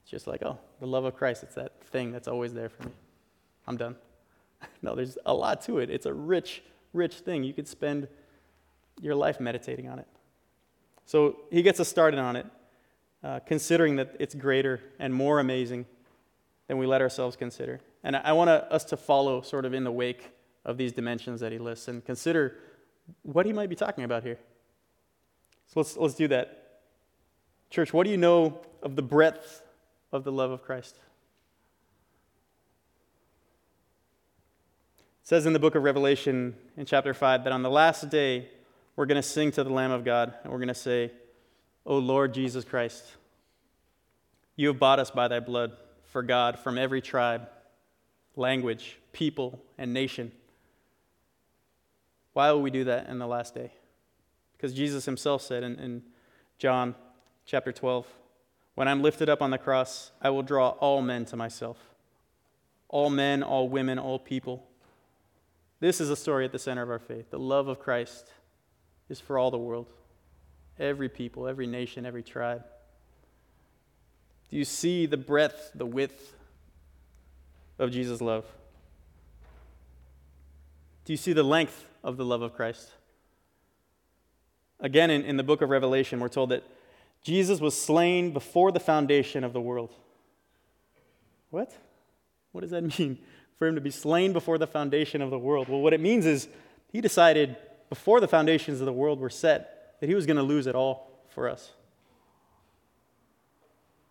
It's 0.02 0.10
just 0.10 0.26
like, 0.26 0.42
oh, 0.42 0.58
the 0.78 0.86
love 0.86 1.04
of 1.04 1.16
Christ, 1.16 1.42
it's 1.42 1.56
that 1.56 1.82
thing 1.86 2.12
that's 2.12 2.28
always 2.28 2.54
there 2.54 2.68
for 2.68 2.84
me. 2.84 2.92
I'm 3.66 3.76
done. 3.76 3.96
no, 4.82 4.94
there's 4.94 5.18
a 5.26 5.34
lot 5.34 5.62
to 5.62 5.78
it. 5.78 5.90
It's 5.90 6.06
a 6.06 6.12
rich, 6.12 6.62
rich 6.92 7.14
thing. 7.14 7.44
You 7.44 7.52
could 7.52 7.68
spend 7.68 8.08
your 9.00 9.14
life 9.14 9.40
meditating 9.40 9.88
on 9.88 9.98
it. 9.98 10.06
So 11.04 11.36
he 11.50 11.62
gets 11.62 11.78
us 11.80 11.88
started 11.88 12.18
on 12.18 12.36
it 12.36 12.46
uh, 13.22 13.40
considering 13.40 13.96
that 13.96 14.16
it's 14.18 14.34
greater 14.34 14.80
and 14.98 15.12
more 15.14 15.40
amazing 15.40 15.86
than 16.68 16.78
we 16.78 16.86
let 16.86 17.00
ourselves 17.00 17.36
consider. 17.36 17.80
And 18.02 18.16
I, 18.16 18.20
I 18.24 18.32
want 18.32 18.50
us 18.50 18.84
to 18.84 18.96
follow 18.96 19.40
sort 19.40 19.64
of 19.64 19.74
in 19.74 19.84
the 19.84 19.92
wake 19.92 20.30
of 20.64 20.76
these 20.76 20.92
dimensions 20.92 21.40
that 21.40 21.52
he 21.52 21.58
lists 21.58 21.88
and 21.88 22.04
consider 22.04 22.56
what 23.22 23.46
he 23.46 23.52
might 23.52 23.68
be 23.68 23.76
talking 23.76 24.04
about 24.04 24.22
here. 24.22 24.38
So 25.68 25.80
let's, 25.80 25.96
let's 25.96 26.14
do 26.14 26.28
that. 26.28 26.80
Church, 27.70 27.92
what 27.92 28.04
do 28.04 28.10
you 28.10 28.16
know 28.16 28.60
of 28.82 28.96
the 28.96 29.02
breadth 29.02 29.62
of 30.12 30.24
the 30.24 30.32
love 30.32 30.50
of 30.50 30.62
Christ? 30.62 30.98
It 35.26 35.30
says 35.30 35.44
in 35.44 35.52
the 35.52 35.58
book 35.58 35.74
of 35.74 35.82
Revelation 35.82 36.54
in 36.76 36.86
chapter 36.86 37.12
5 37.12 37.42
that 37.42 37.52
on 37.52 37.62
the 37.62 37.68
last 37.68 38.10
day, 38.10 38.48
we're 38.94 39.06
going 39.06 39.20
to 39.20 39.28
sing 39.28 39.50
to 39.50 39.64
the 39.64 39.72
Lamb 39.72 39.90
of 39.90 40.04
God 40.04 40.32
and 40.44 40.52
we're 40.52 40.60
going 40.60 40.68
to 40.68 40.72
say, 40.74 41.10
O 41.84 41.98
Lord 41.98 42.32
Jesus 42.32 42.64
Christ, 42.64 43.02
you 44.54 44.68
have 44.68 44.78
bought 44.78 45.00
us 45.00 45.10
by 45.10 45.26
thy 45.26 45.40
blood 45.40 45.72
for 46.04 46.22
God 46.22 46.60
from 46.60 46.78
every 46.78 47.00
tribe, 47.00 47.48
language, 48.36 48.98
people, 49.12 49.60
and 49.76 49.92
nation. 49.92 50.30
Why 52.32 52.52
will 52.52 52.62
we 52.62 52.70
do 52.70 52.84
that 52.84 53.08
in 53.08 53.18
the 53.18 53.26
last 53.26 53.52
day? 53.52 53.72
Because 54.56 54.72
Jesus 54.72 55.06
himself 55.06 55.42
said 55.42 55.64
in, 55.64 55.76
in 55.80 56.02
John 56.56 56.94
chapter 57.46 57.72
12, 57.72 58.06
When 58.76 58.86
I'm 58.86 59.02
lifted 59.02 59.28
up 59.28 59.42
on 59.42 59.50
the 59.50 59.58
cross, 59.58 60.12
I 60.22 60.30
will 60.30 60.44
draw 60.44 60.68
all 60.68 61.02
men 61.02 61.24
to 61.24 61.36
myself. 61.36 61.78
All 62.88 63.10
men, 63.10 63.42
all 63.42 63.68
women, 63.68 63.98
all 63.98 64.20
people. 64.20 64.65
This 65.80 66.00
is 66.00 66.10
a 66.10 66.16
story 66.16 66.44
at 66.44 66.52
the 66.52 66.58
center 66.58 66.82
of 66.82 66.90
our 66.90 66.98
faith. 66.98 67.30
The 67.30 67.38
love 67.38 67.68
of 67.68 67.78
Christ 67.78 68.32
is 69.08 69.20
for 69.20 69.38
all 69.38 69.50
the 69.50 69.58
world 69.58 69.92
every 70.78 71.08
people, 71.08 71.48
every 71.48 71.66
nation, 71.66 72.04
every 72.04 72.22
tribe? 72.22 72.62
Do 74.50 74.56
you 74.56 74.64
see 74.64 75.06
the 75.06 75.16
breadth, 75.16 75.70
the 75.74 75.86
width 75.86 76.34
of 77.78 77.90
Jesus' 77.90 78.20
love? 78.20 78.44
Do 81.04 81.12
you 81.12 81.16
see 81.16 81.32
the 81.32 81.42
length 81.42 81.84
of 82.04 82.16
the 82.16 82.24
love 82.24 82.42
of 82.42 82.54
Christ? 82.54 82.90
Again, 84.78 85.10
in, 85.10 85.22
in 85.22 85.36
the 85.36 85.42
book 85.42 85.62
of 85.62 85.70
Revelation, 85.70 86.20
we're 86.20 86.28
told 86.28 86.50
that 86.50 86.64
Jesus 87.22 87.60
was 87.60 87.80
slain 87.80 88.32
before 88.32 88.70
the 88.70 88.80
foundation 88.80 89.42
of 89.42 89.52
the 89.52 89.60
world. 89.60 89.92
What? 91.50 91.72
What 92.52 92.60
does 92.60 92.70
that 92.70 92.82
mean? 92.98 93.18
For 93.58 93.66
him 93.66 93.74
to 93.74 93.80
be 93.80 93.90
slain 93.90 94.32
before 94.32 94.58
the 94.58 94.66
foundation 94.66 95.22
of 95.22 95.30
the 95.30 95.38
world? 95.38 95.68
Well, 95.68 95.80
what 95.80 95.94
it 95.94 96.00
means 96.00 96.26
is 96.26 96.48
he 96.92 97.00
decided 97.00 97.56
before 97.88 98.20
the 98.20 98.28
foundations 98.28 98.80
of 98.80 98.86
the 98.86 98.92
world 98.92 99.20
were 99.20 99.30
set 99.30 99.96
that 100.00 100.08
he 100.08 100.14
was 100.14 100.26
going 100.26 100.36
to 100.36 100.42
lose 100.42 100.66
it 100.66 100.74
all 100.74 101.10
for 101.28 101.48
us. 101.48 101.72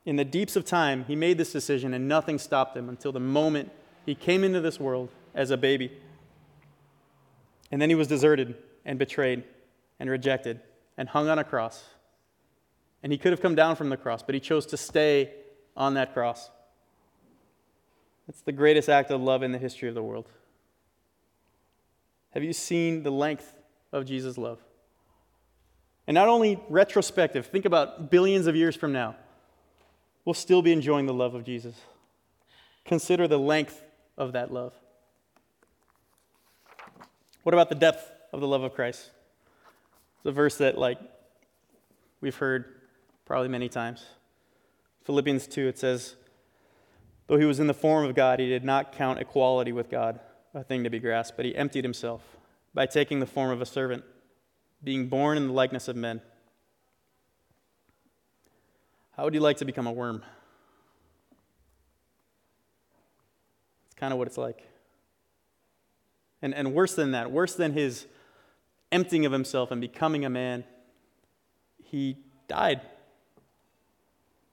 in 0.06 0.18
the 0.18 0.26
deeps 0.26 0.56
of 0.56 0.64
time, 0.64 1.04
he 1.06 1.16
made 1.16 1.38
this 1.38 1.52
decision 1.52 1.94
and 1.94 2.08
nothing 2.08 2.38
stopped 2.38 2.78
him 2.78 2.90
until 2.90 3.12
the 3.12 3.20
moment 3.20 3.72
he 4.06 4.14
came 4.14 4.44
into 4.44 4.62
this 4.62 4.80
world 4.80 5.10
as 5.34 5.50
a 5.50 5.58
baby. 5.58 5.92
And 7.72 7.82
then 7.82 7.90
he 7.90 7.96
was 7.96 8.08
deserted 8.08 8.56
and 8.86 9.00
betrayed 9.00 9.44
and 10.00 10.10
rejected 10.10 10.60
and 10.98 11.10
hung 11.10 11.28
on 11.28 11.40
a 11.40 11.44
cross. 11.44 11.84
And 13.02 13.12
he 13.12 13.18
could 13.18 13.32
have 13.32 13.42
come 13.42 13.56
down 13.56 13.76
from 13.76 13.90
the 13.90 13.98
cross, 13.98 14.22
but 14.22 14.36
he 14.36 14.40
chose 14.40 14.68
to 14.68 14.78
stay 14.78 15.32
on 15.76 15.96
that 15.96 16.14
cross. 16.14 16.50
It's 18.28 18.42
the 18.42 18.52
greatest 18.52 18.90
act 18.90 19.12
of 19.12 19.22
love 19.22 19.44
in 19.44 19.52
the 19.52 19.58
history 19.58 19.88
of 19.88 19.96
the 19.96 20.04
world. 20.04 20.30
Have 22.32 22.44
you 22.44 22.54
seen 22.54 23.04
the 23.04 23.12
length 23.12 23.54
of 23.92 24.06
Jesus' 24.06 24.38
love? 24.38 24.60
And 26.08 26.16
not 26.16 26.28
only 26.28 26.60
retrospective, 26.70 27.48
think 27.48 27.66
about 27.66 28.12
billions 28.12 28.48
of 28.48 28.56
years 28.56 28.76
from 28.76 28.92
now, 28.92 29.16
we'll 30.24 30.34
still 30.34 30.62
be 30.62 30.72
enjoying 30.72 31.06
the 31.06 31.14
love 31.14 31.34
of 31.34 31.44
Jesus. 31.44 31.76
Consider 32.84 33.28
the 33.28 33.40
length 33.40 33.84
of 34.18 34.34
that 34.34 34.52
love. 34.52 34.74
What 37.44 37.54
about 37.54 37.70
the 37.70 37.76
depth 37.76 38.12
of 38.34 38.42
the 38.42 38.48
love 38.48 38.64
of 38.64 38.74
Christ? 38.74 39.12
It's 40.18 40.26
a 40.26 40.32
verse 40.32 40.58
that, 40.58 40.78
like, 40.78 41.00
we've 42.22 42.36
heard 42.36 42.66
probably 43.26 43.50
many 43.50 43.70
times. 43.70 44.06
Philippians 45.04 45.48
2, 45.48 45.68
it 45.68 45.78
says, 45.78 46.16
Though 47.28 47.38
he 47.38 47.46
was 47.46 47.60
in 47.60 47.68
the 47.68 47.74
form 47.74 48.06
of 48.06 48.16
God, 48.16 48.40
he 48.40 48.48
did 48.48 48.64
not 48.64 48.92
count 48.92 49.20
equality 49.20 49.72
with 49.72 49.90
God 49.90 50.20
a 50.54 50.64
thing 50.64 50.84
to 50.84 50.90
be 50.90 51.00
grasped, 51.00 51.36
but 51.36 51.46
he 51.46 51.56
emptied 51.56 51.84
himself 51.84 52.22
by 52.74 52.86
taking 52.86 53.20
the 53.20 53.26
form 53.26 53.52
of 53.52 53.62
a 53.62 53.66
servant, 53.66 54.04
being 54.84 55.08
born 55.08 55.38
in 55.38 55.48
the 55.48 55.54
likeness 55.54 55.88
of 55.88 55.96
men. 55.96 56.22
How 59.18 59.24
would 59.24 59.34
you 59.34 59.40
like 59.40 59.58
to 59.58 59.66
become 59.66 59.88
a 59.88 59.92
worm? 59.92 60.24
It's 63.86 63.96
kind 63.96 64.14
of 64.14 64.20
what 64.20 64.28
it's 64.28 64.38
like. 64.38 64.62
And, 66.42 66.54
and 66.54 66.74
worse 66.74 66.96
than 66.96 67.12
that, 67.12 67.32
worse 67.32 67.56
than 67.56 67.74
his 67.74 68.06
emptying 68.92 69.26
of 69.26 69.32
himself 69.32 69.72
and 69.72 69.82
becoming 69.82 70.26
a 70.26 70.30
man, 70.30 70.64
he 71.84 72.18
died. 72.48 72.82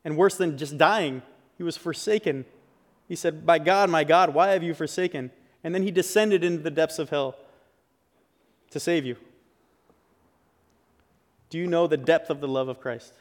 And 0.04 0.16
worse 0.16 0.36
than 0.36 0.56
just 0.58 0.78
dying, 0.78 1.22
he 1.58 1.62
was 1.62 1.76
forsaken 1.76 2.44
he 3.08 3.16
said, 3.16 3.44
By 3.44 3.58
God, 3.58 3.90
my 3.90 4.04
God, 4.04 4.34
why 4.34 4.48
have 4.50 4.62
you 4.62 4.74
forsaken? 4.74 5.30
And 5.64 5.74
then 5.74 5.82
he 5.82 5.90
descended 5.90 6.42
into 6.42 6.62
the 6.62 6.70
depths 6.70 6.98
of 6.98 7.10
hell 7.10 7.36
to 8.70 8.80
save 8.80 9.04
you. 9.04 9.16
Do 11.50 11.58
you 11.58 11.66
know 11.66 11.86
the 11.86 11.96
depth 11.96 12.30
of 12.30 12.40
the 12.40 12.48
love 12.48 12.68
of 12.68 12.80
Christ? 12.80 13.12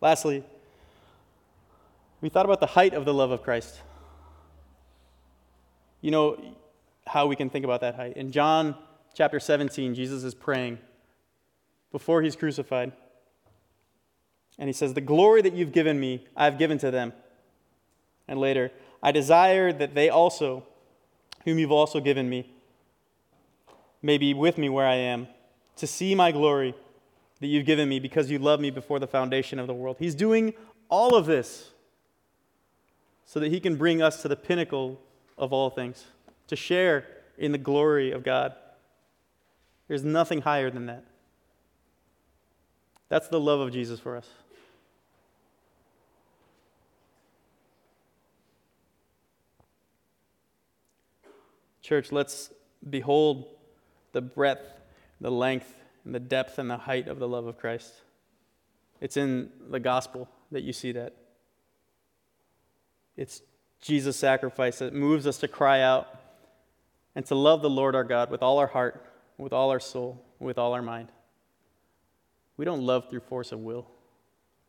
Lastly, 0.00 0.44
we 2.20 2.28
thought 2.28 2.44
about 2.44 2.60
the 2.60 2.66
height 2.66 2.94
of 2.94 3.04
the 3.04 3.12
love 3.12 3.30
of 3.30 3.42
Christ. 3.42 3.80
You 6.00 6.10
know 6.10 6.54
how 7.06 7.26
we 7.26 7.36
can 7.36 7.50
think 7.50 7.64
about 7.64 7.80
that 7.80 7.96
height. 7.96 8.16
In 8.16 8.30
John 8.30 8.76
chapter 9.14 9.40
17, 9.40 9.94
Jesus 9.94 10.22
is 10.22 10.34
praying 10.34 10.78
before 11.90 12.22
he's 12.22 12.36
crucified. 12.36 12.92
And 14.58 14.68
he 14.68 14.72
says, 14.72 14.94
The 14.94 15.00
glory 15.00 15.42
that 15.42 15.52
you've 15.52 15.72
given 15.72 15.98
me, 15.98 16.26
I've 16.36 16.58
given 16.58 16.78
to 16.78 16.90
them. 16.90 17.12
And 18.28 18.40
later, 18.40 18.72
I 19.02 19.12
desire 19.12 19.72
that 19.72 19.94
they 19.94 20.08
also, 20.08 20.64
whom 21.44 21.58
you've 21.58 21.72
also 21.72 22.00
given 22.00 22.28
me, 22.28 22.50
may 24.02 24.18
be 24.18 24.34
with 24.34 24.58
me 24.58 24.68
where 24.68 24.86
I 24.86 24.94
am, 24.94 25.28
to 25.76 25.86
see 25.86 26.14
my 26.14 26.32
glory 26.32 26.74
that 27.40 27.46
you've 27.46 27.66
given 27.66 27.88
me 27.88 28.00
because 28.00 28.30
you 28.30 28.38
loved 28.38 28.62
me 28.62 28.70
before 28.70 28.98
the 28.98 29.06
foundation 29.06 29.58
of 29.58 29.66
the 29.66 29.74
world. 29.74 29.96
He's 29.98 30.14
doing 30.14 30.54
all 30.88 31.14
of 31.14 31.26
this 31.26 31.70
so 33.24 33.40
that 33.40 33.50
he 33.50 33.60
can 33.60 33.76
bring 33.76 34.00
us 34.00 34.22
to 34.22 34.28
the 34.28 34.36
pinnacle 34.36 35.00
of 35.36 35.52
all 35.52 35.68
things, 35.68 36.06
to 36.46 36.56
share 36.56 37.06
in 37.36 37.52
the 37.52 37.58
glory 37.58 38.12
of 38.12 38.24
God. 38.24 38.54
There's 39.88 40.04
nothing 40.04 40.40
higher 40.40 40.70
than 40.70 40.86
that. 40.86 41.04
That's 43.08 43.28
the 43.28 43.40
love 43.40 43.60
of 43.60 43.72
Jesus 43.72 44.00
for 44.00 44.16
us. 44.16 44.28
Church, 51.86 52.10
let's 52.10 52.50
behold 52.90 53.46
the 54.10 54.20
breadth, 54.20 54.80
the 55.20 55.30
length, 55.30 55.72
and 56.04 56.12
the 56.12 56.18
depth 56.18 56.58
and 56.58 56.68
the 56.68 56.76
height 56.76 57.06
of 57.06 57.20
the 57.20 57.28
love 57.28 57.46
of 57.46 57.58
Christ. 57.58 57.92
It's 59.00 59.16
in 59.16 59.50
the 59.70 59.78
gospel 59.78 60.28
that 60.50 60.64
you 60.64 60.72
see 60.72 60.90
that. 60.90 61.14
It's 63.16 63.40
Jesus' 63.80 64.16
sacrifice 64.16 64.80
that 64.80 64.94
moves 64.94 65.28
us 65.28 65.38
to 65.38 65.46
cry 65.46 65.80
out 65.80 66.08
and 67.14 67.24
to 67.26 67.36
love 67.36 67.62
the 67.62 67.70
Lord 67.70 67.94
our 67.94 68.02
God 68.02 68.32
with 68.32 68.42
all 68.42 68.58
our 68.58 68.66
heart, 68.66 69.06
with 69.38 69.52
all 69.52 69.70
our 69.70 69.78
soul, 69.78 70.20
with 70.40 70.58
all 70.58 70.72
our 70.72 70.82
mind. 70.82 71.12
We 72.56 72.64
don't 72.64 72.82
love 72.82 73.08
through 73.08 73.20
force 73.20 73.52
of 73.52 73.60
will. 73.60 73.86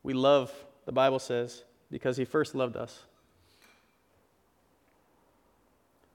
We 0.03 0.13
love, 0.13 0.53
the 0.85 0.91
Bible 0.91 1.17
says, 1.17 1.63
because 1.89 2.15
He 2.15 2.25
first 2.25 2.53
loved 2.53 2.77
us. 2.77 3.01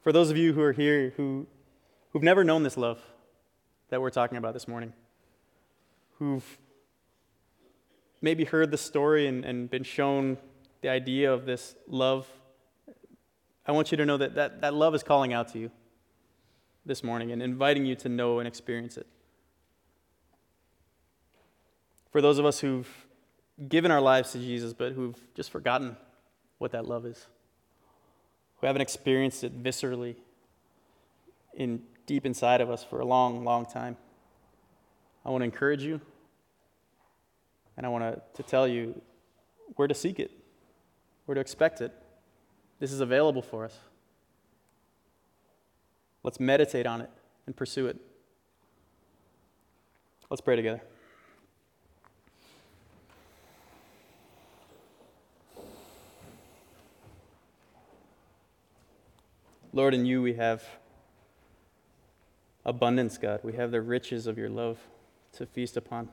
For 0.02 0.10
those 0.10 0.30
of 0.30 0.36
you 0.36 0.52
who 0.52 0.60
are 0.62 0.72
here 0.72 1.12
who, 1.16 1.46
who've 2.12 2.22
never 2.22 2.42
known 2.42 2.64
this 2.64 2.76
love 2.76 3.00
that 3.88 4.00
we're 4.00 4.10
talking 4.10 4.36
about 4.36 4.52
this 4.52 4.66
morning, 4.66 4.92
who've 6.18 6.58
maybe 8.20 8.44
heard 8.44 8.72
the 8.72 8.78
story 8.78 9.28
and, 9.28 9.44
and 9.44 9.70
been 9.70 9.84
shown 9.84 10.38
the 10.80 10.88
idea 10.88 11.32
of 11.32 11.46
this 11.46 11.76
love, 11.86 12.26
I 13.64 13.70
want 13.70 13.92
you 13.92 13.96
to 13.96 14.04
know 14.04 14.16
that, 14.16 14.34
that 14.34 14.60
that 14.62 14.74
love 14.74 14.92
is 14.94 15.04
calling 15.04 15.32
out 15.32 15.52
to 15.52 15.58
you 15.60 15.70
this 16.84 17.04
morning 17.04 17.30
and 17.30 17.40
inviting 17.40 17.86
you 17.86 17.94
to 17.96 18.08
know 18.08 18.40
and 18.40 18.48
experience 18.48 18.96
it. 18.96 19.06
For 22.10 22.20
those 22.20 22.38
of 22.38 22.44
us 22.44 22.58
who've 22.58 22.88
given 23.68 23.92
our 23.92 24.00
lives 24.00 24.32
to 24.32 24.38
Jesus, 24.38 24.72
but 24.72 24.92
who've 24.92 25.16
just 25.34 25.50
forgotten 25.50 25.96
what 26.58 26.72
that 26.72 26.86
love 26.86 27.06
is 27.06 27.26
who 28.62 28.68
haven't 28.68 28.80
experienced 28.80 29.42
it 29.42 29.60
viscerally 29.60 30.14
in 31.54 31.82
deep 32.06 32.24
inside 32.24 32.60
of 32.60 32.70
us 32.70 32.84
for 32.84 33.00
a 33.00 33.04
long, 33.04 33.44
long 33.44 33.66
time. 33.66 33.96
I 35.26 35.30
want 35.30 35.42
to 35.42 35.46
encourage 35.46 35.82
you, 35.82 36.00
and 37.76 37.84
I 37.84 37.88
want 37.88 38.04
to, 38.04 38.22
to 38.40 38.48
tell 38.48 38.68
you 38.68 39.02
where 39.74 39.88
to 39.88 39.94
seek 39.94 40.20
it, 40.20 40.30
where 41.26 41.34
to 41.34 41.40
expect 41.40 41.80
it. 41.80 41.92
This 42.78 42.92
is 42.92 43.00
available 43.00 43.42
for 43.42 43.64
us. 43.64 43.76
Let's 46.22 46.38
meditate 46.38 46.86
on 46.86 47.00
it 47.00 47.10
and 47.46 47.56
pursue 47.56 47.88
it. 47.88 47.96
Let's 50.30 50.40
pray 50.40 50.54
together. 50.54 50.82
Lord, 59.74 59.94
in 59.94 60.04
you 60.04 60.20
we 60.20 60.34
have 60.34 60.62
abundance, 62.62 63.16
God. 63.16 63.40
We 63.42 63.54
have 63.54 63.70
the 63.70 63.80
riches 63.80 64.26
of 64.26 64.36
your 64.36 64.50
love 64.50 64.78
to 65.32 65.46
feast 65.46 65.78
upon. 65.78 66.10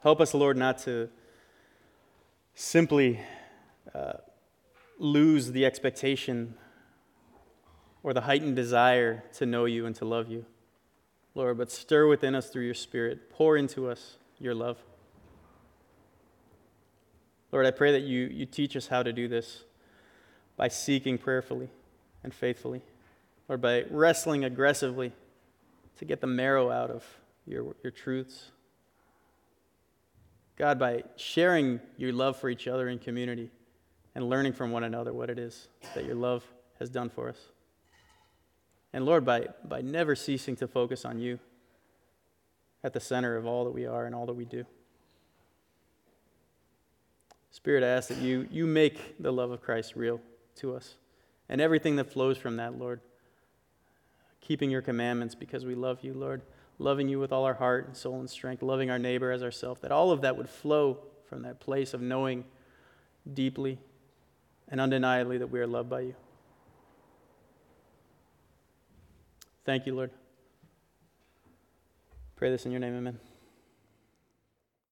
Help 0.00 0.20
us, 0.20 0.32
Lord, 0.32 0.56
not 0.56 0.78
to 0.78 1.08
simply 2.54 3.18
uh, 3.92 4.14
lose 5.00 5.50
the 5.50 5.66
expectation 5.66 6.54
or 8.04 8.14
the 8.14 8.20
heightened 8.20 8.54
desire 8.54 9.24
to 9.34 9.44
know 9.44 9.64
you 9.64 9.84
and 9.84 9.96
to 9.96 10.04
love 10.04 10.30
you, 10.30 10.46
Lord, 11.34 11.58
but 11.58 11.72
stir 11.72 12.06
within 12.06 12.36
us 12.36 12.50
through 12.50 12.64
your 12.64 12.74
Spirit. 12.74 13.30
Pour 13.30 13.56
into 13.56 13.90
us 13.90 14.16
your 14.38 14.54
love. 14.54 14.78
Lord, 17.50 17.66
I 17.66 17.72
pray 17.72 17.90
that 17.90 18.02
you, 18.02 18.28
you 18.28 18.46
teach 18.46 18.76
us 18.76 18.86
how 18.86 19.02
to 19.02 19.12
do 19.12 19.26
this 19.26 19.64
by 20.56 20.68
seeking 20.68 21.18
prayerfully 21.18 21.68
and 22.22 22.32
faithfully, 22.32 22.82
or 23.48 23.56
by 23.56 23.84
wrestling 23.90 24.44
aggressively 24.44 25.12
to 25.98 26.04
get 26.04 26.20
the 26.20 26.26
marrow 26.26 26.70
out 26.70 26.90
of 26.90 27.04
your, 27.46 27.74
your 27.82 27.90
truths. 27.90 28.50
God, 30.56 30.78
by 30.78 31.04
sharing 31.16 31.80
your 31.96 32.12
love 32.12 32.36
for 32.36 32.50
each 32.50 32.68
other 32.68 32.88
in 32.88 32.98
community 32.98 33.50
and 34.14 34.28
learning 34.28 34.52
from 34.52 34.70
one 34.70 34.84
another 34.84 35.12
what 35.12 35.30
it 35.30 35.38
is 35.38 35.68
that 35.94 36.04
your 36.04 36.14
love 36.14 36.44
has 36.78 36.90
done 36.90 37.08
for 37.08 37.28
us. 37.28 37.38
And 38.92 39.04
Lord, 39.04 39.24
by, 39.24 39.46
by 39.64 39.80
never 39.80 40.14
ceasing 40.14 40.56
to 40.56 40.66
focus 40.66 41.04
on 41.04 41.18
you 41.18 41.38
at 42.82 42.92
the 42.92 43.00
center 43.00 43.36
of 43.36 43.46
all 43.46 43.64
that 43.64 43.70
we 43.70 43.86
are 43.86 44.06
and 44.06 44.14
all 44.14 44.26
that 44.26 44.34
we 44.34 44.44
do. 44.44 44.64
Spirit, 47.50 47.82
I 47.82 47.88
ask 47.88 48.08
that 48.08 48.18
you, 48.18 48.48
you 48.50 48.66
make 48.66 49.20
the 49.20 49.32
love 49.32 49.50
of 49.50 49.60
Christ 49.60 49.96
real 49.96 50.20
to 50.56 50.74
us 50.74 50.94
and 51.50 51.60
everything 51.60 51.96
that 51.96 52.10
flows 52.10 52.38
from 52.38 52.56
that, 52.56 52.78
Lord. 52.78 53.00
Keeping 54.40 54.70
your 54.70 54.80
commandments 54.80 55.34
because 55.34 55.66
we 55.66 55.74
love 55.74 55.98
you, 56.02 56.14
Lord. 56.14 56.40
loving 56.80 57.08
you 57.08 57.20
with 57.20 57.30
all 57.30 57.44
our 57.44 57.54
heart 57.54 57.86
and 57.86 57.96
soul 57.96 58.18
and 58.18 58.28
strength, 58.28 58.62
loving 58.62 58.90
our 58.90 58.98
neighbor 58.98 59.30
as 59.30 59.42
ourselves, 59.42 59.80
that 59.82 59.92
all 59.92 60.10
of 60.10 60.22
that 60.22 60.36
would 60.36 60.48
flow 60.48 60.98
from 61.28 61.42
that 61.42 61.60
place 61.60 61.94
of 61.94 62.00
knowing 62.00 62.44
deeply 63.32 63.78
and 64.68 64.80
undeniably 64.80 65.38
that 65.38 65.48
we 65.48 65.60
are 65.60 65.66
loved 65.66 65.90
by 65.90 66.00
you. 66.00 66.14
Thank 69.64 69.86
you, 69.86 69.94
Lord. 69.94 70.10
Pray 72.36 72.50
this 72.50 72.64
in 72.64 72.72
your 72.72 72.80
name, 72.80 72.96
amen. 72.96 73.29